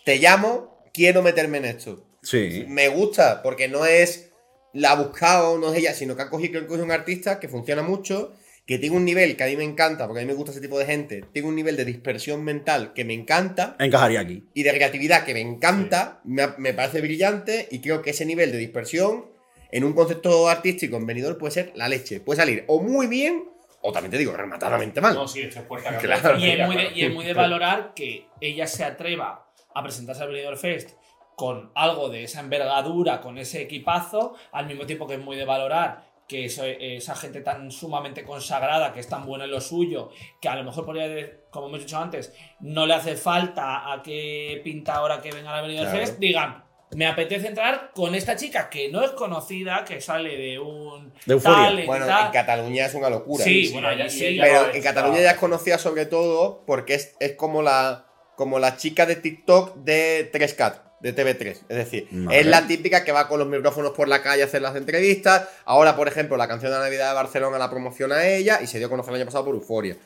[0.06, 2.02] te llamo, quiero meterme en esto.
[2.22, 2.64] Sí.
[2.66, 4.30] Me gusta, porque no es
[4.72, 7.38] la ha buscado, no es ella, sino que ha cogido, que ha cogido un artista
[7.40, 8.32] que funciona mucho,
[8.68, 10.60] que tiene un nivel que a mí me encanta, porque a mí me gusta ese
[10.60, 14.44] tipo de gente, tiene un nivel de dispersión mental que me encanta, Encajaría aquí.
[14.52, 18.52] y de creatividad que me encanta, me, me parece brillante, y creo que ese nivel
[18.52, 19.24] de dispersión,
[19.72, 22.20] en un concepto artístico en venidor, puede ser la leche.
[22.20, 23.48] Puede salir o muy bien,
[23.80, 25.14] o también te digo, rematadamente mal.
[25.14, 26.38] No, sí, esto es puerta Claro.
[26.38, 26.96] Y es, muy de, claro.
[26.96, 30.90] y es muy de valorar que ella se atreva a presentarse al Benidorm Fest
[31.36, 35.44] con algo de esa envergadura, con ese equipazo, al mismo tiempo que es muy de
[35.44, 40.10] valorar que eso- esa gente tan sumamente consagrada, que es tan buena en lo suyo,
[40.40, 41.08] que a lo mejor podría,
[41.50, 45.62] como hemos dicho antes, no le hace falta a que pinta ahora que venga al
[45.62, 46.06] Benidorm Claro.
[46.06, 50.58] Fest, digan, me apetece entrar con esta chica que no es conocida, que sale de
[50.58, 51.84] un De Euforia.
[51.86, 52.26] Bueno, tal.
[52.26, 53.44] en Cataluña es una locura.
[53.44, 54.38] Sí, Sí, bueno, ella- allí y sí.
[54.40, 58.04] Pero en Cataluña ya es conocida sobre todo porque es, es como la
[58.36, 61.50] como la chica de TikTok de 3CAT, de TV3.
[61.68, 64.62] Es decir, es la típica que va con los micrófonos por la calle a hacer
[64.62, 65.48] las entrevistas.
[65.64, 68.88] Ahora, por ejemplo, la canción de Navidad de Barcelona la promociona ella y se dio
[68.88, 69.96] a conocer el año pasado por Euforia.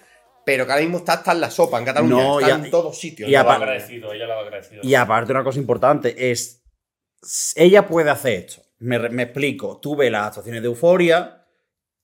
[0.45, 2.65] pero que ahora mismo está hasta en la sopa, en Cataluña, No, está y a-
[2.65, 3.29] en todos sitios.
[3.29, 3.39] y ¿no?
[3.39, 4.81] Ella lo ha aparte- agradecido, ella lo ha agradecido.
[4.83, 6.65] Y aparte, una cosa importante es.
[7.55, 8.63] Ella puede hacer esto.
[8.81, 9.79] Me explico.
[9.81, 11.47] Tú ves las actuaciones de Euforia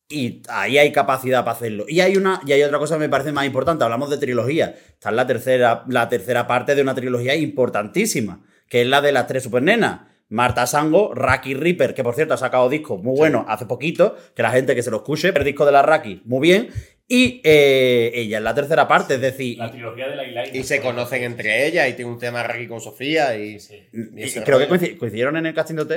[0.09, 1.84] y ahí hay capacidad para hacerlo.
[1.89, 3.82] Y hay, una, y hay otra cosa que me parece más importante.
[3.82, 4.72] Hablamos de trilogía.
[4.93, 9.12] Está en la tercera, la tercera parte de una trilogía importantísima, que es la de
[9.12, 10.00] las tres supernenas.
[10.30, 14.42] Marta Sango, Raki Reaper, que por cierto ha sacado discos muy buenos hace poquito, que
[14.42, 16.68] la gente que se lo escuche, el disco de la Raki, muy bien.
[17.10, 20.46] Y eh, ella es la tercera parte, es decir, La trilogía de la.
[20.48, 23.88] Y se conocen entre ellas y tiene un tema aquí con Sofía y, Sí.
[23.90, 24.98] y y ese creo que rollo.
[24.98, 25.92] coincidieron en el casting de OT.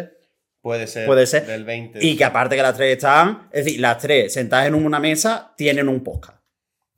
[0.62, 1.46] puede ser, puede ser.
[1.46, 2.00] del 20.
[2.02, 5.54] Y que aparte que las tres están, es decir, las tres sentadas en una mesa
[5.58, 6.41] tienen un podcast.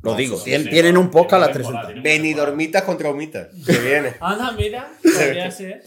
[0.03, 1.87] Lo No, digo, sí, sí, tien- sí, tienen no, un podcast tiene las tres temporada,
[1.87, 2.03] sentadas.
[2.03, 4.13] tiene Benidormitas contra humitas, que viene.
[4.19, 5.83] Anda, mira, podría ser.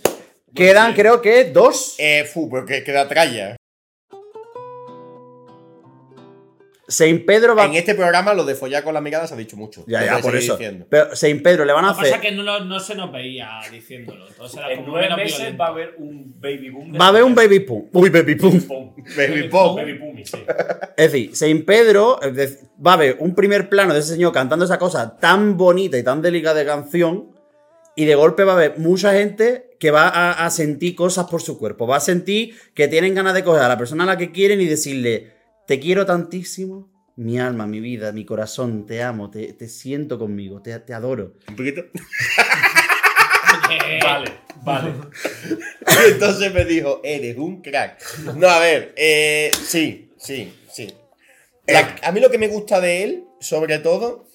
[0.54, 1.94] Quedan, creo que, dos.
[1.98, 3.55] eh, fu, porque queda tralla.
[6.88, 7.64] Saint Pedro va.
[7.64, 9.84] En este programa lo de follar con la mirada se ha dicho mucho.
[9.88, 10.56] Ya, ya, por eso.
[10.56, 10.86] diciendo.
[10.88, 12.30] Pero Saint Pedro le van a Lo que pasa es hacer.
[12.30, 14.28] que no, no se nos veía diciéndolo.
[14.28, 15.58] Entonces era En como nueve meses violento.
[15.58, 16.92] va a haber un baby boom.
[17.00, 17.86] Va a haber un baby pum.
[17.92, 18.60] Uy, baby pum.
[18.60, 18.94] Pum.
[19.16, 19.76] Baby pop.
[19.80, 20.38] Baby pum, sí.
[20.96, 22.20] Es decir, Saint Pedro
[22.84, 26.02] va a haber un primer plano de ese señor cantando esa cosa tan bonita y
[26.04, 27.32] tan delicada de canción.
[27.96, 31.40] Y de golpe va a haber mucha gente que va a, a sentir cosas por
[31.42, 31.86] su cuerpo.
[31.86, 34.60] Va a sentir que tienen ganas de coger a la persona a la que quieren
[34.60, 35.32] y decirle:
[35.66, 40.62] Te quiero tantísimo, mi alma, mi vida, mi corazón, te amo, te, te siento conmigo,
[40.62, 41.34] te, te adoro.
[41.48, 41.82] Un poquito.
[44.02, 44.30] Vale,
[44.62, 44.92] vale.
[46.06, 48.00] Y entonces me dijo, eres un crack.
[48.36, 50.92] No, a ver, eh, sí, sí, sí.
[51.66, 54.25] La- a mí lo que me gusta de él, sobre todo,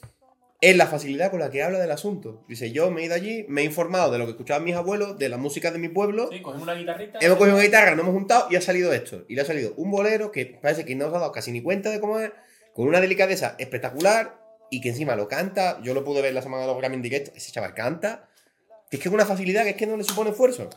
[0.62, 2.46] es la facilidad con la que habla del asunto.
[2.48, 5.18] Dice, yo me he ido allí, me he informado de lo que escuchaban mis abuelos,
[5.18, 6.30] de la música de mi pueblo.
[6.32, 7.18] Sí, cogemos una guitarrita.
[7.20, 9.26] Hemos cogido una guitarra, nos hemos juntado y ha salido esto.
[9.28, 11.64] Y le ha salido un bolero que parece que no os ha dado casi ni
[11.64, 12.32] cuenta de cómo es,
[12.76, 14.40] con una delicadeza espectacular
[14.70, 15.82] y que encima lo canta.
[15.82, 17.32] Yo lo pude ver la semana de los Grammy en directo.
[17.36, 18.30] Ese chaval canta.
[18.92, 20.70] Que es que es una facilidad que es que no le supone esfuerzo.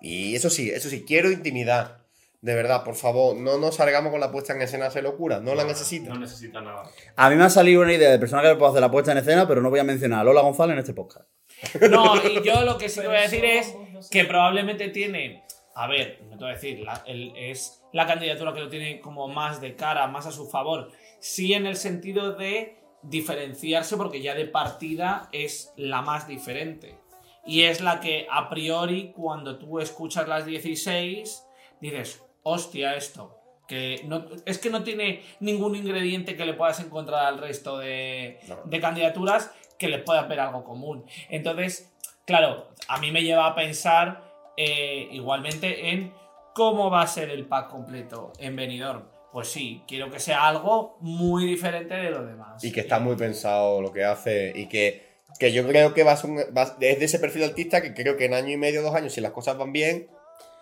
[0.00, 1.98] Y eso sí, eso sí, quiero intimidad.
[2.40, 5.40] De verdad, por favor, no nos salgamos con la puesta en escena de locura.
[5.40, 6.10] No la necesito.
[6.14, 6.84] No necesita nada.
[7.16, 9.10] A mí me ha salido una idea de persona que me puedo hacer la puesta
[9.12, 11.28] en escena, pero no voy a mencionar a Lola González en este podcast.
[11.90, 13.74] No, y yo lo que sí que voy a decir es
[14.10, 15.42] que probablemente tiene.
[15.74, 19.00] A ver, no te voy a decir, la- el- es la candidatura que lo tiene
[19.00, 20.90] como más de cara, más a su favor.
[21.18, 26.98] Sí, en el sentido de diferenciarse, porque ya de partida es la más diferente.
[27.44, 31.44] Y es la que a priori, cuando tú escuchas las 16,
[31.80, 33.34] dices, hostia, esto.
[33.66, 38.38] Que no, es que no tiene ningún ingrediente que le puedas encontrar al resto de,
[38.48, 38.56] No.
[38.64, 41.04] de candidaturas que les pueda ver algo común.
[41.28, 41.92] Entonces,
[42.24, 44.24] claro, a mí me lleva a pensar
[44.56, 46.12] eh, igualmente en
[46.54, 49.04] cómo va a ser el pack completo en Benidorm.
[49.32, 52.64] Pues sí, quiero que sea algo muy diferente de lo demás.
[52.64, 55.06] Y que está muy pensado lo que hace y que,
[55.38, 57.92] que yo creo que va a ser un- va- es de ese perfil artista que
[57.92, 60.08] creo que en año y medio, dos años, si las cosas van bien,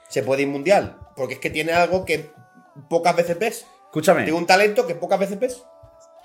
[0.08, 0.98] se puede ir mundial.
[1.16, 2.30] Porque es que tiene algo que
[2.88, 3.66] pocas veces ves.
[3.86, 4.24] Escúchame.
[4.24, 5.62] Tiene un talento que pocas veces ves.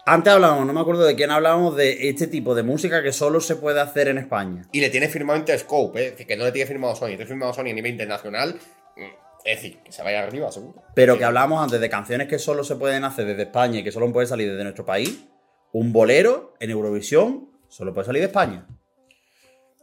[0.06, 3.40] Antes hablábamos, no me acuerdo de quién hablábamos, de este tipo de música que solo
[3.40, 4.68] se puede hacer en España.
[4.72, 6.06] Y le tiene firmado Interscope, ¿eh?
[6.06, 8.56] es decir, que no le tiene firmado Sony, tiene firmado Sony a nivel internacional.
[8.98, 9.02] mm,
[9.46, 10.82] Es decir, que se vaya arriba, seguro.
[10.96, 11.20] Pero Sí.
[11.20, 14.12] que hablábamos antes de canciones que solo se pueden hacer desde España y que solo
[14.12, 15.24] pueden salir desde nuestro país.
[15.72, 18.68] Un bolero en Eurovisión solo puede salir de España.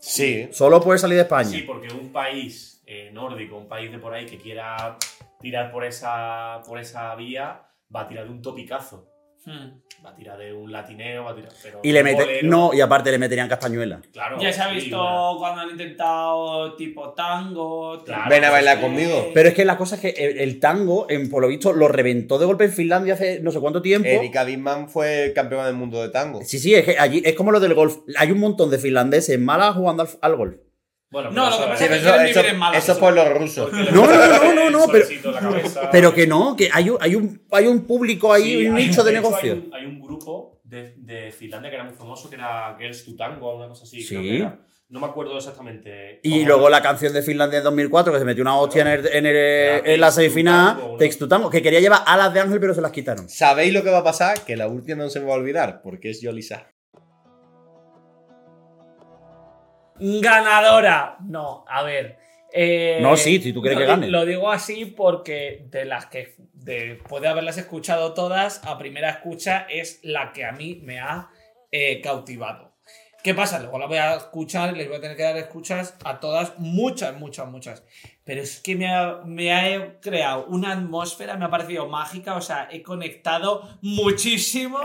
[0.01, 0.49] Sí.
[0.53, 1.49] Solo puede salir de España.
[1.51, 4.97] Sí, porque un país eh, nórdico, un país de por ahí que quiera
[5.41, 7.63] tirar por esa, por esa vía,
[7.95, 9.07] va a tirar de un topicazo.
[9.45, 9.81] Hmm.
[10.05, 11.51] Va a tirar de un latineo, va a tirar.
[11.63, 12.43] Pero Y le mete.
[12.43, 14.01] No, y aparte le meterían castañuela.
[14.13, 14.37] Claro.
[14.41, 18.03] Ya se ha visto una- cuando han intentado tipo tango.
[18.05, 18.83] Claro, Ven a bailar sí.
[18.83, 19.31] conmigo.
[19.35, 21.89] Pero es que la cosa es que el, el tango, en, por lo visto, lo
[21.89, 24.09] reventó de golpe en Finlandia hace no sé cuánto tiempo.
[24.09, 26.41] Erika Bisman fue campeona del mundo de tango.
[26.43, 27.99] Sí, sí, es que allí es como lo del golf.
[28.19, 30.57] Hay un montón de finlandeses en Málaga jugando al, al golf.
[31.11, 32.79] Bueno, No, lo que eso- pasa Sí, es que eso, quieren eso- vivir en Málaga,
[32.79, 33.01] eso eso.
[33.01, 33.73] por los rusos.
[33.73, 35.07] No, no, no, no, pero-.
[35.91, 39.03] Pero que no, que hay un, hay un, hay un público ahí, Sí, un nicho
[39.03, 39.53] de negocio.
[39.53, 43.05] Hay un, hay un grupo de, de Finlandia que era muy famoso, que era Girls
[43.05, 44.03] to Tango o una cosa así.
[44.03, 44.09] Sí.
[44.09, 44.59] creo que era.
[44.91, 46.21] No me acuerdo exactamente.
[46.23, 46.79] Y luego era.
[46.79, 49.83] la canción de Finlandia en 2004 que se metió una hostia en, el- en, el-
[49.87, 50.79] en la semifinal,
[51.29, 53.29] Tango, que quería llevar alas de ángel pero se las quitaron.
[53.29, 54.41] ¿Sabéis lo que va a pasar?
[54.47, 56.69] Que la última no se me va a olvidar, porque es Yolisa.
[60.01, 61.17] Ganadora.
[61.27, 62.19] No, a ver.
[62.53, 64.09] eh, No, sí, si tú quieres lo que gane.
[64.09, 69.67] Lo digo así porque de las que después de haberlas escuchado todas, a primera escucha
[69.69, 71.29] es la que a mí me ha
[71.71, 72.69] eh, cautivado.
[73.23, 73.59] ¿Qué pasa?
[73.59, 77.19] Luego la voy a escuchar, les voy a tener que dar escuchas a todas, muchas,
[77.19, 77.83] muchas, muchas.
[78.25, 82.41] Pero es que me ha, me ha creado una atmósfera, me ha parecido mágica, o
[82.41, 84.79] sea, he conectado muchísimo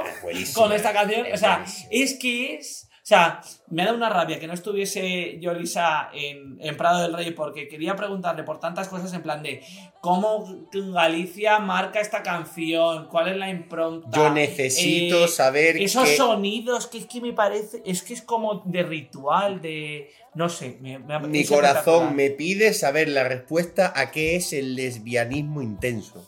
[0.56, 1.28] con esta canción.
[1.28, 2.90] es O sea, es que es.
[2.92, 3.42] O sea,
[3.74, 7.68] me ha dado una rabia que no estuviese Yolisa en, en Prado del Rey porque
[7.68, 9.62] quería preguntarle por tantas cosas en plan de
[10.02, 14.10] cómo Galicia marca esta canción, cuál es la impronta.
[14.16, 18.22] Yo necesito eh, saber esos que- sonidos que es que me parece, es que es
[18.22, 20.10] como de ritual, de.
[20.36, 24.76] No sé, me, me Mi corazón me pide saber la respuesta a qué es el
[24.76, 26.28] lesbianismo intenso.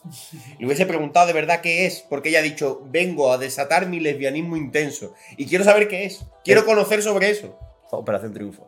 [0.59, 3.99] Le hubiese preguntado de verdad qué es, porque ella ha dicho, vengo a desatar mi
[3.99, 5.15] lesbianismo intenso.
[5.37, 6.23] Y quiero saber qué es.
[6.43, 7.34] Quiero conocer sobre eso.
[7.91, 8.67] Operación Triunfo.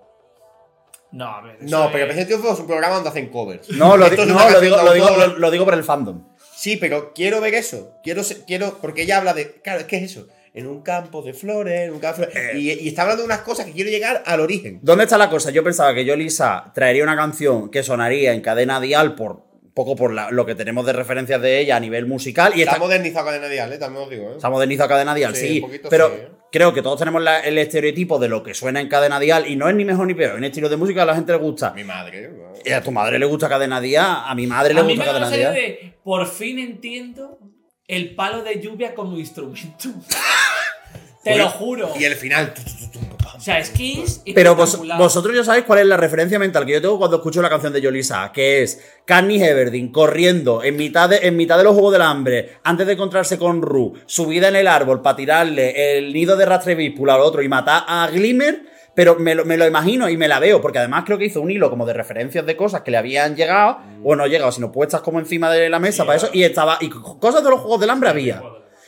[1.11, 1.57] No, a ver.
[1.61, 3.69] No, pero es- Presente Triunfo es un programa donde hacen covers.
[3.69, 5.27] No, lo, di- Esto es no, una lo canción digo, de lo, digo, autor.
[5.29, 6.27] lo- lo digo por el fandom.
[6.55, 7.93] Sí, pero quiero ver eso.
[8.03, 10.27] Quiero, se- quiero porque ella habla de, claro, ¿qué es eso?
[10.53, 12.55] En un campo de flores, en un campo de flores.
[12.55, 14.79] Y, y está hablando de unas cosas que quiero llegar al origen.
[14.81, 15.51] ¿Dónde está la cosa?
[15.51, 19.71] Yo pensaba que yo, Lisa, traería una canción que sonaría en cadena dial por un
[19.73, 22.53] poco por la- lo que tenemos de referencias de ella a nivel musical.
[22.55, 23.77] Y Está esta, modernizado Cadena Dial, ¿eh?
[23.77, 24.35] También os digo, ¿eh?
[24.41, 25.55] se ha modernizado cadena dial, Sí, sí.
[25.59, 26.27] un poquito pero sí, ¿eh?
[26.51, 29.55] Creo que todos tenemos la- el estereotipo de lo que suena en cadena dial y
[29.55, 30.37] no es ni mejor ni peor.
[30.37, 31.71] En estilo de música a la gente le gusta.
[31.73, 32.29] Mi madre.
[32.29, 32.53] ¿no?
[32.65, 35.05] Y a tu madre le gusta cadena dial, a mi madre le A mí gusta
[35.13, 35.53] me cadena dial.
[35.53, 35.93] de.
[36.03, 37.39] Por fin entiendo
[37.87, 39.89] el palo de lluvia como instrumento.
[41.23, 41.91] Te lo juro.
[41.99, 42.53] Y el final.
[42.55, 44.21] O sea, que es.
[44.35, 47.41] Pero vos- vosotros ya sabéis cuál es la referencia mental que yo tengo cuando escucho
[47.41, 51.63] la canción de Yolisa, que es Carney Everdeen corriendo en mitad, de, en mitad de
[51.63, 55.97] los Juegos del Hambre, antes de encontrarse con Ru, subida en el árbol para tirarle
[55.97, 58.61] el nido de rastrevíspula al otro y matar a Glimmer,
[58.95, 61.39] pero me lo, me lo imagino y me la veo, porque además creo que hizo
[61.39, 64.71] un hilo como de referencias de cosas que le habían llegado, o no llegado, sino
[64.71, 67.59] puestas como encima de la mesa Sí, para eso, y estaba, y cosas de los
[67.59, 68.41] Juegos del Hambre había.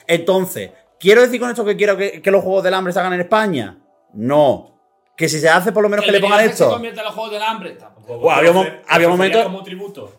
[0.08, 3.14] Entonces, ¿quiero decir con esto que quiero que, que los Juegos del Hambre se hagan
[3.14, 3.78] en España?
[4.14, 4.76] No.
[5.18, 6.70] Que si se hace, por lo menos que, le pongan esto.
[6.70, 7.72] convierte en los juegos del hambre.
[7.74, 8.20] tampoco.
[8.20, 10.14] Bueno, había mo- Pero había momentos- como tributo.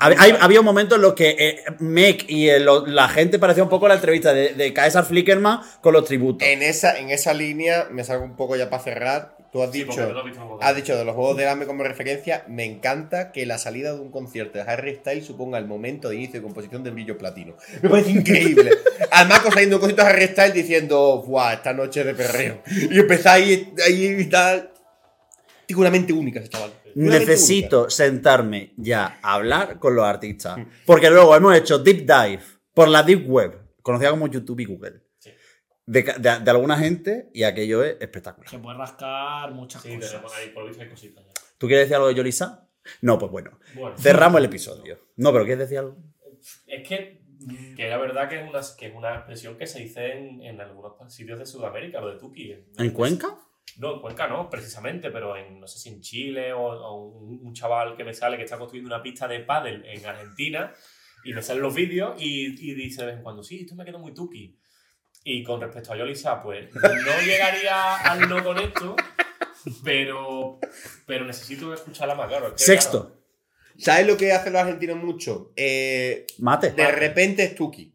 [0.00, 3.62] Hab- hay- había momentos en los que eh, Meg y eh, lo- la gente parecía
[3.62, 6.46] un poco la entrevista de, de Caesar Flickerman con los tributos.
[6.48, 9.36] En esa, en esa línea, me salgo un poco ya para cerrar.
[9.52, 12.42] Tú has Sí, dicho, no has de los juegos del hambre como referencia.
[12.48, 16.16] Me encanta que la salida de un concierto de Harry Styles suponga el momento de
[16.16, 17.56] inicio de composición de brillo platino.
[17.82, 18.70] Me parece increíble.
[19.10, 21.52] Además, saliendo un concierto de Harry Styles diciendo, ¡buah!
[21.52, 22.62] Esta noche es de perreo.
[22.66, 24.72] Y empezáis ahí y tal.
[25.66, 26.72] Tiene una mente única ese chaval.
[26.94, 30.60] Necesito sentarme ya a hablar con los artistas.
[30.86, 32.40] Porque luego hemos hecho deep dive
[32.72, 35.01] por la deep web, conocida como YouTube y Google.
[35.92, 38.48] De, de- de alguna gente y aquello es espectacular.
[38.50, 40.22] Se puede rascar muchas Sí, cosas.
[40.36, 41.32] ahí, por lo visto hay cositas ya.
[41.58, 42.68] ¿Tú quieres decir algo de Yolisa?
[43.00, 43.58] No, pues bueno.
[43.74, 44.98] Bueno, Cerramos el episodio.
[45.16, 45.96] No, pero ¿quieres decir algo?
[46.66, 47.22] es que,
[47.76, 50.60] que la verdad que es una, que es una expresión que se dice en, en
[50.60, 52.52] algunos sitios de Sudamérica, lo de Tuki.
[52.78, 53.28] ¿En Cuenca?
[53.78, 57.40] No, en Cuenca no, precisamente, pero en, no sé si en Chile o, o un,
[57.46, 60.72] un chaval que me sale que está construyendo una pista de pádel en Argentina
[61.24, 63.84] y me salen los vídeos y, y dice de vez en cuando, sí, esto me
[63.84, 64.58] quedó muy tuki.
[65.24, 68.96] Y con respecto a Yolisa, pues no llegaría al no con esto,
[69.84, 70.58] pero,
[71.06, 72.48] pero necesito escucharla más, claro.
[72.48, 73.18] es que, Sexto.
[73.78, 75.52] ¿Sabes lo que hacen los argentinos mucho?
[75.56, 76.72] Eh, Mate.
[76.72, 77.90] de repente es Tuki.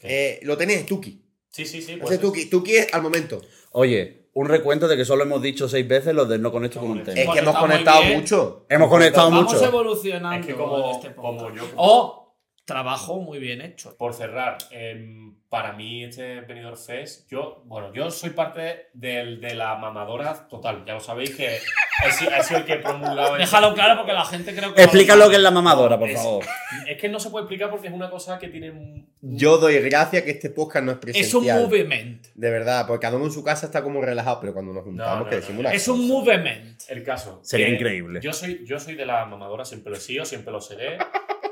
[0.00, 1.22] Eh, lo tenéis, Tuki.
[1.50, 1.96] Sí, sí, sí.
[1.96, 2.46] Pues, Tuki.
[2.46, 3.42] Tuki es al momento.
[3.72, 6.90] Oye, un recuento de que solo hemos dicho seis veces los del no conecto con
[6.92, 7.20] un tema.
[7.20, 8.66] Es que hemos conectado mucho.
[8.68, 9.64] Hemos conectado Vamos mucho.
[9.64, 10.40] evolucionando.
[10.40, 12.21] Es que como- este como yo- O
[12.64, 13.96] trabajo muy bien hecho.
[13.98, 19.54] Por cerrar, em, para mí este Benidorm Fest, yo, bueno, yo soy parte del- de
[19.54, 20.84] la mamadora total.
[20.86, 23.30] Ya lo sabéis que he, si- he sido el que he promulgado.
[23.36, 24.82] este- Déjalo claro porque la gente creo que.
[24.82, 26.44] Explica lo que es la mamadora, por Es- favor.
[26.88, 28.70] Es que no se puede explicar porque es una cosa que tiene.
[28.70, 31.62] un- Yo doy gracias que este podcast no es Es un presencial.
[31.62, 32.26] movement.
[32.34, 35.24] De verdad, porque cada uno en su casa está como relajado, pero cuando nos juntamos,
[35.24, 35.68] no, que decimos no.
[35.68, 35.92] una Es cosa.
[36.00, 36.80] un movement.
[36.88, 37.40] El caso.
[37.42, 38.20] Sería increíble.
[38.22, 40.98] Yo soy, yo soy de la mamadora, siempre lo he sido, siempre lo seré,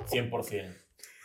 [0.07, 0.75] 100%.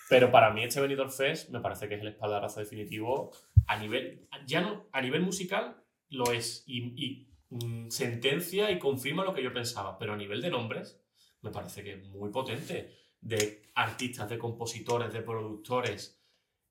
[0.10, 3.32] Pero para mí este Benidorm Fest me parece que es el espaldarazo definitivo
[3.68, 6.64] a nivel, ya no, a nivel musical lo es.
[6.68, 11.02] Y, mm, sentencia y confirma lo que yo pensaba, pero a nivel de nombres
[11.42, 12.94] me parece que es muy potente.
[13.22, 16.22] De artistas, de compositores, de productores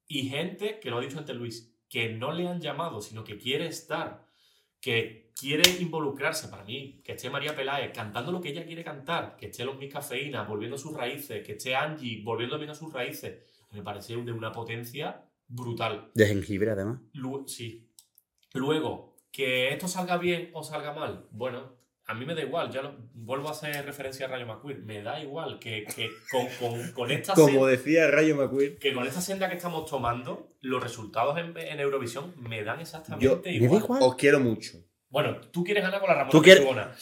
[0.07, 3.39] y gente que lo ha dicho antes Luis, que no le han llamado, sino que
[3.39, 4.27] quiere estar,
[4.81, 9.37] que quiere involucrarse para mí, que esté María Peláez cantando lo que ella quiere cantar,
[9.37, 12.75] que esté los Miss Cafeína volviendo a sus raíces, que esté Angie volviendo bien a
[12.75, 13.39] sus raíces,
[13.73, 16.11] me parece de una potencia brutal.
[16.15, 17.01] De jengibre, además.
[17.13, 17.91] Lu- sí.
[18.53, 21.75] Luego, que esto salga bien o salga mal, bueno,
[22.07, 25.03] a mí me da igual, ya lo, vuelvo a hacer referencia a Rayo McQueen, me
[25.03, 28.77] da igual que, que con, con, con esta Como senda, decía Rayo McQueen.
[28.79, 33.25] que con esta senda que estamos tomando, los resultados en, en Eurovisión me dan exactamente
[33.27, 33.83] Yo- me da igual.
[33.83, 34.03] igual.
[34.03, 34.79] Os quiero mucho.
[35.15, 36.43] Bueno, tú quieres ganar con la Ramona Tú.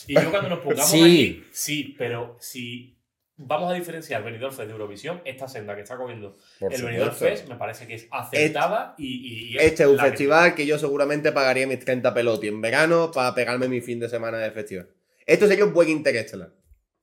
[0.06, 1.00] Y yo cuando nos pongamos Sí.
[1.02, 2.98] aquí, sí, pero si
[3.38, 7.14] vamos a diferenciar Benidorm Fest de Eurovisión, esta senda que está cogiendo Por el Benidorm.
[7.14, 10.66] Fest me parece que es acertada y, y- y Este es un que- festival que
[10.66, 14.50] yo seguramente pagaría mis 30 peloti en verano para pegarme mi fin de semana de
[14.50, 14.88] festival.
[15.26, 16.50] Esto sería un buen interestelar.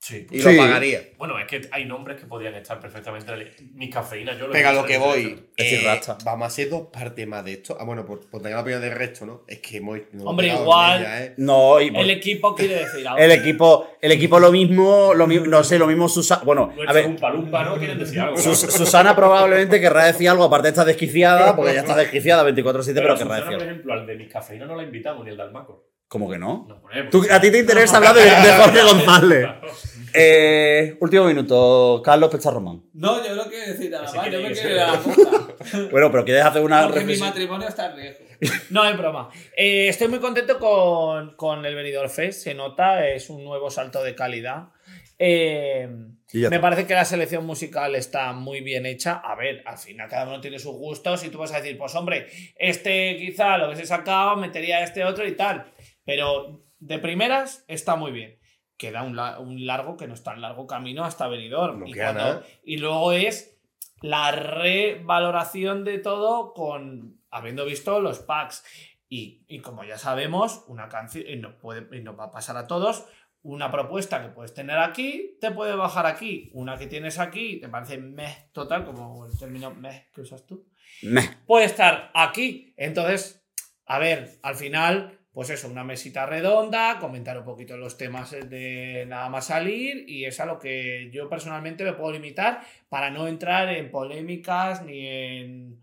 [0.01, 0.25] Sí.
[0.31, 0.53] Y Sí.
[0.55, 1.01] lo pagaría.
[1.17, 3.33] Bueno, es que hay nombres que podrían estar perfectamente.
[3.73, 5.45] Mis cafeínas, yo lo he Pero a dicho lo que voy.
[5.57, 6.17] Es decir, eh, rasta.
[6.23, 7.75] vamos a hacer dos partes más de esto.
[7.77, 9.43] Ah, bueno, por, por tener la opinión del resto, ¿no?
[9.45, 9.99] Es que hemos.
[10.23, 11.33] Hombre, igual- ella, ¿eh?
[11.35, 13.19] No, y El equipo quiere decir algo.
[13.21, 16.43] el equipo, el equipo lo mismo, lo mismo, no sé, lo mismo Susana.
[16.45, 17.77] Bueno, a ver, Lumpa Lumpa, ¿no?
[17.77, 18.37] Quieren decir algo.
[18.37, 23.15] Sus- Susana probablemente querrá decir algo, aparte está desquiciada, porque ya está desquiciada 24-7, pero,
[23.15, 23.63] Pero, querrá decir por algo.
[23.65, 25.89] ejemplo, al de mis cafeínas no la invitamos ni el de Almacor.
[26.07, 26.67] ¿Cómo que no?
[27.11, 29.47] Tú- a ti te interesa hablar de, de Jorge González.
[30.13, 32.83] Eh, último minuto, Carlos Pecharromán.
[32.93, 34.71] No, yo no quiero decir nada más, yo me que quiero sea.
[34.71, 35.87] ir a la puta.
[35.91, 38.25] Bueno, pero ¿quieres hacer una Porque mi matrimonio está en riesgo.
[38.69, 39.29] No es broma.
[39.55, 42.43] Eh, estoy muy contento con, con el Benidorm Fest.
[42.43, 44.69] Se nota, es un nuevo salto de calidad.
[45.17, 45.89] Eh,
[46.31, 49.15] me parece que la selección musical está muy bien hecha.
[49.15, 51.93] A ver, al final cada uno tiene sus gustos y tú vas a decir, pues
[51.95, 55.73] hombre, este quizá lo que se sacado metería este otro y tal.
[56.05, 58.38] Pero de primeras está muy bien.
[58.79, 61.81] Queda un, la- un largo, que no es tan largo camino hasta Benidorm.
[61.81, 62.43] No y, cuando-
[62.77, 63.59] luego es
[64.01, 68.63] la revaloración de todo con habiendo visto los packs.
[69.09, 72.57] Y, y como ya sabemos, una canción, y nos, puede, y nos va a pasar
[72.57, 73.05] a todos,
[73.41, 76.51] una propuesta que puedes tener aquí, te puede bajar aquí.
[76.53, 80.67] Una que tienes aquí, te parece meh total, como el término meh que usas tú,
[81.01, 81.23] Meh.
[81.47, 82.73] puede estar aquí.
[82.77, 83.43] Entonces,
[83.85, 89.05] a ver, al final, pues eso, una mesita redonda, comentar un poquito los temas de
[89.07, 92.59] nada más salir y es a lo que yo personalmente me puedo limitar
[92.89, 95.81] para no entrar en polémicas ni en...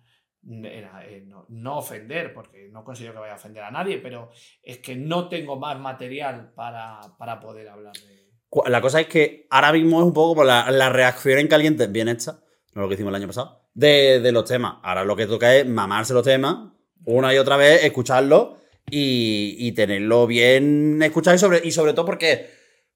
[1.48, 4.30] no, ofender, porque no considero que vaya a ofender a nadie, pero
[4.62, 8.28] es que no tengo más material para, para poder hablar de...
[8.66, 12.08] La cosa es que ahora mismo es un poco la, la reacción en caliente bien
[12.08, 12.40] hecha,
[12.74, 14.74] no lo que hicimos el año pasado, de, de los temas.
[14.82, 16.58] Ahora lo que toca es mamarse los temas
[17.06, 22.06] una y otra vez, escucharlos y, y tenerlo bien escuchado y sobre, y sobre todo
[22.06, 22.46] porque,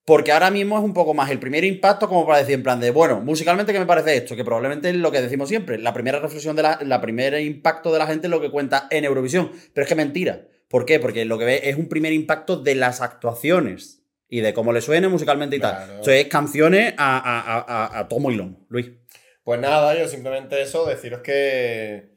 [0.04, 2.80] porque ahora mismo es un poco más el primer impacto como para decir en plan
[2.80, 4.36] de, bueno, musicalmente ¿qué me parece esto?
[4.36, 7.92] Que probablemente es lo que decimos siempre, la primera reflexión de la, la primer impacto
[7.92, 10.46] de la gente es lo que cuenta en Eurovisión, pero es que mentira.
[10.68, 11.00] ¿Por qué?
[11.00, 14.80] Porque lo que ve es un primer impacto de las actuaciones y de cómo le
[14.80, 15.74] suene musicalmente y tal.
[15.74, 16.00] Claro.
[16.02, 18.64] Eso es canciones a, a, a, a, a tomo y lomo.
[18.68, 18.88] Luis.
[19.42, 22.09] Pues nada, yo simplemente eso, deciros que,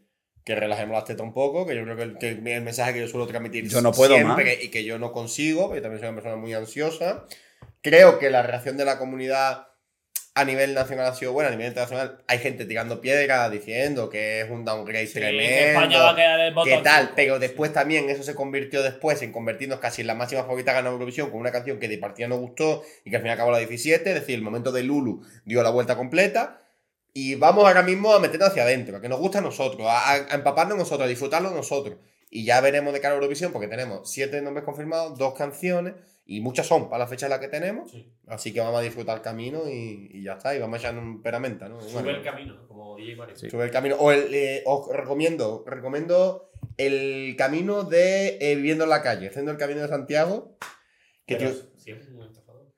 [0.44, 3.00] que relajemos las tetas un poco, que yo creo que el, que el mensaje que
[3.00, 6.10] yo suelo transmitir Yo no puedo siempre y que yo no consigo, porque también soy
[6.10, 7.26] una persona muy ansiosa.
[7.82, 9.68] Creo que la reacción de la comunidad
[10.36, 14.42] a nivel nacional ha sido buena, a nivel internacional hay gente tirando piedras diciendo que
[14.42, 15.40] es un downgrade Sí, tremendo.
[15.40, 17.12] que España va a quedar el ¿Qué botón tal?
[17.16, 20.76] Pero después también eso se convirtió después en convertirnos casi en la máxima favorita a
[20.76, 23.52] ganar Eurovisión con una canción que de partida no gustó y que al final acabó
[23.52, 26.63] la 17, es decir, el momento de Lulu dio la vuelta completa.
[27.14, 30.14] Y vamos ahora mismo a meternos hacia adentro, a que nos gusta a nosotros, a,
[30.14, 31.98] a empaparnos nosotros, a disfrutarlo nosotros.
[32.32, 35.94] Y ya veremos de cara a Eurovisión, porque tenemos siete nombres confirmados, dos canciones,
[36.26, 37.92] y muchas son para la fecha en la que tenemos.
[37.92, 38.12] Sí.
[38.28, 40.56] Así que vamos a disfrutar el camino y, y ya está.
[40.56, 41.80] Y vamos a echar un peramenta, ¿no?
[41.82, 43.36] Sube Bueno, el camino, como DJ Mario.
[43.36, 43.98] Sube el camino.
[44.00, 49.52] O el, eh, os recomiendo, recomiendo el camino de eh, Viviendo en la calle, haciendo
[49.52, 50.58] el camino de Santiago.
[51.28, 52.74] Que Pero tío- siempre es un estafador.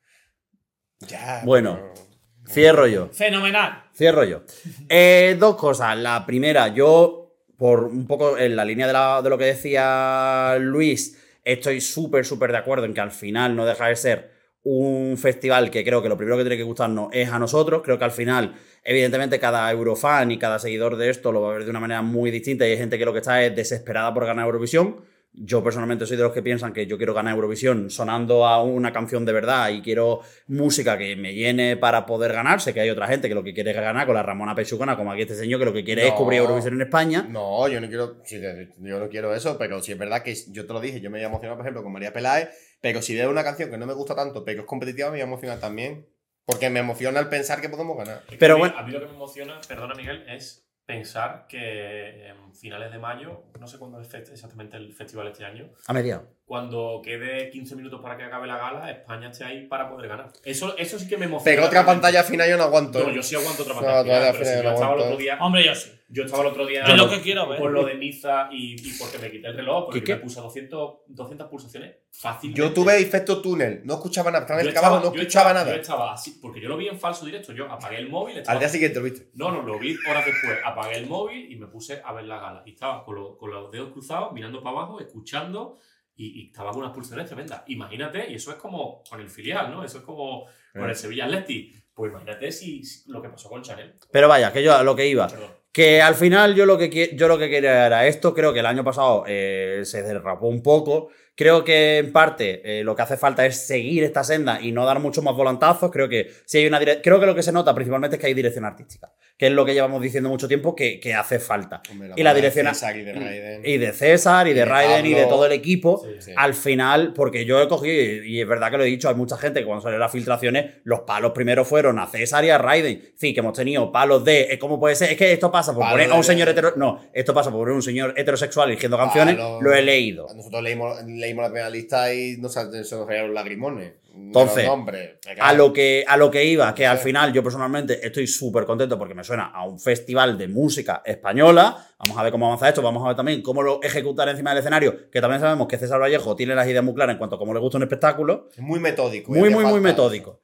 [1.07, 1.41] Ya.
[1.45, 1.79] Bueno.
[1.93, 2.14] pero-
[2.47, 3.09] Cierro yo.
[3.11, 3.83] Fenomenal.
[3.95, 4.41] Cierro yo.
[4.89, 5.97] Eh, dos cosas.
[5.97, 10.57] La primera, yo, por un poco en la línea de, la- de lo que decía
[10.59, 14.31] Luis, estoy súper, súper de acuerdo en que al final no deja de ser
[14.63, 17.81] un festival que creo que lo primero que tiene que gustarnos es a nosotros.
[17.83, 21.53] Creo que al final, evidentemente, cada eurofan y cada seguidor de esto lo va a
[21.53, 24.13] ver de una manera muy distinta y hay gente que lo que está es desesperada
[24.13, 24.97] por ganar Eurovisión.
[25.37, 28.93] Yo personalmente soy de los que piensan que yo quiero ganar Eurovisión sonando a una
[28.93, 32.61] canción de verdad y quiero música que me llene para poder ganar.
[32.61, 34.95] Sé que hay otra gente que lo que quiere es ganar con la Ramona Pechugona,
[34.95, 36.15] como aquí este señor, que lo que quiere es No.
[36.15, 37.25] cubrir Eurovisión en España.
[37.29, 38.39] No, yo no quiero, sí,
[38.79, 41.17] yo no quiero eso, pero sí es verdad que yo te lo dije, yo me
[41.19, 42.49] voy a emocionar, por ejemplo, con María Peláez,
[42.81, 45.21] pero si veo una canción que no me gusta tanto, pero es competitiva, me voy
[45.21, 46.07] a emocionar también.
[46.47, 48.21] Porque me emociona el pensar que podemos ganar.
[48.25, 48.77] Es que Pero a mí- bueno.
[48.77, 53.43] A mí lo que me emociona, perdona Miguel, es pensar que en finales de mayo,
[53.59, 56.27] no sé cuándo es exactamente el festival este año, A mediados.
[56.45, 60.31] Cuando quede 15 minutos para que acabe la gala, España esté ahí para poder ganar.
[60.43, 61.43] Eso, eso sí que me emociona.
[61.55, 62.01] Pero otra realmente.
[62.03, 62.99] pantalla final yo no aguanto.
[63.03, 63.15] No, ¿eh?
[63.15, 65.01] yo sí aguanto otra No, pantalla final, todavía pero si final yo no estaba el
[65.01, 65.37] otro día.
[65.41, 65.91] Hombre, yo sí.
[66.07, 66.83] Yo estaba el otro día.
[66.83, 67.57] Es lo que quiero ver.
[67.59, 70.13] Por lo de Niza y, y porque me quité el reloj, porque ¿Qué, qué?
[70.17, 72.61] me puse 200, 200 pulsaciones fácilmente.
[72.61, 75.75] Yo tuve efecto túnel, no escuchaba nada, estaba en el trabajo, no escuchaba estaba- nada.
[75.75, 77.53] Yo estaba así, porque yo lo vi en falso directo.
[77.53, 78.43] Yo apagué el móvil.
[78.45, 79.29] Al día siguiente, ¿lo viste?
[79.33, 80.59] No, no, lo vi horas después.
[80.63, 82.61] Apagué el móvil y me puse a ver la gala.
[82.67, 85.79] Y estaba con, lo- con los dedos cruzados, mirando para abajo, escuchando.
[86.17, 87.63] Y, y estaba con unas pulsaciones tremendas.
[87.67, 89.83] Imagínate, y eso es como con el filial, ¿no?
[89.83, 91.73] Eso es como con el Sevilla Atleti.
[91.93, 93.95] Pues imagínate si, si- lo que pasó con Chanel.
[94.11, 95.27] Pero vaya, que yo a lo que iba.
[95.27, 95.51] Perdón.
[95.71, 98.33] Que al final yo lo que, yo lo que quería era esto.
[98.33, 101.09] Creo que el año pasado eh, se derrapó un poco.
[101.35, 104.85] Creo que en parte eh, lo que hace falta es seguir esta senda y no
[104.85, 105.91] dar muchos más volantazos.
[105.91, 108.33] Creo que si hay una creo que lo que se nota principalmente es que hay
[108.33, 111.81] dirección artística, que es lo que llevamos diciendo mucho tiempo que, que hace falta.
[111.91, 113.61] Hombre, Y la mano de dirección- César y de Raiden.
[113.65, 116.01] Y de César y de de Raiden y de todo el equipo.
[116.05, 116.21] Sí.
[116.21, 116.31] Sí.
[116.37, 119.37] Al final, porque yo he cogido, y es verdad que lo he dicho, hay mucha
[119.37, 123.11] gente que cuando salen las filtraciones, los palos primero fueron a César y a Raiden.
[123.15, 124.43] Sí, que hemos tenido palos de.
[124.53, 125.11] eh, ¿Cómo puede ser?
[125.11, 126.73] Es que esto pasa por Palo poner a un de- señor hetero.
[126.77, 129.35] No, esto pasa por poner a un señor heterosexual eligiendo canciones.
[129.35, 130.27] Palo- Lo he leído.
[130.33, 132.63] Nosotros leímos, leímos la primera lista y nos, se
[132.95, 133.91] nos cayeron lagrimones.
[134.17, 135.17] Entonces, Los nombres.
[135.39, 138.97] A lo que, a lo que iba, que al final yo personalmente estoy súper contento
[138.97, 141.85] porque me suena a un festival de música española.
[141.99, 144.59] Vamos a ver cómo avanza esto, vamos a ver también cómo lo ejecutar encima del
[144.59, 147.39] escenario, que también sabemos que César Vallejo tiene las ideas muy claras en cuanto a
[147.39, 148.49] cómo le gusta un espectáculo.
[148.55, 149.31] Es muy metódico.
[149.31, 149.51] Muy, ¿eh?
[149.51, 150.41] muy, muy falta- metódico.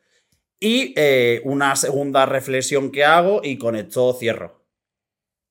[0.59, 4.61] Y eh, una segunda reflexión que hago y con esto cierro.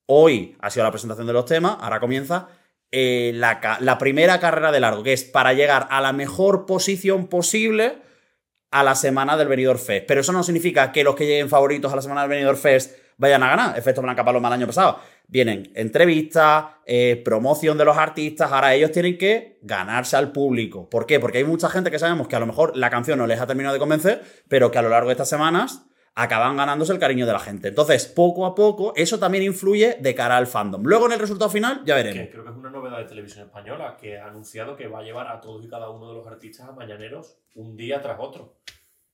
[0.06, 2.48] Hoy ha sido la presentación de los temas, ahora comienza
[2.90, 7.28] eh, la, la primera carrera de largo, que es para llegar a la mejor posición
[7.28, 7.98] posible
[8.70, 10.04] a la semana del Benidorm Fest.
[10.06, 12.96] Pero eso no significa que los que lleguen favoritos a la semana del Benidorm Fest
[13.16, 13.78] vayan a ganar.
[13.78, 14.98] Efecto Blanca Paloma el año pasado.
[15.28, 18.50] Vienen entrevistas, eh, promoción de los artistas.
[18.50, 20.88] Ahora ellos tienen que ganarse al público.
[20.88, 21.20] ¿Por qué?
[21.20, 23.46] Porque hay mucha gente que sabemos que a lo mejor la canción no les ha
[23.46, 25.82] terminado de convencer, pero que a lo largo de estas semanas
[26.14, 27.68] acaban ganándose el cariño de la gente.
[27.68, 30.82] Entonces, poco a poco, eso también influye de cara al fandom.
[30.82, 32.20] Luego en el resultado final ya veremos.
[32.20, 35.02] Que creo que es una novedad de televisión española que ha anunciado que va a
[35.02, 38.56] llevar a todos y cada uno de los artistas a mañaneros un día tras otro.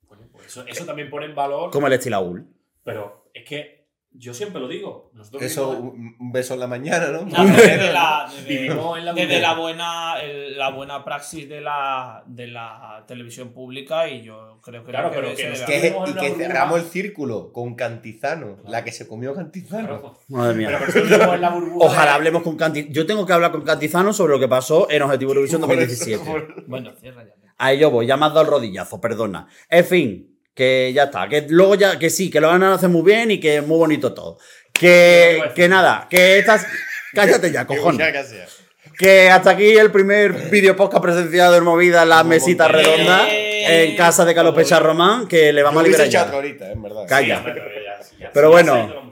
[0.06, 1.70] Coño, pues eso, eso también pone en valor.
[1.70, 2.46] Como el Estilaúl.
[2.84, 3.85] Pero es que
[4.18, 5.10] yo siempre lo digo.
[5.14, 7.24] Nosotros Eso, vivimos- un beso en la mañana, ¿no?
[7.56, 9.54] Desde la, desde- Vivimos en la desde burbuja.
[9.54, 14.84] la buena, el- la buena praxis de la, de la televisión pública y yo creo
[14.84, 19.06] que Claro, pero que es y que cerramos el círculo con Cantizano, la que se
[19.06, 19.86] comió Cantizano.
[19.88, 20.18] Claro.
[20.28, 20.78] Madre mía.
[20.92, 21.86] Pero en la burbuja.
[21.86, 22.92] Ojalá de- hablemos con Cantizano.
[22.92, 25.80] Yo tengo que hablar con Cantizano sobre lo que pasó en Objetivo Eurovisión Por eso,
[25.80, 26.24] 2017.
[26.30, 27.32] por- Bueno, cierra ya.
[27.58, 29.46] A ello voy, ya me has dado el rodillazo, perdona.
[29.70, 31.28] En fin, que ya está.
[31.28, 33.66] Que luego ya, que sí, que lo van a hacer muy bien y que es
[33.66, 34.38] muy bonito todo.
[34.72, 36.66] Que, que nada, que estas.
[37.14, 37.64] Cállate ya,
[38.08, 38.62] gracias.
[38.98, 43.94] Que hasta aquí el primer vídeo podcast presenciado en movida en la mesita redonda en
[43.96, 46.22] casa de Carlos Pecha Román, que le vamos a liberar ya.
[46.22, 47.02] ahorita, en verdad.
[47.06, 47.36] Calla.
[47.36, 49.06] Sí, pero ya- sí, ya- Pero sí, ya bueno.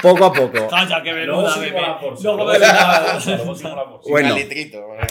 [0.00, 0.68] Poco a poco.
[0.68, 1.80] Calla, que seguimos bebé.
[4.08, 4.36] Bueno.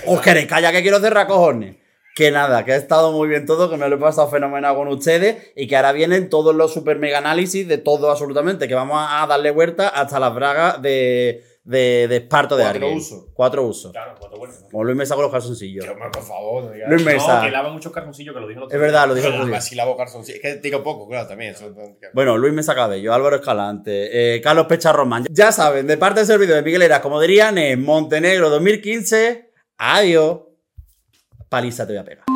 [0.08, 1.76] Os queréis, calla, que quiero cerrar cojones.
[2.20, 4.90] Que nada, que ha estado muy bien todo, que me lo he pasado fenomenal con
[4.90, 8.98] ustedes y que ahora vienen todos los super mega análisis de todo absolutamente, que vamos
[9.10, 12.98] a darle vuelta hasta las bragas de, de, de esparto de Cuatro alguien.
[12.98, 13.26] usos.
[13.34, 13.92] Cuatro usos.
[13.94, 14.58] Claro, cuatro buenos.
[14.70, 15.86] Como Luis Mesa con los calzoncillos.
[15.86, 16.90] Que, hombre, por favor, no digas.
[16.90, 17.38] Luis Mesa.
[17.40, 19.40] No, que lava muchos cartoncillos, que lo dijo el otro Es verdad, lo dijo Pero
[19.40, 19.56] Julio.
[19.56, 20.24] así la boca son.
[20.24, 21.52] Es que tiro poco, claro, también.
[21.52, 21.74] eso-
[22.14, 25.26] Bueno, Luis Mesa Cabello, Álvaro Escalante, eh, Carlos Pecha Román.
[25.32, 29.54] Ya saben, de parte del servidor de Miguel Eras, como dirían, en Montenegro 2015.
[29.78, 30.40] Adiós.
[31.50, 32.29] Paliza te voy a.